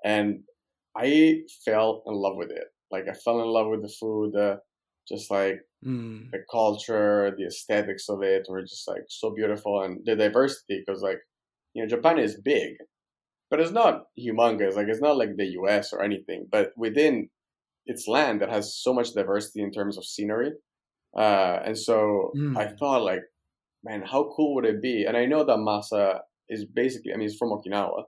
and 0.04 0.44
I 0.96 1.42
fell 1.64 2.02
in 2.06 2.14
love 2.14 2.36
with 2.36 2.50
it. 2.50 2.68
Like 2.90 3.08
I 3.08 3.14
fell 3.14 3.40
in 3.42 3.48
love 3.48 3.68
with 3.68 3.82
the 3.82 3.88
food, 3.88 4.36
uh, 4.36 4.58
just 5.08 5.30
like 5.30 5.60
Mm, 5.84 6.34
the 6.34 6.40
culture, 6.50 7.34
the 7.36 7.46
aesthetics 7.46 8.08
of 8.08 8.22
it 8.22 8.46
were 8.48 8.62
just 8.62 8.88
like 8.88 9.04
so 9.08 9.30
beautiful, 9.34 9.82
and 9.82 10.04
the 10.06 10.16
diversity. 10.16 10.82
Because 10.86 11.02
like 11.02 11.18
you 11.74 11.82
know, 11.82 11.88
Japan 11.88 12.18
is 12.18 12.40
big, 12.40 12.76
but 13.50 13.60
it's 13.60 13.70
not 13.72 14.04
humongous. 14.18 14.74
Like 14.74 14.88
it's 14.88 15.00
not 15.00 15.16
like 15.16 15.36
the 15.36 15.46
U.S. 15.60 15.92
or 15.92 16.02
anything. 16.02 16.46
But 16.50 16.72
within 16.76 17.30
its 17.86 18.08
land, 18.08 18.42
it 18.42 18.50
has 18.50 18.76
so 18.76 18.94
much 18.94 19.12
diversity 19.14 19.62
in 19.62 19.72
terms 19.72 19.98
of 19.98 20.04
scenery, 20.06 20.52
uh, 21.16 21.60
and 21.64 21.78
so 21.78 22.34
Mm. 22.34 22.54
I 22.56 22.68
thought 22.68 23.02
like, 23.04 23.22
man, 23.84 24.02
how 24.02 24.32
cool 24.36 24.54
would 24.54 24.66
it 24.66 24.82
be? 24.82 25.04
And 25.04 25.16
I 25.16 25.26
know 25.26 25.44
that 25.44 25.58
Masa 25.58 26.20
is 26.48 26.64
basically, 26.66 27.12
I 27.12 27.16
mean, 27.16 27.26
it's 27.28 27.36
from 27.36 27.50
Okinawa, 27.50 28.04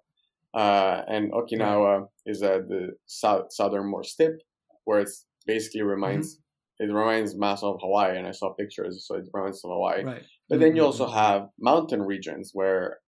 uh, 0.54 1.02
and 1.08 1.32
Okinawa 1.32 2.08
is 2.26 2.42
at 2.42 2.68
the 2.68 2.96
south, 3.06 3.52
southernmost 3.52 4.16
tip, 4.16 4.42
where 4.84 5.00
it 5.00 5.10
basically 5.46 5.82
reminds 5.82 6.40
it 6.78 6.86
reminds 6.92 7.34
Masa 7.34 7.64
of 7.74 7.80
Hawaii, 7.80 8.16
and 8.18 8.26
I 8.26 8.32
saw 8.32 8.52
pictures, 8.54 9.06
so 9.06 9.16
it 9.16 9.26
reminds 9.32 9.64
of 9.64 9.70
Hawaii. 9.70 10.04
right. 10.04 10.24
But 10.48 10.60
then 10.60 10.76
you 10.76 10.82
Mhm, 10.82 10.86
also 10.86 11.06
have 11.08 11.48
mountain 11.58 12.02
regions 12.02 12.50
where 12.54 13.00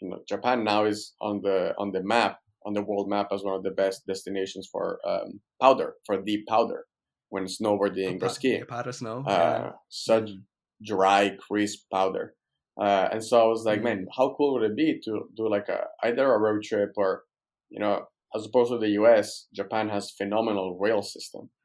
you 0.00 0.08
know 0.10 0.20
Japan 0.28 0.64
now 0.64 0.84
is 0.84 1.14
on 1.20 1.40
the 1.42 1.74
on 1.78 1.92
the 1.92 2.02
map 2.02 2.38
on 2.66 2.72
the 2.74 2.82
world 2.82 3.08
map 3.08 3.28
as 3.32 3.42
one 3.44 3.54
of 3.54 3.62
the 3.62 3.70
best 3.82 4.06
destinations 4.06 4.68
for 4.72 4.98
um, 5.06 5.40
powder 5.60 5.96
for 6.06 6.20
deep 6.22 6.46
powder, 6.46 6.86
when 7.28 7.44
snowboarding 7.44 8.22
or 8.22 8.28
skiing. 8.28 8.64
Powder 8.66 8.92
snow. 8.92 9.18
Uh, 9.26 9.30
yeah. 9.30 9.72
Such 9.88 10.28
Mm. 10.30 10.44
dry, 10.82 11.22
crisp 11.46 11.80
powder. 11.92 12.34
Uh, 12.80 13.08
and 13.12 13.22
so 13.24 13.34
I 13.40 13.46
was 13.46 13.64
like, 13.64 13.80
Mm. 13.80 13.84
man, 13.84 14.06
how 14.16 14.34
cool 14.36 14.54
would 14.54 14.68
it 14.70 14.76
be 14.76 15.00
to 15.04 15.12
do 15.36 15.48
like 15.48 15.68
a 15.68 15.80
either 16.02 16.26
a 16.32 16.38
road 16.38 16.62
trip 16.62 16.92
or, 16.96 17.24
you 17.70 17.78
know, 17.80 18.06
as 18.34 18.46
opposed 18.46 18.70
to 18.70 18.78
the 18.78 18.90
U.S., 18.90 19.46
Japan 19.54 19.88
has 19.88 20.10
phenomenal 20.10 20.76
rail 20.78 21.02
system. 21.02 21.50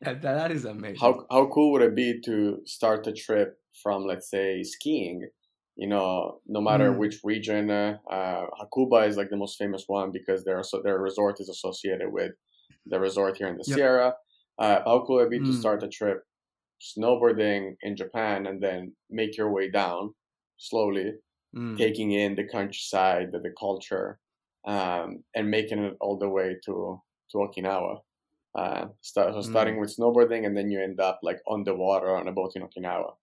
that, 0.00 0.22
that 0.22 0.50
is 0.50 0.64
amazing. 0.64 0.98
How 1.00 1.26
how 1.30 1.46
cool 1.48 1.72
would 1.72 1.82
it 1.82 1.94
be 1.94 2.20
to 2.22 2.60
start 2.66 3.06
a 3.06 3.12
trip 3.12 3.58
from 3.82 4.04
let's 4.06 4.30
say 4.30 4.62
skiing? 4.62 5.28
You 5.76 5.88
know, 5.88 6.40
no 6.46 6.60
matter 6.60 6.92
Mm. 6.92 6.98
which 6.98 7.20
region, 7.22 7.70
uh, 7.70 7.98
uh, 8.10 8.46
Hakuba 8.60 9.06
is 9.06 9.16
like 9.16 9.30
the 9.30 9.36
most 9.36 9.56
famous 9.58 9.84
one 9.86 10.10
because 10.10 10.44
their 10.44 10.62
so 10.62 10.82
their 10.82 10.98
resort 10.98 11.40
is 11.40 11.48
associated 11.48 12.12
with 12.12 12.32
the 12.86 12.98
resort 12.98 13.36
here 13.38 13.46
in 13.48 13.56
the 13.58 13.64
Yep. 13.66 13.76
Sierra. 13.76 14.14
Uh, 14.58 14.80
how 14.84 15.04
cool 15.06 15.16
would 15.16 15.26
it 15.26 15.30
be 15.30 15.42
to 15.44 15.52
Mm. 15.52 15.60
start 15.60 15.82
a 15.84 15.88
trip 15.88 16.24
snowboarding 16.80 17.76
in 17.82 17.96
Japan 17.96 18.46
and 18.46 18.62
then 18.62 18.96
make 19.10 19.36
your 19.36 19.52
way 19.52 19.70
down 19.70 20.14
slowly, 20.56 21.12
Mm. 21.54 21.76
taking 21.76 22.12
in 22.12 22.34
the 22.36 22.44
countryside, 22.44 23.32
the, 23.32 23.40
the 23.40 23.52
culture, 23.58 24.20
um, 24.68 25.24
and 25.36 25.50
making 25.50 25.80
it 25.80 25.96
all 26.00 26.18
the 26.18 26.30
way 26.30 26.56
to 26.66 27.02
to 27.32 27.38
Okinawa. 27.38 28.02
Uh, 28.56 28.88
start, 29.02 29.34
so 29.34 29.42
starting 29.42 29.78
Mm. 29.78 29.80
with 29.80 29.96
snowboarding, 29.96 30.46
and 30.46 30.56
then 30.56 30.70
you 30.70 30.80
end 30.82 31.00
up 31.00 31.20
like 31.24 31.40
on 31.48 31.64
the 31.64 31.74
water 31.74 32.16
on 32.16 32.28
a 32.28 32.32
boat 32.32 32.52
in 32.56 32.62
Okinawa. 32.62 33.14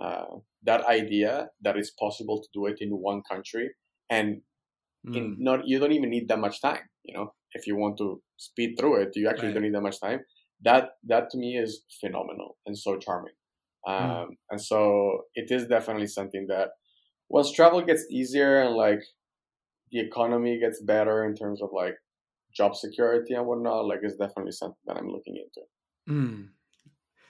Uh, 0.00 0.26
that 0.64 0.84
idea 0.86 1.50
that 1.62 1.76
it's 1.78 1.92
possible 1.92 2.42
to 2.42 2.48
do 2.54 2.66
it 2.66 2.78
in 2.80 2.90
one 2.98 3.22
country, 3.30 3.70
and 4.10 4.42
in 5.12 5.34
Mm. 5.34 5.38
not 5.38 5.66
you 5.68 5.78
don't 5.78 5.92
even 5.92 6.10
need 6.10 6.28
that 6.28 6.38
much 6.40 6.60
time. 6.60 6.84
You 7.04 7.14
know, 7.14 7.34
if 7.52 7.66
you 7.66 7.76
want 7.76 7.98
to 7.98 8.22
speed 8.38 8.76
through 8.78 9.02
it, 9.02 9.10
you 9.16 9.28
actually 9.28 9.52
Right. 9.52 9.54
don't 9.54 9.62
need 9.64 9.74
that 9.74 9.82
much 9.82 10.00
time. 10.00 10.20
That 10.62 10.92
that 11.04 11.30
to 11.30 11.38
me 11.38 11.56
is 11.58 11.84
phenomenal 12.00 12.58
and 12.66 12.78
so 12.78 12.98
charming. 12.98 13.34
Um, 13.86 14.28
Mm. 14.28 14.36
And 14.50 14.60
so 14.60 15.24
it 15.34 15.50
is 15.50 15.68
definitely 15.68 16.06
something 16.06 16.46
that 16.48 16.70
once 17.30 17.52
travel 17.52 17.82
gets 17.82 18.06
easier 18.10 18.62
and 18.62 18.76
like 18.76 19.02
the 19.94 20.00
economy 20.00 20.58
gets 20.58 20.82
better 20.82 21.24
in 21.24 21.34
terms 21.34 21.62
of 21.62 21.70
like 21.72 21.96
job 22.52 22.74
security 22.76 23.32
and 23.34 23.46
whatnot, 23.46 23.86
like 23.86 24.00
it's 24.02 24.16
definitely 24.16 24.52
something 24.52 24.84
that 24.86 24.96
I'm 24.98 25.08
looking 25.08 25.36
into. 25.36 25.62
Mm. 26.10 26.48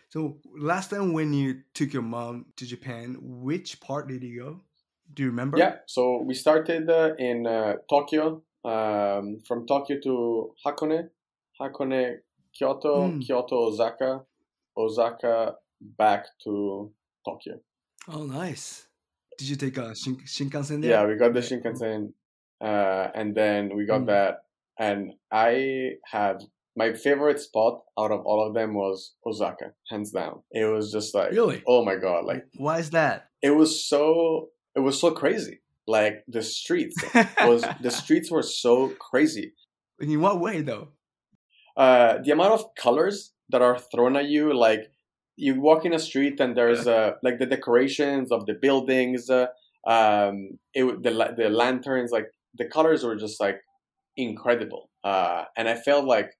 So 0.08 0.38
last 0.58 0.88
time 0.90 1.12
when 1.12 1.32
you 1.34 1.60
took 1.74 1.92
your 1.92 2.02
mom 2.02 2.46
to 2.56 2.66
Japan, 2.66 3.16
which 3.20 3.80
part 3.80 4.08
did 4.08 4.22
you 4.22 4.40
go? 4.40 4.60
Do 5.12 5.22
you 5.24 5.28
remember? 5.28 5.58
Yeah, 5.58 5.76
so 5.86 6.22
we 6.22 6.34
started 6.34 6.88
uh, 6.90 7.14
in 7.18 7.46
uh, 7.46 7.74
Tokyo. 7.88 8.42
Um, 8.64 9.40
from 9.46 9.66
Tokyo 9.66 9.98
to 10.04 10.54
Hakone, 10.64 11.10
Hakone, 11.60 12.20
Kyoto, 12.58 12.94
Mm. 13.10 13.20
Kyoto, 13.26 13.56
Osaka, 13.68 14.22
Osaka, 14.74 15.56
back 15.98 16.24
to 16.44 16.90
Tokyo. 17.26 17.60
Oh, 18.08 18.24
nice. 18.24 18.86
Did 19.36 19.48
you 19.50 19.56
take 19.56 19.76
a 19.76 19.94
shin- 19.94 20.24
Shinkansen 20.24 20.80
there? 20.80 20.92
Yeah, 20.92 21.06
we 21.06 21.16
got 21.16 21.34
the 21.34 21.40
Shinkansen, 21.40 22.14
uh, 22.60 23.08
and 23.14 23.34
then 23.34 23.76
we 23.76 23.86
got 23.86 24.02
Mm. 24.02 24.06
that. 24.06 24.34
And 24.78 25.12
I 25.30 25.92
had 26.04 26.42
my 26.76 26.92
favorite 26.94 27.38
spot 27.38 27.82
out 27.98 28.10
of 28.10 28.26
all 28.26 28.44
of 28.46 28.54
them 28.54 28.74
was 28.74 29.14
Osaka, 29.24 29.72
hands 29.88 30.10
down. 30.10 30.42
It 30.50 30.64
was 30.64 30.90
just 30.90 31.14
like, 31.14 31.30
Really? 31.30 31.62
oh 31.66 31.84
my 31.84 31.96
god, 31.96 32.24
like 32.24 32.44
Why 32.56 32.78
is 32.80 32.90
that? 32.90 33.28
it 33.42 33.50
was 33.50 33.84
so, 33.88 34.48
it 34.74 34.80
was 34.80 34.98
so 35.00 35.10
crazy. 35.12 35.60
Like 35.86 36.24
the 36.26 36.42
streets 36.42 36.96
was 37.44 37.62
the 37.80 37.90
streets 38.02 38.30
were 38.30 38.42
so 38.42 38.88
crazy. 38.98 39.52
In 40.00 40.20
what 40.20 40.40
way, 40.40 40.62
though? 40.62 40.88
uh, 41.76 42.18
the 42.24 42.30
amount 42.32 42.52
of 42.52 42.74
colors 42.74 43.32
that 43.50 43.62
are 43.62 43.78
thrown 43.78 44.16
at 44.16 44.26
you, 44.26 44.52
like 44.56 44.90
you 45.36 45.60
walk 45.60 45.84
in 45.84 45.92
a 45.92 45.98
street 45.98 46.40
and 46.40 46.56
there's 46.56 46.86
uh, 46.86 47.12
like 47.22 47.38
the 47.38 47.46
decorations 47.46 48.30
of 48.32 48.46
the 48.46 48.54
buildings, 48.54 49.28
uh, 49.28 49.46
um, 49.86 50.58
it, 50.72 50.84
the 51.02 51.34
the 51.36 51.48
lanterns, 51.50 52.10
like 52.10 52.28
the 52.56 52.66
colors 52.66 53.04
were 53.04 53.16
just 53.16 53.40
like 53.40 53.60
incredible, 54.16 54.90
uh, 55.04 55.44
and 55.56 55.68
I 55.68 55.76
felt 55.76 56.04
like 56.06 56.30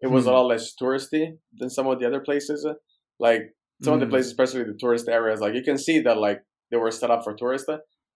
it 0.00 0.08
was 0.08 0.26
a 0.26 0.30
Hmm. 0.30 0.32
lot 0.32 0.46
less 0.46 0.74
touristy 0.80 1.38
than 1.54 1.70
some 1.70 1.86
of 1.86 1.98
the 2.00 2.06
other 2.06 2.20
places. 2.20 2.66
Like 3.18 3.42
some 3.82 3.94
of 3.94 4.00
the 4.00 4.06
Mm. 4.06 4.08
places, 4.08 4.32
especially 4.32 4.64
the 4.64 4.76
tourist 4.78 5.08
areas, 5.08 5.40
like 5.40 5.54
you 5.54 5.62
can 5.62 5.78
see 5.78 6.00
that 6.00 6.18
like 6.18 6.40
they 6.70 6.76
were 6.76 6.90
set 6.90 7.10
up 7.10 7.24
for 7.24 7.34
tourists, 7.34 7.68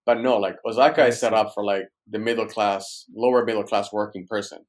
but 0.05 0.21
no, 0.21 0.37
like 0.39 0.57
Osaka 0.67 1.07
is 1.07 1.19
set 1.21 1.35
up 1.35 1.53
for 1.55 1.65
like 1.65 1.85
the 2.09 2.19
middle 2.19 2.47
class, 2.47 3.05
lower 3.15 3.45
middle 3.45 3.65
class 3.65 3.93
working 3.93 4.27
person, 4.29 4.61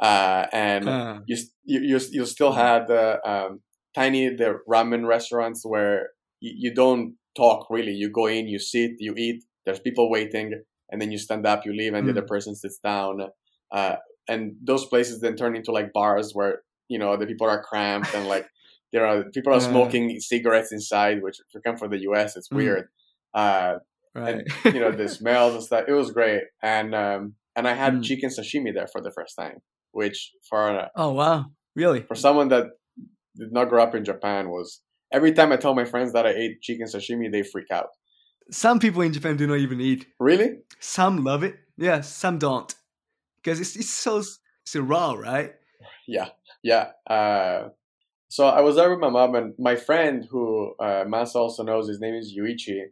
uh, 0.00 0.46
and 0.52 0.94
Uh, 0.94 1.20
you 1.26 1.36
you 1.64 1.80
you, 1.80 2.00
you 2.10 2.26
still 2.26 2.52
had 2.52 2.86
the 2.88 3.18
um, 3.28 3.60
tiny 3.94 4.28
the 4.34 4.58
ramen 4.68 5.06
restaurants 5.06 5.62
where 5.64 6.10
you, 6.40 6.52
you 6.70 6.74
don't 6.74 7.16
talk 7.36 7.66
really. 7.70 7.92
You 7.92 8.10
go 8.10 8.26
in, 8.26 8.48
you 8.48 8.58
sit, 8.58 8.92
you 8.98 9.14
eat. 9.16 9.44
There's 9.64 9.80
people 9.80 10.10
waiting, 10.10 10.62
and 10.92 11.00
then 11.02 11.10
you 11.10 11.18
stand 11.18 11.44
up, 11.46 11.64
you 11.66 11.72
leave, 11.72 11.94
and 11.94 12.06
the 12.06 12.12
Mm. 12.12 12.18
other 12.18 12.26
person 12.26 12.54
sits 12.54 12.78
down. 12.78 13.28
Uh, 13.72 13.96
and 14.28 14.54
those 14.62 14.86
places 14.86 15.20
then 15.20 15.34
turn 15.34 15.56
into 15.56 15.72
like 15.72 15.92
bars 15.92 16.32
where 16.34 16.62
you 16.88 16.98
know 16.98 17.16
the 17.16 17.26
people 17.26 17.48
are 17.48 17.62
cramped 17.62 18.14
and 18.14 18.28
like 18.28 18.46
there 18.92 19.04
are 19.06 19.24
people 19.36 19.52
are 19.52 19.56
Uh. 19.56 19.70
smoking 19.72 20.20
cigarettes 20.20 20.70
inside. 20.72 21.22
Which 21.22 21.40
if 21.40 21.46
you 21.54 21.60
come 21.60 21.76
from 21.78 21.90
the 21.90 22.02
U.S., 22.10 22.36
it's 22.36 22.48
Mm. 22.50 22.56
weird. 22.56 22.88
Uh, 23.34 23.78
right. 24.14 24.42
you 24.66 24.78
know 24.80 24.92
the 24.92 25.08
smells 25.20 25.54
and 25.54 25.64
stuff. 25.64 25.84
It 25.88 25.92
was 25.94 26.10
great, 26.12 26.42
and 26.62 26.94
um, 26.94 27.34
and 27.56 27.66
I 27.66 27.74
had 27.74 27.94
Mm. 27.94 28.04
chicken 28.04 28.30
sashimi 28.30 28.72
there 28.74 28.86
for 28.86 29.00
the 29.00 29.10
first 29.10 29.34
time, 29.36 29.58
which 29.92 30.32
for 30.48 30.68
a, 30.68 30.90
oh, 30.96 31.12
wow. 31.12 31.46
Really? 31.74 32.02
for 32.02 32.14
someone 32.14 32.48
that 32.48 32.66
did 33.36 33.50
not 33.52 33.70
grow 33.70 33.82
up 33.82 33.94
in 33.94 34.04
Japan 34.04 34.50
was 34.50 34.82
every 35.10 35.32
time 35.32 35.50
I 35.52 35.56
tell 35.56 35.74
my 35.74 35.86
friends 35.86 36.12
that 36.12 36.26
I 36.26 36.30
ate 36.42 36.60
chicken 36.60 36.86
sashimi, 36.86 37.32
they 37.32 37.42
freak 37.42 37.70
out. 37.70 37.88
Some 38.52 38.78
people 38.78 39.02
in 39.02 39.12
Japan 39.12 39.36
do 39.36 39.46
not 39.46 39.58
even 39.58 39.80
eat. 39.80 40.06
Really? 40.20 40.58
Some 40.78 41.24
love 41.24 41.42
it. 41.42 41.56
Yeah, 41.76 42.02
some 42.02 42.38
don't. 42.38 42.72
Because 43.42 43.60
it's, 43.60 43.74
it's 43.76 43.90
so, 43.90 44.22
so 44.64 44.80
raw, 44.80 45.12
right? 45.14 45.52
Yeah, 46.06 46.28
yeah. 46.62 46.90
Uh, 47.08 47.70
so 48.28 48.46
I 48.46 48.60
was 48.60 48.76
there 48.76 48.90
with 48.90 49.00
my 49.00 49.08
mom 49.10 49.34
and 49.34 49.54
my 49.58 49.74
friend, 49.76 50.26
who 50.30 50.74
uh, 50.80 51.04
Masa 51.04 51.36
also 51.36 51.62
knows. 51.64 51.88
His 51.88 52.00
name 52.00 52.14
is 52.14 52.34
Yuichi. 52.38 52.82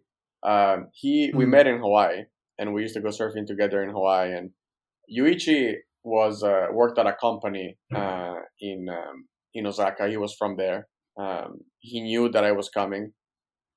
Um, 0.42 0.88
he 0.92 1.30
we 1.34 1.44
Mm. 1.44 1.50
met 1.50 1.66
in 1.66 1.78
Hawaii, 1.78 2.24
and 2.58 2.72
we 2.74 2.82
used 2.82 2.94
to 2.94 3.00
go 3.00 3.08
surfing 3.08 3.46
together 3.46 3.82
in 3.82 3.90
Hawaii. 3.90 4.32
And 4.32 4.50
Yuichi 5.14 5.74
was 6.02 6.42
uh, 6.42 6.66
worked 6.72 6.98
at 6.98 7.06
a 7.06 7.12
company 7.12 7.76
uh, 7.94 8.36
in 8.60 8.88
um, 8.88 9.28
in 9.54 9.66
Osaka. 9.66 10.08
He 10.08 10.16
was 10.16 10.34
from 10.34 10.56
there. 10.56 10.88
Um, 11.18 11.60
he 11.80 12.00
knew 12.00 12.30
that 12.30 12.44
I 12.44 12.52
was 12.52 12.68
coming, 12.70 13.12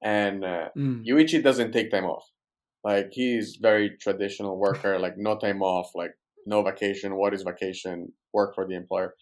and 0.04 0.44
uh, 0.44 0.70
Mm. 0.78 1.04
Yuichi 1.08 1.42
doesn't 1.44 1.72
take 1.72 1.90
time 1.92 2.06
off. 2.06 2.26
Like 2.84 3.10
he's 3.12 3.58
very 3.62 3.98
traditional 4.02 4.58
worker, 4.60 5.00
like 5.06 5.14
no 5.18 5.38
time 5.38 5.62
off, 5.62 5.92
like 5.96 6.12
no 6.46 6.62
vacation. 6.64 7.16
What 7.16 7.34
is 7.34 7.44
vacation? 7.44 8.14
Work 8.34 8.56
for 8.56 8.68
the 8.68 8.76
employer. 8.76 9.16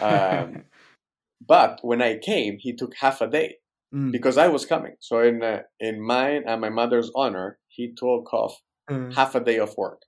Um, 0.00 0.64
but 1.46 1.78
when 1.82 2.02
I 2.02 2.18
came, 2.18 2.56
he 2.58 2.74
took 2.74 2.92
half 3.00 3.20
a 3.20 3.28
day 3.28 3.56
Mm. 3.94 4.12
because 4.12 4.36
I 4.36 4.48
was 4.48 4.66
coming. 4.66 4.96
So 5.00 5.20
in 5.20 5.42
uh, 5.42 5.62
in 5.80 5.94
mine 6.14 6.42
and 6.46 6.60
my 6.60 6.68
mother's 6.68 7.10
honor, 7.16 7.58
he 7.68 7.94
took 7.96 8.32
off 8.34 8.54
Mm. 8.90 9.14
half 9.14 9.34
a 9.34 9.40
day 9.40 9.58
of 9.58 9.74
work. 9.78 10.00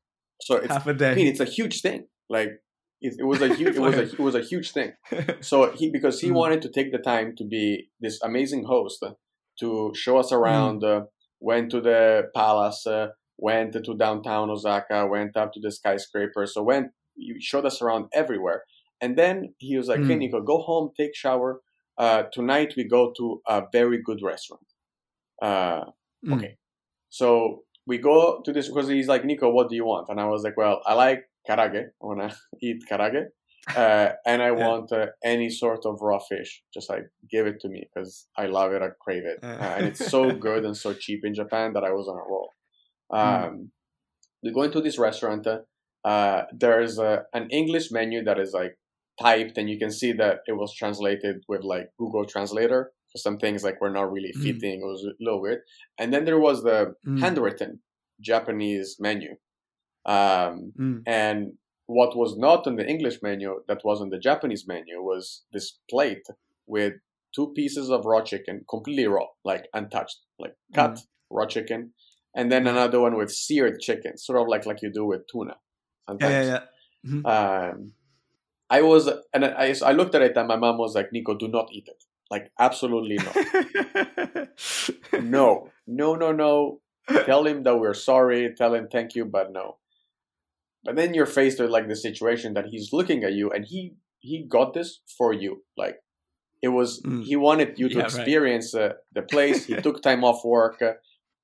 So 0.43 0.57
it's 0.57 0.73
half 0.75 0.87
a 0.87 0.91
I 0.91 1.15
mean 1.15 1.27
it's 1.29 1.41
a 1.41 1.47
huge 1.47 1.81
thing. 1.81 2.09
Like 2.29 2.51
it, 3.01 3.15
it 3.19 3.25
was 3.25 3.41
a 3.41 3.49
huge 3.55 3.75
it 3.79 3.81
was 3.81 3.97
a 3.97 4.03
it 4.03 4.19
was 4.19 4.35
a 4.35 4.43
huge 4.43 4.73
thing. 4.73 4.93
So 5.41 5.71
he 5.73 5.91
because 5.91 6.21
he 6.21 6.29
Mm. 6.29 6.35
wanted 6.43 6.61
to 6.63 6.69
take 6.69 6.93
the 6.93 6.99
time 7.13 7.35
to 7.39 7.45
be 7.45 7.89
this 8.05 8.21
amazing 8.23 8.65
host 8.65 9.03
to 9.61 9.93
show 9.95 10.19
us 10.19 10.33
around. 10.33 10.85
Uh, 10.85 11.03
went 11.41 11.71
to 11.71 11.81
the 11.81 12.31
palace, 12.35 12.87
uh, 12.87 13.09
went 13.39 13.73
to 13.73 13.97
downtown 13.97 14.51
Osaka, 14.51 15.07
went 15.07 15.37
up 15.37 15.53
to 15.55 15.61
the 15.61 15.71
skyscraper. 15.71 16.47
So 16.47 16.63
went 16.63 16.93
he 17.17 17.41
showed 17.41 17.67
us 17.67 17.81
around 17.83 18.07
everywhere. 18.13 18.65
And 19.01 19.17
then 19.17 19.55
he 19.59 19.77
was 19.77 19.89
like, 19.89 20.05
"Hey, 20.05 20.15
Mm. 20.17 20.19
Nico, 20.19 20.41
go 20.43 20.59
home, 20.59 20.91
take 20.97 21.15
shower. 21.15 21.61
Uh, 21.99 22.25
tonight 22.33 22.75
we 22.77 22.85
go 22.85 23.13
to 23.19 23.41
a 23.49 23.63
very 23.73 24.01
good 24.03 24.21
restaurant." 24.23 24.67
Uh, 25.43 25.85
Mm. 26.27 26.35
okay. 26.35 26.57
So 27.11 27.65
we 27.87 27.99
go 27.99 28.43
to 28.43 28.53
this 28.53 28.69
because 28.69 28.89
he's 28.89 29.09
like, 29.09 29.25
Nico, 29.25 29.51
what 29.51 29.69
do 29.71 29.77
you 29.77 29.85
want? 29.87 30.09
And 30.11 30.21
I 30.21 30.27
was 30.27 30.45
like, 30.45 30.57
well, 30.57 30.83
I 30.87 30.95
like 30.95 31.25
karaage. 31.49 31.87
I 32.03 32.07
want 32.07 32.21
to 32.31 32.37
eat 32.63 32.85
karaage. 32.91 33.27
Uh, 33.77 34.13
and 34.27 34.43
I 34.43 34.47
Yeah. 34.57 34.67
want 34.69 34.93
uh, 34.93 35.07
any 35.25 35.51
sort 35.51 35.85
of 35.87 36.01
raw 36.01 36.19
fish. 36.19 36.63
Just 36.73 36.89
like 36.91 37.05
give 37.31 37.47
it 37.47 37.61
to 37.61 37.69
me 37.69 37.89
because 37.89 38.27
I 38.37 38.47
love 38.47 38.73
it. 38.73 38.83
I 38.83 38.89
crave 39.01 39.25
it. 39.25 39.39
Uh. 39.43 39.47
Uh, 39.47 39.75
and 39.77 39.87
it's 39.89 40.05
so 40.11 40.31
good 40.49 40.65
and 40.65 40.77
so 40.77 40.95
cheap 40.95 41.21
in 41.25 41.35
Japan 41.35 41.73
that 41.75 41.85
I 41.85 41.93
was 41.93 42.09
on 42.09 42.17
a 42.17 42.27
roll. 42.33 42.51
Um, 43.11 43.71
We 44.43 44.53
go 44.53 44.63
into 44.63 44.81
this 44.81 44.99
restaurant. 44.99 45.47
Uh, 45.47 45.61
uh, 46.05 46.45
there's 46.53 46.99
a, 46.99 47.25
an 47.35 47.49
English 47.51 47.91
menu 47.93 48.25
that 48.25 48.39
is 48.39 48.53
like 48.55 48.79
typed 49.21 49.59
and 49.59 49.69
you 49.69 49.79
can 49.79 49.91
see 49.91 50.13
that 50.13 50.39
it 50.47 50.55
was 50.57 50.75
translated 50.75 51.37
with 51.47 51.63
like 51.63 51.91
Google 51.99 52.25
Translator. 52.25 52.93
So 53.09 53.19
some 53.21 53.37
things 53.39 53.63
like 53.63 53.81
were 53.83 53.91
not 53.91 54.11
really 54.11 54.33
Mm. 54.37 54.43
fitting. 54.43 54.81
It 54.81 54.87
was 54.87 55.05
a 55.05 55.13
little 55.23 55.43
weird. 55.43 55.61
And 55.99 56.11
then 56.13 56.25
there 56.25 56.39
was 56.41 56.63
the 56.63 56.95
Mm. 57.07 57.21
handwritten 57.21 57.81
Japanese 58.21 58.97
menu. 58.99 59.33
Um, 60.07 60.73
Mm. 60.79 61.03
and 61.07 61.53
what 61.99 62.13
was 62.17 62.33
not 62.47 62.67
on 62.69 62.77
the 62.77 62.87
English 62.95 63.19
menu 63.27 63.51
that 63.69 63.81
was 63.85 64.01
on 64.01 64.11
the 64.11 64.19
Japanese 64.29 64.65
menu 64.73 64.97
was 65.11 65.25
this 65.55 65.67
plate 65.91 66.27
with 66.67 66.95
two 67.35 67.53
pieces 67.59 67.87
of 67.91 68.05
raw 68.05 68.21
chicken, 68.31 68.65
completely 68.75 69.07
raw, 69.07 69.27
like 69.51 69.65
untouched, 69.79 70.19
like 70.43 70.55
cut 70.75 70.95
Mm. 70.97 71.07
raw 71.37 71.47
chicken, 71.47 71.81
and 72.39 72.47
then 72.53 72.67
another 72.75 73.01
one 73.07 73.15
with 73.21 73.31
seared 73.47 73.77
chicken, 73.87 74.13
sort 74.27 74.39
of 74.41 74.47
like 74.53 74.65
like 74.71 74.83
you 74.85 74.91
do 75.01 75.05
with 75.13 75.23
tuna. 75.33 75.57
Sometimes. 76.09 76.33
Yeah, 76.33 76.43
yeah, 76.43 76.63
yeah. 77.05 77.11
Mhm. 77.11 77.23
Um, 77.35 77.93
I 78.79 78.81
was, 78.83 79.03
and 79.35 79.43
I, 79.45 79.75
I 79.91 79.93
looked 79.99 80.15
at 80.15 80.23
it, 80.23 80.37
and 80.37 80.47
my 80.47 80.57
mom 80.65 80.77
was 80.79 80.95
like, 80.95 81.09
"Nico, 81.13 81.35
do 81.35 81.49
not 81.49 81.69
eat 81.73 81.89
it. 81.95 82.01
Like, 82.31 82.47
absolutely 82.67 83.19
not. 83.27 83.37
no, 85.37 85.71
no, 85.87 86.15
no, 86.15 86.31
no. 86.45 86.81
Tell 87.27 87.45
him 87.51 87.65
that 87.65 87.77
we're 87.83 87.95
sorry. 88.11 88.55
Tell 88.57 88.75
him 88.75 88.87
thank 88.93 89.17
you, 89.17 89.25
but 89.25 89.51
no." 89.53 89.67
But 90.85 90.97
then 90.97 91.15
you're 91.15 91.27
faced 91.27 91.59
with 91.61 91.71
like 91.71 91.89
the 91.89 91.97
situation 91.97 92.55
that 92.55 92.67
he's 92.67 92.93
looking 92.93 93.23
at 93.25 93.33
you, 93.35 93.51
and 93.51 93.65
he 93.65 93.95
he 94.21 94.45
got 94.49 94.75
this 94.75 95.01
for 95.19 95.33
you. 95.33 95.63
Like, 95.77 95.97
it 96.63 96.69
was 96.69 97.01
Mm. 97.03 97.25
he 97.25 97.37
wanted 97.37 97.79
you 97.79 97.89
to 97.89 97.95
Yeah, 97.95 98.03
right. 98.03 98.13
experience 98.13 98.75
uh, 98.75 98.95
the 99.13 99.23
place. 99.35 99.67
He 99.67 99.75
took 99.77 100.03
time 100.03 100.25
off 100.25 100.45
work. 100.45 100.81
Uh, 100.83 100.95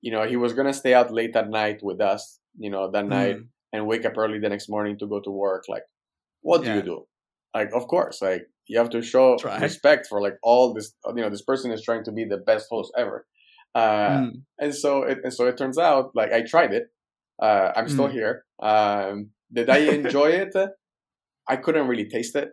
you 0.02 0.10
know, 0.12 0.24
he 0.26 0.36
was 0.36 0.52
gonna 0.52 0.74
stay 0.74 0.94
out 0.94 1.10
late 1.12 1.34
at 1.36 1.48
night 1.50 1.80
with 1.82 2.00
us. 2.00 2.38
You 2.58 2.70
know, 2.70 2.90
that 2.90 3.06
night 3.06 3.36
Mm. 3.36 3.48
and 3.72 3.86
wake 3.86 4.04
up 4.06 4.16
early 4.16 4.38
the 4.38 4.48
next 4.48 4.68
morning 4.68 4.96
to 4.98 5.06
go 5.06 5.20
to 5.20 5.30
work 5.30 5.64
like 5.68 5.82
what 6.40 6.62
do 6.64 6.72
you 6.76 6.82
do 6.92 6.98
like 7.54 7.70
of 7.74 7.84
course 7.88 8.22
like 8.22 8.42
you 8.68 8.78
have 8.78 8.88
to 8.90 9.02
show 9.02 9.36
Try. 9.36 9.58
respect 9.68 10.06
for 10.06 10.18
like 10.26 10.36
all 10.42 10.72
this 10.72 10.88
you 11.16 11.20
know 11.22 11.28
this 11.28 11.42
person 11.50 11.68
is 11.72 11.82
trying 11.82 12.04
to 12.04 12.12
be 12.12 12.24
the 12.24 12.38
best 12.50 12.66
host 12.70 12.90
ever 12.96 13.26
uh 13.74 14.18
Mm. 14.20 14.30
and 14.62 14.72
so 14.82 15.02
it 15.10 15.18
and 15.24 15.32
so 15.34 15.42
it 15.50 15.56
turns 15.58 15.76
out 15.88 16.04
like 16.14 16.32
i 16.32 16.40
tried 16.42 16.72
it 16.78 16.84
uh 17.42 17.72
i'm 17.76 17.88
still 17.88 18.08
Mm. 18.08 18.12
here 18.12 18.44
um 18.60 19.30
did 19.52 19.68
i 19.70 19.78
enjoy 19.78 20.28
it 20.30 20.54
i 21.48 21.56
couldn't 21.56 21.88
really 21.88 22.08
taste 22.08 22.36
it 22.36 22.50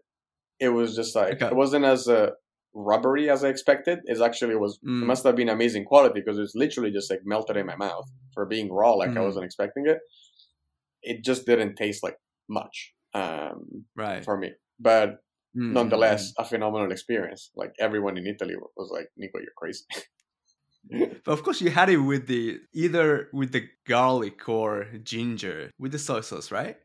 it 0.59 0.69
was 0.69 0.95
just 0.95 1.15
like 1.15 1.33
Okay. 1.35 1.47
it 1.47 1.55
wasn't 1.55 1.85
as 1.85 2.07
uh, 2.07 2.31
rubbery 2.73 3.29
as 3.29 3.43
i 3.43 3.49
expected 3.49 3.99
it 4.05 4.21
actually 4.21 4.55
was 4.55 4.79
Mm. 4.85 5.03
it 5.03 5.05
must 5.05 5.23
have 5.25 5.35
been 5.35 5.49
amazing 5.49 5.85
quality 5.85 6.19
because 6.21 6.39
it's 6.39 6.55
literally 6.55 6.91
just 6.91 7.09
like 7.11 7.21
melted 7.25 7.57
in 7.57 7.65
my 7.65 7.75
mouth 7.75 8.07
for 8.33 8.45
being 8.45 8.71
raw 8.71 8.93
like 8.93 9.11
i 9.17 9.19
Mm. 9.19 9.25
wasn't 9.25 9.45
expecting 9.45 9.85
it 9.87 9.99
it 11.01 11.23
just 11.23 11.45
didn't 11.45 11.75
taste 11.75 12.03
like 12.03 12.17
much 12.49 12.93
um, 13.13 13.85
Right. 13.95 14.23
for 14.23 14.37
me. 14.37 14.51
But 14.79 15.17
Mm, 15.55 15.71
nonetheless, 15.71 16.33
a 16.39 16.45
phenomenal 16.45 16.91
experience. 16.91 17.51
Like 17.55 17.73
everyone 17.79 18.17
in 18.17 18.25
Italy 18.25 18.55
was 18.75 18.89
like, 18.91 19.07
"Nico, 19.17 19.37
you're 19.37 19.53
crazy." 19.55 19.85
But 20.89 21.31
of 21.31 21.43
course, 21.43 21.61
you 21.61 21.69
had 21.69 21.89
it 21.89 21.97
with 21.97 22.27
the 22.27 22.59
either 22.73 23.29
with 23.33 23.51
the 23.51 23.69
garlic 23.87 24.47
or 24.49 24.85
ginger 25.03 25.71
with 25.79 25.91
the 25.93 25.99
soy 25.99 26.21
sauce, 26.21 26.51
right? 26.51 26.77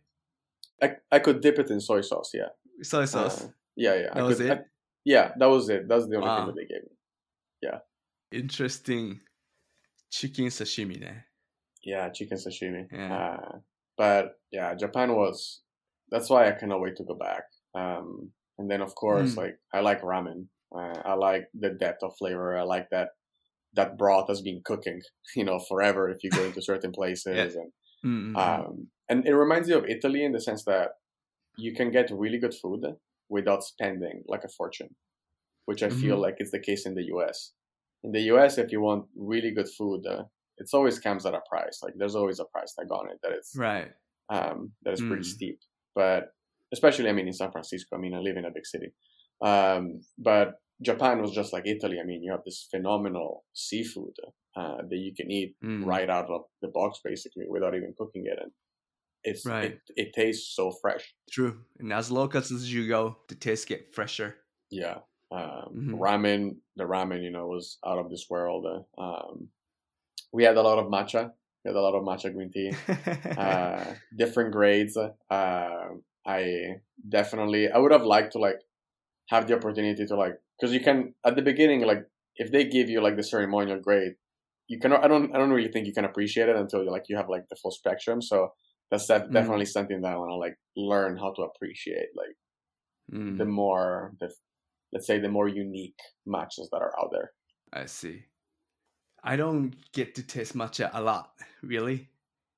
I 0.82 0.96
I 1.10 1.18
could 1.18 1.40
dip 1.40 1.58
it 1.58 1.70
in 1.70 1.80
soy 1.80 2.02
sauce. 2.02 2.30
Yeah, 2.34 2.48
Soy 2.82 3.04
sauce. 3.06 3.44
Uh, 3.44 3.48
yeah, 3.76 3.94
yeah. 3.94 4.08
I 4.12 4.14
that 4.20 4.24
was 4.24 4.36
could- 4.38 4.46
it. 4.46 4.58
I- 4.58 4.64
yeah, 5.04 5.32
that 5.38 5.46
was 5.46 5.68
it. 5.68 5.88
That's 5.88 6.06
the 6.06 6.16
only 6.16 6.28
Wow. 6.28 6.36
thing 6.38 6.46
that 6.46 6.56
they 6.56 6.66
gave 6.66 6.82
me. 6.84 6.94
Yeah 7.62 7.78
interesting. 8.30 9.20
Chicken 10.10 10.46
sashimi, 10.46 11.00
ne? 11.00 11.24
Yeah, 11.82 12.08
chicken 12.10 12.36
sashimi. 12.38 12.86
Yeah. 12.92 13.14
Uh, 13.16 13.58
but 13.96 14.38
yeah, 14.52 14.74
Japan 14.74 15.14
was. 15.14 15.62
That's 16.10 16.30
why 16.30 16.48
I 16.48 16.52
cannot 16.52 16.80
wait 16.80 16.96
to 16.96 17.04
go 17.04 17.14
back. 17.14 17.44
Um, 17.74 18.30
and 18.58 18.70
then 18.70 18.80
of 18.82 18.94
course, 18.94 19.32
Mm. 19.34 19.36
like 19.36 19.58
I 19.72 19.80
like 19.80 20.02
ramen. 20.02 20.46
Uh, 20.74 21.00
I 21.04 21.14
like 21.14 21.48
the 21.58 21.70
depth 21.70 22.02
of 22.02 22.16
flavor. 22.16 22.56
I 22.56 22.62
like 22.62 22.88
that 22.90 23.08
that 23.74 23.98
broth 23.98 24.28
has 24.28 24.42
been 24.42 24.62
cooking, 24.64 25.02
you 25.36 25.44
know, 25.44 25.58
forever. 25.68 26.08
If 26.10 26.24
you 26.24 26.30
go 26.30 26.44
into 26.44 26.62
certain 26.62 26.92
places, 26.92 27.54
and 27.54 27.72
Mm, 28.04 28.08
mm, 28.08 28.36
mm. 28.36 28.64
um, 28.70 28.90
and 29.08 29.26
it 29.26 29.34
reminds 29.34 29.68
you 29.68 29.76
of 29.78 29.86
Italy 29.86 30.24
in 30.24 30.32
the 30.32 30.40
sense 30.40 30.64
that 30.64 30.90
you 31.56 31.74
can 31.74 31.90
get 31.90 32.10
really 32.10 32.38
good 32.38 32.54
food 32.54 32.84
without 33.28 33.64
spending 33.64 34.22
like 34.28 34.44
a 34.44 34.48
fortune, 34.48 34.96
which 35.66 35.82
I 35.82 35.90
feel 35.90 36.16
Mhm. 36.16 36.22
like 36.22 36.36
is 36.40 36.50
the 36.50 36.60
case 36.60 36.86
in 36.86 36.94
the 36.94 37.04
U.S. 37.06 37.52
In 38.04 38.12
the 38.12 38.22
U.S., 38.32 38.58
if 38.58 38.72
you 38.72 38.80
want 38.80 39.08
really 39.16 39.50
good 39.52 39.68
food, 39.68 40.06
uh, 40.06 40.24
it's 40.58 40.74
always 40.74 40.98
comes 40.98 41.26
at 41.26 41.34
a 41.34 41.42
price. 41.48 41.80
Like 41.82 41.94
there's 41.96 42.16
always 42.16 42.40
a 42.40 42.44
price 42.46 42.74
tag 42.74 42.90
on 42.92 43.10
it 43.10 43.18
that 43.22 43.32
it's 43.32 43.52
right. 43.56 43.92
um, 44.30 44.72
that 44.82 44.92
is 44.94 45.02
pretty 45.02 45.22
Mm. 45.22 45.24
steep. 45.24 45.60
But 45.94 46.32
especially, 46.72 47.08
I 47.08 47.12
mean, 47.12 47.26
in 47.26 47.32
San 47.32 47.50
Francisco, 47.52 47.96
I 47.96 48.00
mean, 48.00 48.14
I 48.14 48.18
live 48.18 48.36
in 48.36 48.44
a 48.44 48.50
big 48.50 48.66
city. 48.66 48.92
Um, 49.40 50.00
but 50.18 50.54
Japan 50.82 51.20
was 51.20 51.32
just 51.32 51.52
like 51.52 51.66
Italy. 51.66 51.98
I 52.00 52.04
mean, 52.04 52.22
you 52.22 52.30
have 52.32 52.44
this 52.44 52.68
phenomenal 52.70 53.44
seafood 53.52 54.14
uh, 54.56 54.78
that 54.88 54.96
you 54.96 55.12
can 55.14 55.30
eat 55.30 55.56
Mm. 55.62 55.84
right 55.84 56.08
out 56.08 56.30
of 56.30 56.42
the 56.62 56.68
box, 56.68 57.00
basically, 57.04 57.46
without 57.48 57.74
even 57.74 57.94
cooking 57.98 58.26
it, 58.26 58.38
and 58.40 58.52
it's 59.24 59.44
Right. 59.44 59.72
it, 59.72 59.80
it 59.96 60.12
tastes 60.14 60.54
so 60.54 60.70
fresh. 60.70 61.14
True. 61.30 61.64
And 61.78 61.92
as 61.92 62.10
locals 62.10 62.52
as 62.52 62.72
you 62.72 62.86
go, 62.88 63.18
the 63.28 63.34
taste 63.34 63.66
get 63.68 63.94
fresher. 63.94 64.36
Yeah. 64.70 64.98
Um, 65.30 65.74
Mhm. 65.74 65.98
Ramen, 65.98 66.56
the 66.76 66.84
ramen, 66.84 67.22
you 67.22 67.30
know, 67.30 67.46
was 67.48 67.78
out 67.84 67.98
of 67.98 68.08
this 68.10 68.26
world. 68.30 68.64
Uh, 68.66 69.00
um, 69.02 69.50
we 70.32 70.44
had 70.44 70.56
a 70.56 70.62
lot 70.62 70.78
of 70.78 70.86
matcha. 70.86 71.32
We 71.64 71.68
had 71.70 71.76
a 71.76 71.80
lot 71.80 71.94
of 71.94 72.02
matcha 72.04 72.32
green 72.32 72.50
tea. 72.50 72.70
uh, 73.38 73.94
different 74.16 74.52
grades. 74.52 74.96
Uh, 74.96 75.88
I 76.26 76.80
definitely, 77.08 77.68
I 77.70 77.78
would 77.78 77.92
have 77.92 78.04
liked 78.04 78.32
to 78.32 78.38
like 78.38 78.60
have 79.28 79.46
the 79.48 79.54
opportunity 79.56 80.06
to 80.06 80.16
like, 80.16 80.36
because 80.58 80.74
you 80.74 80.80
can 80.80 81.14
at 81.24 81.36
the 81.36 81.42
beginning, 81.42 81.82
like 81.82 82.04
if 82.36 82.52
they 82.52 82.64
give 82.68 82.88
you 82.90 83.00
like 83.02 83.16
the 83.16 83.22
ceremonial 83.22 83.80
grade, 83.80 84.14
you 84.68 84.78
cannot. 84.78 85.04
I 85.04 85.08
don't. 85.08 85.34
I 85.34 85.38
don't 85.38 85.50
really 85.50 85.72
think 85.72 85.86
you 85.86 85.94
can 85.94 86.04
appreciate 86.04 86.48
it 86.48 86.56
until 86.56 86.84
you 86.84 86.90
like 86.90 87.04
you 87.08 87.16
have 87.16 87.28
like 87.28 87.44
the 87.50 87.56
full 87.56 87.70
spectrum. 87.72 88.22
So 88.22 88.50
that's 88.90 89.08
Mm. 89.28 89.28
definitely 89.32 89.66
something 89.66 90.00
that 90.02 90.12
I 90.12 90.16
want 90.16 90.30
to 90.30 90.36
like 90.36 90.56
learn 90.76 91.16
how 91.18 91.32
to 91.34 91.42
appreciate. 91.42 92.08
Like 92.16 92.36
Mm, 93.12 93.38
the 93.38 93.46
more 93.46 94.14
the, 94.20 94.34
let's 94.92 95.06
say 95.06 95.18
the 95.20 95.28
more 95.30 95.48
unique 95.48 95.98
matchas 96.28 96.68
that 96.72 96.82
are 96.82 96.94
out 97.00 97.10
there. 97.12 97.32
I 97.72 97.86
see. 97.86 98.26
I 99.22 99.36
don't 99.36 99.90
get 99.92 100.14
to 100.16 100.24
taste 100.24 100.54
matcha 100.54 100.90
a 100.92 101.00
lot, 101.02 101.38
really. 101.62 102.10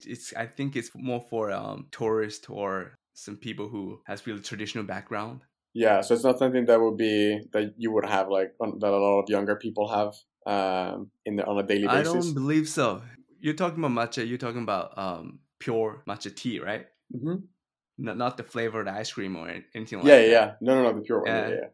It's 0.06 0.32
I 0.34 0.46
think 0.46 0.76
it's 0.76 0.94
more 0.94 1.20
for 1.20 1.50
um 1.52 1.88
tourists 1.92 2.48
or 2.48 2.98
some 3.14 3.36
people 3.38 3.68
who 3.68 4.02
has 4.06 4.26
really 4.26 4.40
traditional 4.42 4.84
background. 4.84 5.44
Yeah, 5.72 6.00
so 6.00 6.14
it's 6.14 6.24
not 6.24 6.38
something 6.38 6.64
that 6.66 6.80
would 6.80 6.96
be 6.96 7.40
that 7.52 7.74
you 7.76 7.92
would 7.92 8.04
have 8.04 8.28
like 8.28 8.54
on, 8.60 8.78
that 8.80 8.88
a 8.92 8.96
lot 8.96 9.20
of 9.22 9.28
younger 9.30 9.56
people 9.56 9.88
have 9.88 10.14
um 10.46 11.10
in 11.24 11.36
the, 11.36 11.44
on 11.46 11.58
a 11.58 11.62
daily 11.66 11.86
basis. 11.86 11.96
I 11.96 12.02
don't 12.02 12.34
believe 12.34 12.68
so. 12.68 13.02
You're 13.40 13.54
talking 13.54 13.82
about 13.82 13.92
matcha. 13.92 14.26
You're 14.26 14.38
talking 14.38 14.62
about 14.62 14.96
um 14.98 15.40
pure 15.58 16.02
matcha 16.06 16.34
tea, 16.34 16.58
right? 16.58 16.86
hmm 17.12 17.50
Not 17.98 18.16
not 18.16 18.36
the 18.36 18.44
flavored 18.44 18.88
ice 18.88 19.12
cream 19.12 19.36
or 19.36 19.48
anything 19.74 19.98
like 19.98 20.08
Yeah, 20.08 20.16
that. 20.16 20.22
yeah, 20.24 20.30
yeah. 20.30 20.56
No, 20.60 20.74
no, 20.74 20.90
no, 20.90 20.98
the 20.98 21.02
pure 21.04 21.20
one. 21.20 21.36
Yeah, 21.36 21.48
Yeah. 21.48 21.54
yeah. 21.54 21.68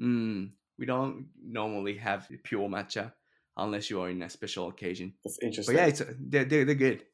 Mm, 0.00 0.52
we 0.78 0.86
don't 0.86 1.28
normally 1.42 1.96
have 1.98 2.28
pure 2.44 2.68
matcha 2.68 3.14
unless 3.56 3.90
you 3.90 4.00
are 4.00 4.10
in 4.10 4.22
a 4.22 4.30
special 4.30 4.68
occasion. 4.68 5.14
That's 5.24 5.38
interesting. 5.42 5.74
But 5.74 5.80
yeah, 5.80 5.86
it's 5.88 6.02
they're 6.18 6.44
they're, 6.44 6.64
they're 6.64 6.74
good. 6.74 7.06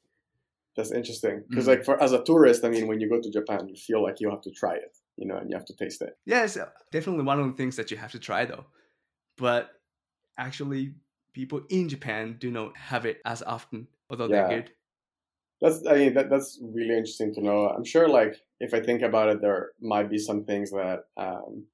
That's 0.76 0.90
interesting 0.90 1.44
because, 1.48 1.66
Mm. 1.66 1.68
like, 1.68 1.84
for 1.84 2.02
as 2.02 2.12
a 2.12 2.22
tourist, 2.24 2.64
I 2.64 2.68
mean, 2.68 2.88
when 2.88 3.00
you 3.00 3.08
go 3.08 3.20
to 3.20 3.30
Japan, 3.30 3.68
you 3.68 3.76
feel 3.76 4.02
like 4.02 4.20
you 4.20 4.28
have 4.30 4.40
to 4.42 4.50
try 4.50 4.74
it, 4.74 4.96
you 5.16 5.26
know, 5.26 5.36
and 5.36 5.50
you 5.50 5.56
have 5.56 5.66
to 5.66 5.76
taste 5.76 6.02
it. 6.02 6.14
Yeah, 6.26 6.44
it's 6.44 6.56
uh, 6.56 6.70
definitely 6.92 7.24
one 7.24 7.40
of 7.40 7.46
the 7.46 7.52
things 7.56 7.76
that 7.76 7.90
you 7.90 7.96
have 7.96 8.12
to 8.12 8.18
try 8.18 8.44
though. 8.44 8.66
But 9.36 9.70
actually, 10.38 10.94
people 11.32 11.62
in 11.70 11.88
Japan 11.88 12.36
do 12.38 12.50
not 12.50 12.76
have 12.76 13.06
it 13.06 13.20
as 13.24 13.42
often, 13.42 13.88
although 14.10 14.28
Yeah. 14.28 14.48
they're 14.48 14.62
good. 14.62 14.72
That's, 15.60 15.86
I 15.86 15.94
mean, 15.96 16.14
that 16.14 16.30
that's 16.30 16.60
really 16.62 16.96
interesting 16.96 17.32
to 17.34 17.40
know. 17.40 17.68
I'm 17.68 17.84
sure, 17.84 18.08
like, 18.08 18.34
if 18.60 18.74
I 18.74 18.80
think 18.80 19.02
about 19.02 19.28
it, 19.30 19.40
there 19.40 19.72
might 19.80 20.10
be 20.10 20.18
some 20.18 20.44
things 20.44 20.70
that. 20.72 21.04
Um, 21.16 21.66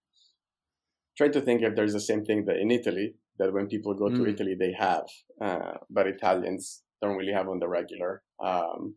try 1.16 1.28
to 1.28 1.41
think 1.41 1.62
if 1.62 1.74
there's 1.74 1.93
the 1.93 2.01
same 2.01 2.24
thing 2.24 2.45
that 2.47 2.57
in 2.59 2.70
Italy 2.70 3.14
that 3.38 3.53
when 3.53 3.68
people 3.68 3.95
go 3.95 4.09
to 4.11 4.22
Mm. 4.22 4.32
Italy 4.32 4.55
they 4.55 4.72
have, 4.72 5.07
uh, 5.41 5.74
but 5.88 6.07
Italians 6.07 6.82
don't 7.01 7.16
really 7.16 7.32
have 7.32 7.49
on 7.49 7.59
the 7.59 7.68
regular. 7.68 8.22
Um, 8.38 8.97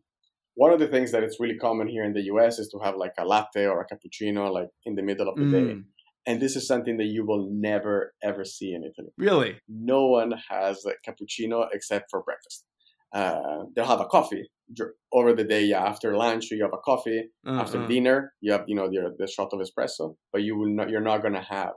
one 0.54 0.72
of 0.72 0.78
the 0.78 0.88
things 0.88 1.10
that 1.12 1.22
it's 1.22 1.40
really 1.40 1.58
common 1.58 1.88
here 1.88 2.04
in 2.04 2.12
the 2.12 2.22
U.S. 2.32 2.58
is 2.58 2.68
to 2.70 2.78
have 2.84 2.96
like 2.96 3.12
a 3.18 3.24
latte 3.24 3.66
or 3.66 3.80
a 3.80 3.86
cappuccino, 3.86 4.52
like 4.52 4.68
in 4.86 4.94
the 4.94 5.02
middle 5.02 5.28
of 5.28 5.36
the 5.36 5.46
day. 5.46 5.74
Mm, 5.74 5.84
And 6.26 6.40
this 6.40 6.56
is 6.56 6.66
something 6.66 6.96
that 6.98 7.06
you 7.16 7.24
will 7.26 7.48
never 7.50 8.14
ever 8.22 8.44
see 8.44 8.72
in 8.72 8.82
Italy. 8.90 9.12
really? 9.18 9.58
No 9.68 10.06
one 10.06 10.32
has 10.48 10.84
a 10.86 10.94
cappuccino 11.06 11.68
except 11.72 12.06
for 12.10 12.22
breakfast. 12.22 12.64
Uh, 13.12 13.64
they'll 13.74 13.86
have 13.94 14.00
a 14.00 14.06
coffee 14.06 14.44
over 15.12 15.32
the 15.32 15.44
day. 15.44 15.64
Yeah, 15.64 15.84
after 15.92 16.16
lunch 16.16 16.50
you 16.50 16.62
have 16.62 16.72
a 16.74 16.78
coffee. 16.90 17.22
Uh, 17.46 17.60
After 17.62 17.78
dinner 17.86 18.18
you 18.40 18.50
have 18.52 18.64
you 18.66 18.74
know 18.78 18.88
the, 18.94 19.02
the 19.18 19.26
shot 19.26 19.50
of 19.52 19.60
espresso, 19.60 20.16
but 20.32 20.42
you 20.42 20.56
will 20.58 20.72
not. 20.78 20.90
You're 20.90 21.08
not 21.12 21.22
gonna 21.22 21.42
have 21.58 21.74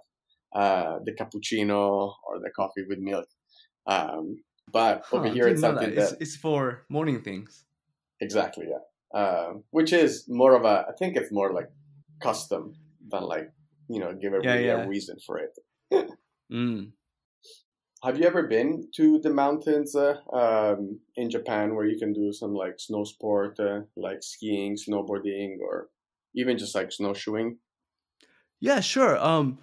uh, 0.55 0.95
the 1.05 1.13
cappuccino 1.19 2.13
or 2.27 2.39
the 2.45 2.51
coffee 2.55 2.83
with 2.89 2.99
milk. 2.99 3.27
Um, 3.85 4.23
but 4.71 5.03
Huh, 5.05 5.17
over 5.17 5.29
here 5.29 5.47
it's 5.47 5.61
didn't 5.61 5.75
know 5.75 5.81
something 5.81 5.97
It's, 6.03 6.11
it's 6.23 6.35
for 6.35 6.85
morning 6.89 7.21
things. 7.21 7.65
Exactly 8.21 8.67
yeah, 8.69 9.19
um, 9.19 9.63
which 9.71 9.93
is 9.93 10.25
more 10.27 10.55
of 10.55 10.65
a. 10.65 10.85
I 10.89 10.93
think 10.97 11.15
it's 11.17 11.31
more 11.31 11.53
like 11.53 11.69
custom 12.21 12.73
than 13.09 13.23
like 13.23 13.51
you 13.89 13.99
know 13.99 14.13
give 14.13 14.33
a 14.33 14.41
Yeah, 14.41 14.55
yeah. 14.59 14.83
a 14.83 14.87
reason 14.87 15.17
for 15.25 15.37
it. 15.39 15.51
Mm. 16.51 16.91
Have 18.03 18.19
you 18.19 18.25
ever 18.25 18.47
been 18.47 18.89
to 18.95 19.19
the 19.19 19.29
mountains 19.31 19.95
uh, 19.95 20.21
um, 20.33 20.99
in 21.15 21.29
Japan 21.29 21.75
where 21.75 21.85
you 21.85 21.97
can 21.99 22.13
do 22.13 22.31
some 22.33 22.53
like 22.53 22.79
snow 22.79 23.03
sport, 23.03 23.59
uh, 23.59 23.81
like 23.95 24.21
skiing, 24.23 24.75
snowboarding, 24.75 25.59
or 25.59 25.89
even 26.35 26.57
just 26.57 26.75
like 26.75 26.91
snowshoeing? 26.91 27.59
Yeah, 28.59 28.79
sure. 28.79 29.17
Um, 29.17 29.59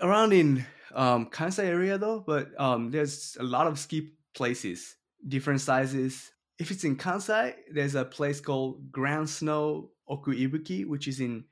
around 0.00 0.32
in 0.32 0.66
um, 0.94 1.30
Kansai 1.30 1.64
area 1.64 1.98
though, 1.98 2.20
but 2.20 2.58
um, 2.60 2.90
there's 2.90 3.36
a 3.40 3.42
lot 3.44 3.66
of 3.66 3.78
ski 3.78 4.12
places, 4.34 4.96
different 5.26 5.62
sizes. 5.62 6.32
If 6.58 6.70
it's 6.70 6.84
in 6.84 6.96
Kansai, 6.96 7.56
there's 7.70 7.94
a 7.94 8.04
place 8.04 8.40
called 8.40 8.90
Grand 8.90 9.30
Snow 9.30 9.92
Okuibuki, 10.08 10.86
which 10.86 11.06
is 11.06 11.20
in 11.20 11.44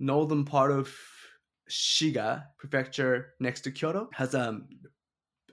northern 0.00 0.44
part 0.44 0.72
of 0.72 0.96
Shiga 1.70 2.48
prefecture 2.58 3.34
next 3.40 3.62
to 3.62 3.72
Kyoto. 3.72 4.10
Has 4.14 4.34
um, 4.34 4.68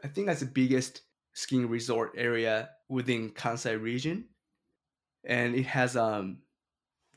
I 0.03 0.07
think 0.09 0.27
that's 0.27 0.41
the 0.41 0.47
biggest 0.47 1.03
skiing 1.33 1.69
resort 1.69 2.13
area 2.17 2.71
within 2.89 3.31
Kansai 3.31 3.81
region, 3.81 4.29
and 5.25 5.55
it 5.55 5.65
has 5.65 5.97
um 5.97 6.43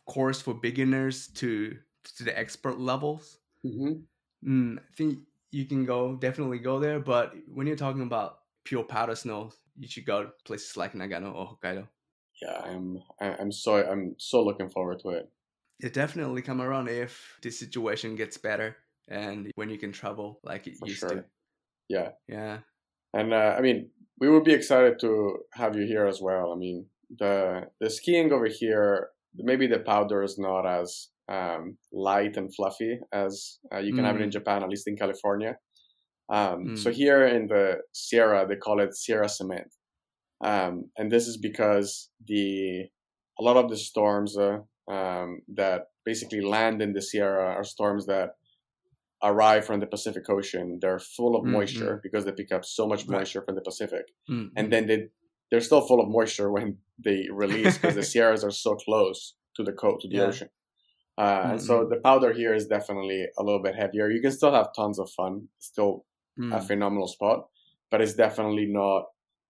course 0.07 0.43
for 0.43 0.55
beginners 0.55 1.29
to 1.35 1.79
to 2.05 2.25
the 2.25 2.37
expert 2.39 2.79
levels. 2.79 3.41
hmm 3.63 4.07
Mm, 4.45 4.79
I 4.79 4.93
think 4.97 5.21
you 5.51 5.67
can 5.67 5.85
go 5.85 6.17
definitely 6.17 6.59
go 6.59 6.79
there, 6.81 6.99
but 7.01 7.35
when 7.49 7.67
you're 7.67 7.77
talking 7.77 8.03
about 8.03 8.39
pure 8.65 8.85
powder 8.85 9.15
snow, 9.15 9.53
you 9.77 9.89
should 9.89 10.07
go 10.07 10.25
to 10.25 10.33
places 10.45 10.77
like 10.77 10.93
Nagano 10.93 11.35
or 11.35 11.57
Hokkaido. 11.57 11.89
Yeah, 12.41 12.59
I'm. 12.61 13.03
I'm 13.21 13.53
so. 13.53 13.77
I'm 13.77 14.17
so 14.19 14.43
looking 14.45 14.69
forward 14.69 15.01
to 15.01 15.11
it. 15.11 15.31
It 15.81 15.93
definitely 15.93 16.43
come 16.43 16.61
around 16.63 16.89
if 16.89 17.39
the 17.43 17.51
situation 17.51 18.15
gets 18.17 18.37
better 18.39 18.77
and 19.09 19.51
when 19.57 19.69
you 19.69 19.79
can 19.79 19.93
travel 19.93 20.41
like 20.43 20.67
it 20.67 20.79
For 20.79 20.87
used 20.87 21.01
sure. 21.01 21.09
to. 21.11 21.25
Yeah, 21.89 22.13
Yeah. 22.29 22.63
and 23.13 23.33
uh, 23.33 23.55
I 23.59 23.61
mean, 23.61 23.91
we 24.19 24.29
would 24.29 24.45
be 24.45 24.53
excited 24.55 24.99
to 25.01 25.41
have 25.53 25.77
you 25.77 25.87
here 25.87 26.07
as 26.07 26.21
well. 26.21 26.53
I 26.53 26.57
mean, 26.57 26.89
the 27.19 27.71
the 27.81 27.91
skiing 27.91 28.33
over 28.33 28.47
here, 28.47 29.11
maybe 29.35 29.67
the 29.67 29.81
powder 29.81 30.23
is 30.23 30.39
not 30.39 30.67
as 30.67 31.09
um, 31.29 31.79
light 31.93 32.37
and 32.37 32.55
fluffy 32.55 33.01
as 33.13 33.59
uh, 33.73 33.79
you 33.79 33.93
can 33.95 34.05
have 34.05 34.17
it 34.17 34.23
in 34.23 34.31
Mm. 34.31 34.33
Japan, 34.33 34.63
at 34.63 34.69
least 34.69 34.89
in 34.89 34.97
California. 34.97 35.59
Um, 36.31 36.73
So 36.77 36.91
Mm. 36.91 36.95
here 36.95 37.27
in 37.27 37.47
the 37.49 37.83
Sierra, 37.93 38.47
they 38.47 38.57
call 38.57 38.81
it 38.81 38.95
Sierra 38.95 39.29
cement, 39.29 39.75
um, 40.43 40.91
and 40.99 41.11
this 41.13 41.29
is 41.29 41.37
because 41.39 42.11
the 42.27 42.89
a 43.41 43.43
lot 43.43 43.57
of 43.57 43.71
the 43.71 43.77
storms 43.77 44.37
uh, 44.39 44.61
um, 44.89 45.43
that 45.49 45.89
basically 46.05 46.41
land 46.43 46.83
in 46.83 46.93
the 46.93 47.03
Sierra 47.03 47.47
are 47.59 47.65
storms 47.65 48.07
that 48.07 48.31
arrive 49.23 49.65
from 49.65 49.81
the 49.81 49.87
Pacific 49.87 50.29
Ocean. 50.29 50.79
They're 50.81 50.99
full 50.99 51.37
of 51.37 51.45
Mm, 51.45 51.53
moisture 51.53 52.01
because 52.03 52.25
they 52.25 52.33
pick 52.33 52.53
up 52.53 52.65
so 52.65 52.87
much 52.87 53.07
Right. 53.07 53.19
moisture 53.21 53.43
from 53.43 53.55
the 53.55 53.63
Pacific, 53.63 54.07
Mm, 54.29 54.51
and 54.57 54.73
then 54.73 54.87
they 54.87 55.09
they're 55.51 55.61
still 55.61 55.83
full 55.87 56.01
of 56.01 56.09
moisture 56.09 56.51
when 56.51 56.79
they 56.99 57.29
release 57.31 57.77
because 57.79 57.95
the 57.95 58.03
Sierras 58.03 58.43
are 58.45 58.51
so 58.51 58.75
close 58.77 59.37
to 59.57 59.63
the 59.63 59.73
coast 59.73 60.03
to 60.03 60.09
the 60.09 60.17
Yeah. 60.17 60.29
ocean. 60.29 60.49
Uh, 61.19 61.49
and 61.53 61.63
so 61.63 61.87
the 61.89 62.01
powder 62.01 62.33
here 62.33 62.55
is 62.55 62.67
definitely 62.67 63.27
a 63.39 63.43
little 63.45 63.63
bit 63.63 63.75
heavier. 63.77 64.11
You 64.11 64.21
can 64.23 64.33
still 64.33 64.53
have 64.55 64.73
tons 64.75 64.99
of 64.99 65.11
fun, 65.11 65.49
still 65.59 66.07
Mm. 66.39 66.57
a 66.57 66.61
phenomenal 66.63 67.07
spot, 67.09 67.49
but 67.91 68.01
it's 68.01 68.15
definitely 68.15 68.67
not 68.67 69.05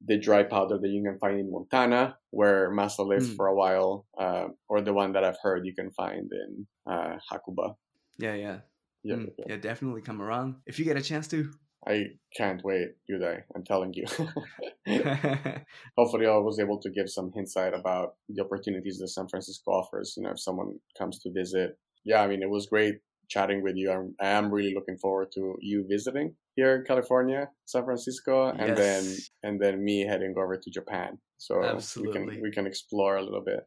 the 0.05 0.18
dry 0.18 0.43
powder 0.43 0.78
that 0.78 0.89
you 0.89 1.01
can 1.03 1.16
find 1.20 1.39
in 1.39 1.49
Montana, 1.51 2.18
where 2.30 2.70
Masa 2.72 3.07
lived 3.07 3.30
Mm. 3.30 3.37
for 3.37 3.47
a 3.47 3.55
while, 3.55 4.05
uh, 4.18 4.49
or 4.68 4.80
the 4.80 4.93
one 4.93 5.12
that 5.12 5.22
I've 5.22 5.39
heard 5.43 5.64
you 5.64 5.74
can 5.74 5.91
find 5.93 6.28
in 6.33 6.66
uh, 6.87 7.18
Hakuba. 7.30 7.76
Yeah, 8.18 8.35
yeah. 8.35 8.61
Yeah, 9.05 9.16
Mm, 9.16 9.33
yeah. 9.39 9.45
yeah, 9.49 9.57
definitely 9.59 10.03
come 10.03 10.20
around 10.22 10.57
if 10.66 10.78
you 10.78 10.85
get 10.85 10.97
a 10.97 11.03
chance 11.03 11.28
to. 11.28 11.53
I 11.87 12.07
can't 12.37 12.62
wait, 12.64 12.91
Yudai. 13.11 13.43
I'm 13.55 13.64
telling 13.64 13.93
you. 13.95 14.07
Hopefully, 15.97 16.26
I 16.26 16.37
was 16.37 16.59
able 16.59 16.78
to 16.80 16.91
give 16.91 17.09
some 17.11 17.33
insight 17.37 17.74
about 17.74 18.14
the 18.28 18.43
opportunities 18.45 18.99
that 18.99 19.09
San 19.09 19.28
Francisco 19.28 19.70
offers. 19.72 20.14
You 20.16 20.24
know, 20.24 20.30
if 20.30 20.41
someone 20.41 20.78
comes 20.99 21.18
to 21.20 21.30
visit, 21.33 21.78
yeah, 22.05 22.22
I 22.22 22.28
mean, 22.28 22.43
it 22.43 22.51
was 22.51 22.66
great 22.66 22.97
chatting 23.35 23.61
with 23.66 23.76
you. 23.80 23.89
I'm, 23.95 24.07
I 24.20 24.28
am 24.39 24.47
really 24.57 24.74
looking 24.78 24.99
forward 25.05 25.28
to 25.37 25.43
you 25.61 25.78
visiting 25.95 26.28
here 26.57 26.72
in 26.76 26.85
California, 26.91 27.43
San 27.72 27.85
Francisco, 27.89 28.37
and 28.62 28.76
then 28.83 29.03
and 29.47 29.55
then 29.62 29.74
me 29.89 29.97
heading 30.11 30.35
over 30.43 30.57
to 30.57 30.68
Japan. 30.78 31.11
So 31.47 31.55
we 31.59 31.66
Absolutely. 31.76 32.35
can 32.35 32.43
we 32.45 32.51
can 32.57 32.66
explore 32.72 33.14
a 33.16 33.24
little 33.28 33.45
bit. 33.53 33.62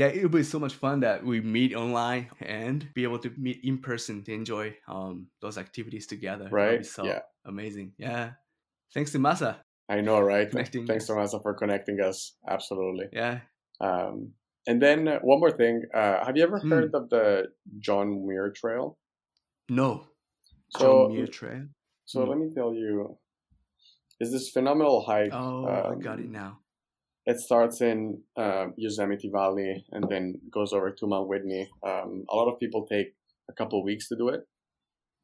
yeah, 0.00 0.06
it'll 0.16 0.30
be 0.30 0.42
so 0.54 0.58
much 0.64 0.74
fun 0.84 1.00
that 1.06 1.18
we 1.30 1.40
meet 1.58 1.72
online 1.74 2.30
and 2.40 2.78
be 2.94 3.02
able 3.08 3.18
to 3.26 3.30
meet 3.46 3.58
in 3.70 3.76
person 3.90 4.22
to 4.26 4.32
enjoy 4.32 4.66
um 4.94 5.14
those 5.42 5.58
activities 5.58 6.06
together. 6.06 6.48
Right? 6.62 6.86
so 6.86 7.04
Yeah. 7.10 7.22
amazing. 7.44 7.88
Yeah. 7.98 8.24
Thanks 8.94 9.10
to 9.12 9.18
Masa. 9.18 9.52
I 9.90 10.00
know, 10.06 10.20
right? 10.22 10.46
Connecting 10.50 10.86
Thanks, 10.86 11.06
to 11.06 11.12
Tomasa, 11.14 11.38
for 11.42 11.52
connecting 11.54 11.98
us. 12.00 12.38
Absolutely. 12.46 13.06
Yeah. 13.12 13.40
Um, 13.80 14.34
and 14.70 14.78
then 14.80 15.06
one 15.30 15.40
more 15.40 15.50
thing. 15.62 15.82
Uh, 15.92 16.24
have 16.24 16.36
you 16.38 16.44
ever 16.44 16.60
Hmm. 16.62 16.70
heard 16.70 16.94
of 16.94 17.10
the 17.10 17.50
John 17.86 18.06
Muir 18.26 18.52
Trail? 18.54 18.98
No. 19.70 20.08
So, 20.76 21.08
John 21.08 21.16
so 22.04 22.24
let 22.24 22.38
me 22.38 22.50
tell 22.52 22.74
you, 22.74 23.16
is 24.18 24.32
this 24.32 24.50
phenomenal 24.50 25.04
hike. 25.04 25.32
Oh, 25.32 25.64
I 25.64 25.94
got 25.94 26.14
um, 26.14 26.24
it 26.24 26.30
now. 26.30 26.58
It 27.24 27.38
starts 27.38 27.80
in 27.80 28.22
um 28.36 28.74
Yosemite 28.76 29.30
Valley 29.32 29.84
and 29.92 30.08
then 30.08 30.40
goes 30.50 30.72
over 30.72 30.90
to 30.90 31.06
Mount 31.06 31.28
Whitney. 31.28 31.68
Um, 31.86 32.24
a 32.28 32.34
lot 32.34 32.48
of 32.52 32.58
people 32.58 32.84
take 32.86 33.14
a 33.48 33.52
couple 33.52 33.84
weeks 33.84 34.08
to 34.08 34.16
do 34.16 34.28
it. 34.28 34.42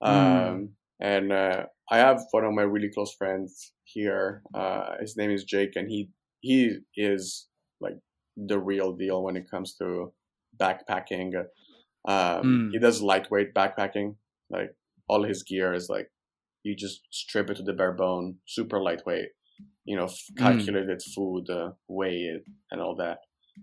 Um, 0.00 0.76
And 1.00 1.32
uh, 1.32 1.66
I 1.90 1.98
have 1.98 2.22
one 2.30 2.44
of 2.44 2.54
my 2.54 2.62
really 2.62 2.90
close 2.90 3.12
friends 3.14 3.72
here. 3.84 4.42
Uh, 4.54 4.96
his 5.00 5.16
name 5.16 5.30
is 5.30 5.44
Jake, 5.44 5.74
and 5.74 5.90
he 5.90 6.10
he 6.40 6.78
is 6.94 7.48
like 7.80 7.98
the 8.36 8.58
real 8.58 8.92
deal 8.92 9.24
when 9.24 9.36
it 9.36 9.50
comes 9.50 9.74
to 9.78 10.12
backpacking. 10.56 11.34
Um, 12.06 12.42
Mm. 12.46 12.70
He 12.72 12.78
does 12.78 13.02
lightweight 13.02 13.52
backpacking. 13.52 14.14
Like 14.50 14.74
all 15.08 15.24
his 15.24 15.42
gear 15.42 15.72
is 15.74 15.88
like 15.88 16.10
you 16.62 16.74
just 16.74 17.02
strip 17.10 17.48
it 17.50 17.56
to 17.58 17.62
the 17.62 17.72
bare 17.72 17.92
bone, 17.92 18.36
super 18.46 18.80
lightweight. 18.80 19.28
You 19.84 19.96
know, 19.96 20.06
Mm. 20.06 20.36
calculated 20.36 21.00
food, 21.14 21.48
uh, 21.48 21.70
weigh 21.88 22.22
it, 22.34 22.44
and 22.70 22.80
all 22.80 22.96
that. 22.96 23.18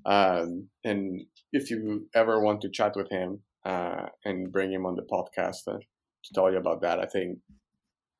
Um, 0.05 0.69
and 0.83 1.21
if 1.51 1.69
you 1.69 2.07
ever 2.15 2.39
want 2.41 2.61
to 2.61 2.69
chat 2.69 2.93
with 2.95 3.09
him 3.11 3.43
uh, 3.65 4.07
and 4.25 4.51
bring 4.51 4.71
him 4.71 4.85
on 4.85 4.95
the 4.95 5.03
podcast 5.03 5.67
uh, 5.67 5.77
to 5.77 6.33
tell 6.33 6.51
you 6.51 6.57
about 6.57 6.81
that, 6.81 6.99
I 6.99 7.05
think 7.05 7.39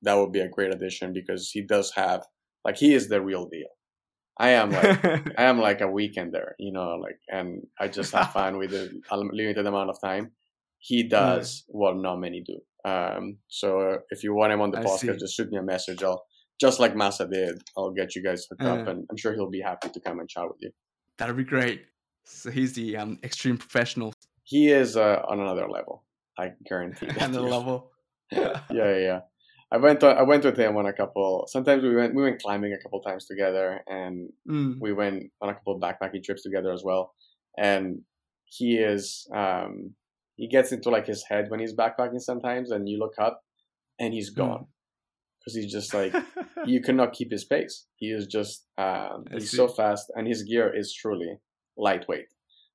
that 0.04 0.14
would 0.16 0.32
be 0.32 0.42
a 0.42 0.50
great 0.50 0.74
addition 0.74 1.14
because 1.14 1.50
he 1.50 1.62
does 1.62 1.92
have 1.96 2.26
like 2.66 2.78
he 2.78 2.94
is 2.94 3.08
the 3.10 3.22
real 3.22 3.48
deal. 3.48 3.70
I 4.38 4.50
am 4.50 4.70
like 4.72 5.04
I 5.40 5.44
am 5.44 5.60
like 5.60 5.82
a 5.82 5.86
weekender, 5.86 6.52
you 6.60 6.72
know, 6.74 6.96
like, 6.98 7.20
and 7.30 7.66
I 7.80 7.88
just 7.88 8.14
have 8.14 8.32
fun 8.40 8.58
with 8.58 8.74
a 8.74 9.18
limited 9.18 9.66
amount 9.66 9.90
of 9.90 9.98
time. 10.02 10.32
He 10.86 11.04
does 11.04 11.64
what 11.70 11.96
not 11.96 12.18
many 12.20 12.42
do. 12.42 12.60
Um, 12.90 13.38
so 13.48 13.80
uh, 13.80 13.98
if 14.10 14.22
you 14.24 14.34
want 14.34 14.52
him 14.52 14.60
on 14.60 14.72
the 14.72 14.80
I 14.80 14.84
podcast, 14.84 15.00
see. 15.00 15.18
just 15.18 15.36
shoot 15.36 15.50
me 15.50 15.58
a 15.58 15.64
message. 15.64 16.04
I'll 16.04 16.26
just 16.60 16.80
like 16.82 16.94
Masa 16.94 17.30
did. 17.32 17.56
I'll 17.78 17.92
get 17.94 18.16
you 18.16 18.22
guys 18.24 18.46
hooked 18.50 18.64
up, 18.64 18.86
Uh. 18.88 18.92
and 18.92 19.06
I'm 19.10 19.16
sure 19.18 19.34
he'll 19.34 19.50
be 19.50 19.62
happy 19.62 19.90
to 19.90 20.00
come 20.02 20.20
and 20.20 20.28
chat 20.30 20.44
with 20.44 20.58
you. 20.60 20.72
That'd 21.18 21.38
be 21.38 21.46
great. 21.46 21.84
So 22.26 22.52
he's 22.52 22.74
the 22.74 22.98
um, 22.98 23.18
extreme 23.24 23.58
professional 23.58 24.14
He 24.44 24.70
is 24.72 24.98
uh, 24.98 25.22
on 25.28 25.40
another 25.40 25.70
level. 25.70 26.04
I 26.38 26.52
guarantee. 26.66 27.06
the 27.32 27.42
level. 27.42 27.92
yeah, 28.32 28.60
yeah, 28.72 28.98
yeah. 28.98 29.20
I 29.72 29.78
went. 29.78 30.04
On, 30.04 30.18
I 30.18 30.24
went 30.24 30.44
with 30.44 30.58
him 30.58 30.76
on 30.76 30.86
a 30.86 30.94
couple. 30.94 31.46
Sometimes 31.48 31.82
we 31.84 31.96
went. 31.96 32.14
We 32.14 32.24
went 32.24 32.42
climbing 32.42 32.74
a 32.74 32.82
couple 32.84 33.00
times 33.02 33.26
together, 33.26 33.80
and 33.88 34.30
Mm. 34.50 34.76
we 34.82 34.92
went 34.92 35.32
on 35.42 35.50
a 35.50 35.54
couple 35.54 35.76
of 35.76 35.82
backpacking 35.82 36.24
trips 36.24 36.44
together 36.44 36.72
as 36.74 36.84
well. 36.84 37.14
And 37.58 38.02
he 38.46 38.78
is, 38.78 39.28
um, 39.34 39.96
he 40.36 40.48
gets 40.48 40.72
into 40.72 40.90
like 40.90 41.06
his 41.08 41.24
head 41.30 41.46
when 41.50 41.60
he's 41.60 41.76
backpacking 41.76 42.20
sometimes, 42.22 42.72
and 42.72 42.88
you 42.90 42.98
look 43.00 43.14
up, 43.20 43.42
and 44.00 44.14
he's 44.14 44.30
gone 44.30 44.68
because 45.40 45.56
he's 45.56 45.72
just 45.72 45.94
like 45.94 46.14
you 46.66 46.82
cannot 46.82 47.14
keep 47.14 47.32
his 47.32 47.44
pace. 47.46 47.86
He 47.98 48.08
is 48.12 48.26
just 48.28 48.66
um, 48.78 49.26
he's 49.32 49.52
so 49.52 49.68
fast, 49.68 50.12
and 50.16 50.28
his 50.28 50.44
gear 50.44 50.74
is 50.76 50.94
truly 50.94 51.38
lightweight, 51.78 52.28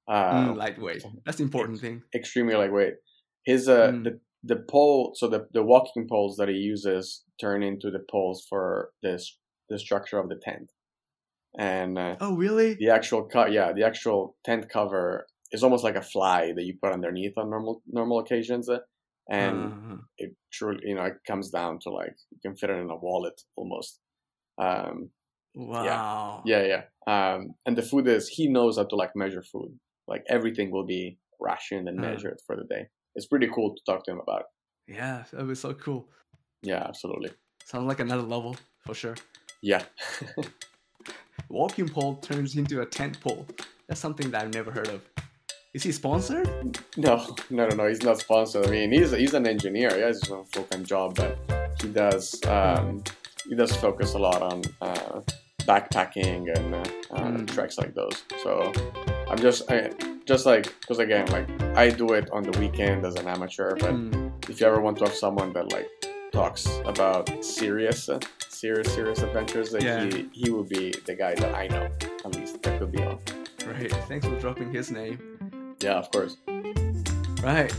uh, 0.09 0.33
Mm, 0.33 0.57
lightweight. 0.57 1.03
That's 1.25 1.39
the 1.39 1.45
important 1.45 1.81
thing. 1.81 2.03
extremely 2.15 2.55
lightweight. 2.55 2.95
His 3.45 3.69
uh, 3.69 3.93
Mm. 3.93 4.05
the 4.05 4.21
the 4.45 4.57
pole, 4.71 5.13
so 5.17 5.27
the 5.29 5.49
the 5.53 5.63
walking 5.65 6.07
poles 6.09 6.37
that 6.37 6.49
he 6.49 6.55
uses 6.55 7.25
turn 7.41 7.63
into 7.63 7.91
the 7.91 8.05
poles 8.11 8.45
for 8.49 8.91
this 9.03 9.37
the 9.69 9.79
structure 9.79 10.19
of 10.19 10.29
the 10.29 10.37
tent, 10.43 10.71
and 11.59 11.99
uh, 11.99 12.17
Oh, 12.21 12.35
really? 12.37 12.75
the 12.75 12.91
actual 12.91 13.25
cut 13.25 13.53
yeah 13.53 13.73
the 13.73 13.85
actual 13.85 14.37
tent 14.45 14.69
cover 14.69 15.27
is 15.53 15.63
almost 15.63 15.85
like 15.85 15.97
a 15.97 16.03
fly 16.03 16.53
that 16.55 16.65
you 16.65 16.75
put 16.83 16.93
underneath 16.93 17.37
on 17.39 17.51
normal 17.51 17.83
normal 17.87 18.19
occasions 18.21 18.69
uh, 18.69 18.79
and 19.31 19.73
Uh-huh. 19.73 19.97
it 20.19 20.31
truly 20.53 20.81
you 20.89 20.95
know 20.95 21.05
it 21.05 21.17
comes 21.27 21.51
down 21.51 21.79
to 21.81 21.91
like 21.91 22.15
you 22.31 22.39
can 22.45 22.57
fit 22.57 22.71
it 22.71 22.79
in 22.85 22.91
a 22.91 22.97
wallet 22.97 23.41
almost 23.57 24.01
um 24.59 25.11
wow. 25.55 26.43
yeah 26.45 26.65
yeah 26.73 26.83
um 27.07 27.55
and 27.67 27.77
the 27.79 27.83
food 27.91 28.07
is 28.09 28.29
he 28.29 28.49
knows 28.49 28.77
how 28.79 28.85
to 28.85 28.97
like 28.97 29.15
measure 29.15 29.43
food 29.53 29.73
like 30.07 30.25
everything 30.29 30.71
will 30.71 30.87
be 30.87 31.19
rationed 31.41 31.89
and 31.89 31.99
measured 32.09 32.39
for 32.47 32.57
the 32.57 32.65
day 32.75 32.87
it's 33.15 33.27
pretty 33.27 33.49
cool 33.55 33.75
to 33.75 33.83
talk 33.87 34.05
to 34.05 34.11
him 34.13 34.21
about 34.21 34.45
Yeah, 34.89 35.25
that 35.33 35.47
was 35.47 35.61
so 35.61 35.75
cool. 35.75 36.09
yeah 36.63 36.83
absolutely 36.89 37.31
Sounds 37.65 37.87
like 37.87 38.01
another 38.01 38.23
level 38.37 38.57
for 38.87 38.95
sure. 38.95 39.17
yeah 39.63 39.83
Walking 41.49 41.89
pole 41.89 42.17
turns 42.17 42.57
into 42.57 42.81
a 42.83 42.87
tent 42.87 43.21
pole. 43.21 43.47
That's 43.89 44.01
something 44.01 44.31
that 44.31 44.43
I've 44.43 44.53
never 44.55 44.71
heard 44.71 44.89
of. 44.89 45.01
Is 45.75 45.83
he 45.83 45.93
sponsored? 45.93 46.49
no 46.97 47.15
no 47.51 47.69
no 47.69 47.75
no 47.77 47.87
he's 47.89 48.03
not 48.03 48.19
sponsored 48.19 48.67
i 48.67 48.71
mean 48.71 48.91
he's 48.93 49.11
he's 49.13 49.35
an 49.35 49.47
engineer 49.47 49.95
he 49.95 50.01
has 50.01 50.21
his 50.23 50.31
own 50.31 50.45
full-time 50.47 50.85
job 50.85 51.15
but 51.15 51.39
he 51.81 51.89
does 51.89 52.41
um, 52.47 53.03
he 53.49 53.55
does 53.55 53.75
focus 53.77 54.15
a 54.15 54.19
lot 54.19 54.43
on 54.43 54.63
uh, 54.81 55.21
backpacking 55.71 56.43
and 56.57 56.75
uh, 56.75 56.85
Mm. 57.11 57.47
treks 57.55 57.79
like 57.79 57.95
those. 57.95 58.23
So 58.45 58.71
I'm 59.31 59.39
just 59.39 59.71
I, 59.71 59.91
just 60.27 60.45
like 60.47 60.65
because 60.81 60.99
again 60.99 61.27
like 61.37 61.49
I 61.77 61.89
do 61.89 62.13
it 62.13 62.31
on 62.33 62.43
the 62.43 62.59
weekend 62.61 63.05
as 63.07 63.15
an 63.17 63.27
amateur, 63.27 63.75
but 63.77 63.93
Mm, 63.95 64.31
if 64.51 64.61
you 64.61 64.67
ever 64.67 64.81
want 64.81 64.99
to 64.99 65.05
have 65.05 65.15
someone 65.15 65.53
that 65.55 65.73
like 65.73 65.89
talks 66.33 66.67
about 66.85 67.25
serious 67.45 68.09
uh, 68.09 68.21
serious 68.51 68.93
serious 68.93 69.21
adventures, 69.23 69.73
like 69.73 69.83
Yeah. 69.83 70.05
he 70.05 70.29
he 70.33 70.51
would 70.51 70.69
be 70.69 70.93
the 71.07 71.15
guy 71.15 71.35
that 71.35 71.55
I 71.55 71.67
know 71.69 71.85
at 72.27 72.35
least 72.37 72.63
that 72.63 72.79
could 72.79 72.93
be 72.93 73.03
on. 73.03 73.19
Great. 73.65 73.93
Thanks 74.11 74.27
for 74.27 74.39
dropping 74.39 74.71
his 74.73 74.91
name. 74.91 75.19
Yeah, 75.81 75.95
of 75.99 76.11
course. 76.11 76.37
Right. 77.43 77.73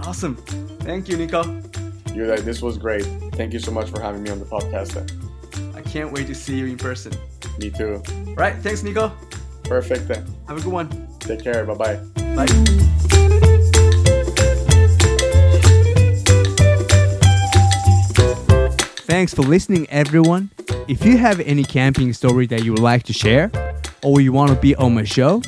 Awesome. 0.00 0.36
Thank 0.80 1.08
you, 1.08 1.16
Nico. 1.16 1.42
You're 2.14 2.26
like 2.26 2.40
this 2.40 2.60
was 2.60 2.76
great. 2.76 3.04
Thank 3.34 3.52
you 3.52 3.60
so 3.60 3.70
much 3.70 3.88
for 3.90 4.00
having 4.00 4.22
me 4.22 4.30
on 4.30 4.38
the 4.40 4.44
podcast. 4.46 4.96
uh. 4.96 5.76
I 5.78 5.82
can't 5.82 6.12
wait 6.12 6.26
to 6.26 6.34
see 6.34 6.58
you 6.58 6.66
in 6.66 6.76
person. 6.76 7.12
Me 7.58 7.70
too. 7.70 8.02
Right. 8.36 8.56
Thanks, 8.56 8.82
Nico. 8.82 9.12
Perfect. 9.64 10.10
uh. 10.10 10.20
Have 10.48 10.58
a 10.58 10.60
good 10.60 10.72
one. 10.72 11.08
Take 11.20 11.42
care. 11.42 11.64
Bye 11.64 11.74
bye. 11.74 11.96
Bye. 12.34 13.50
Thanks 19.06 19.34
for 19.34 19.42
listening, 19.42 19.86
everyone. 19.90 20.50
If 20.88 21.04
you 21.04 21.18
have 21.18 21.40
any 21.40 21.64
camping 21.64 22.12
story 22.12 22.46
that 22.46 22.64
you 22.64 22.72
would 22.72 22.80
like 22.82 23.02
to 23.04 23.12
share, 23.12 23.50
or 24.02 24.20
you 24.20 24.32
want 24.32 24.50
to 24.50 24.56
be 24.56 24.74
on 24.76 24.94
my 24.94 25.04
show, 25.04 25.42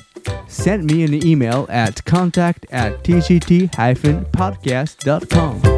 send 0.52 0.84
me 0.84 1.02
an 1.04 1.26
email 1.26 1.66
at 1.70 2.04
contact 2.04 2.66
at 2.70 3.02
tgt-podcast.com. 3.02 5.71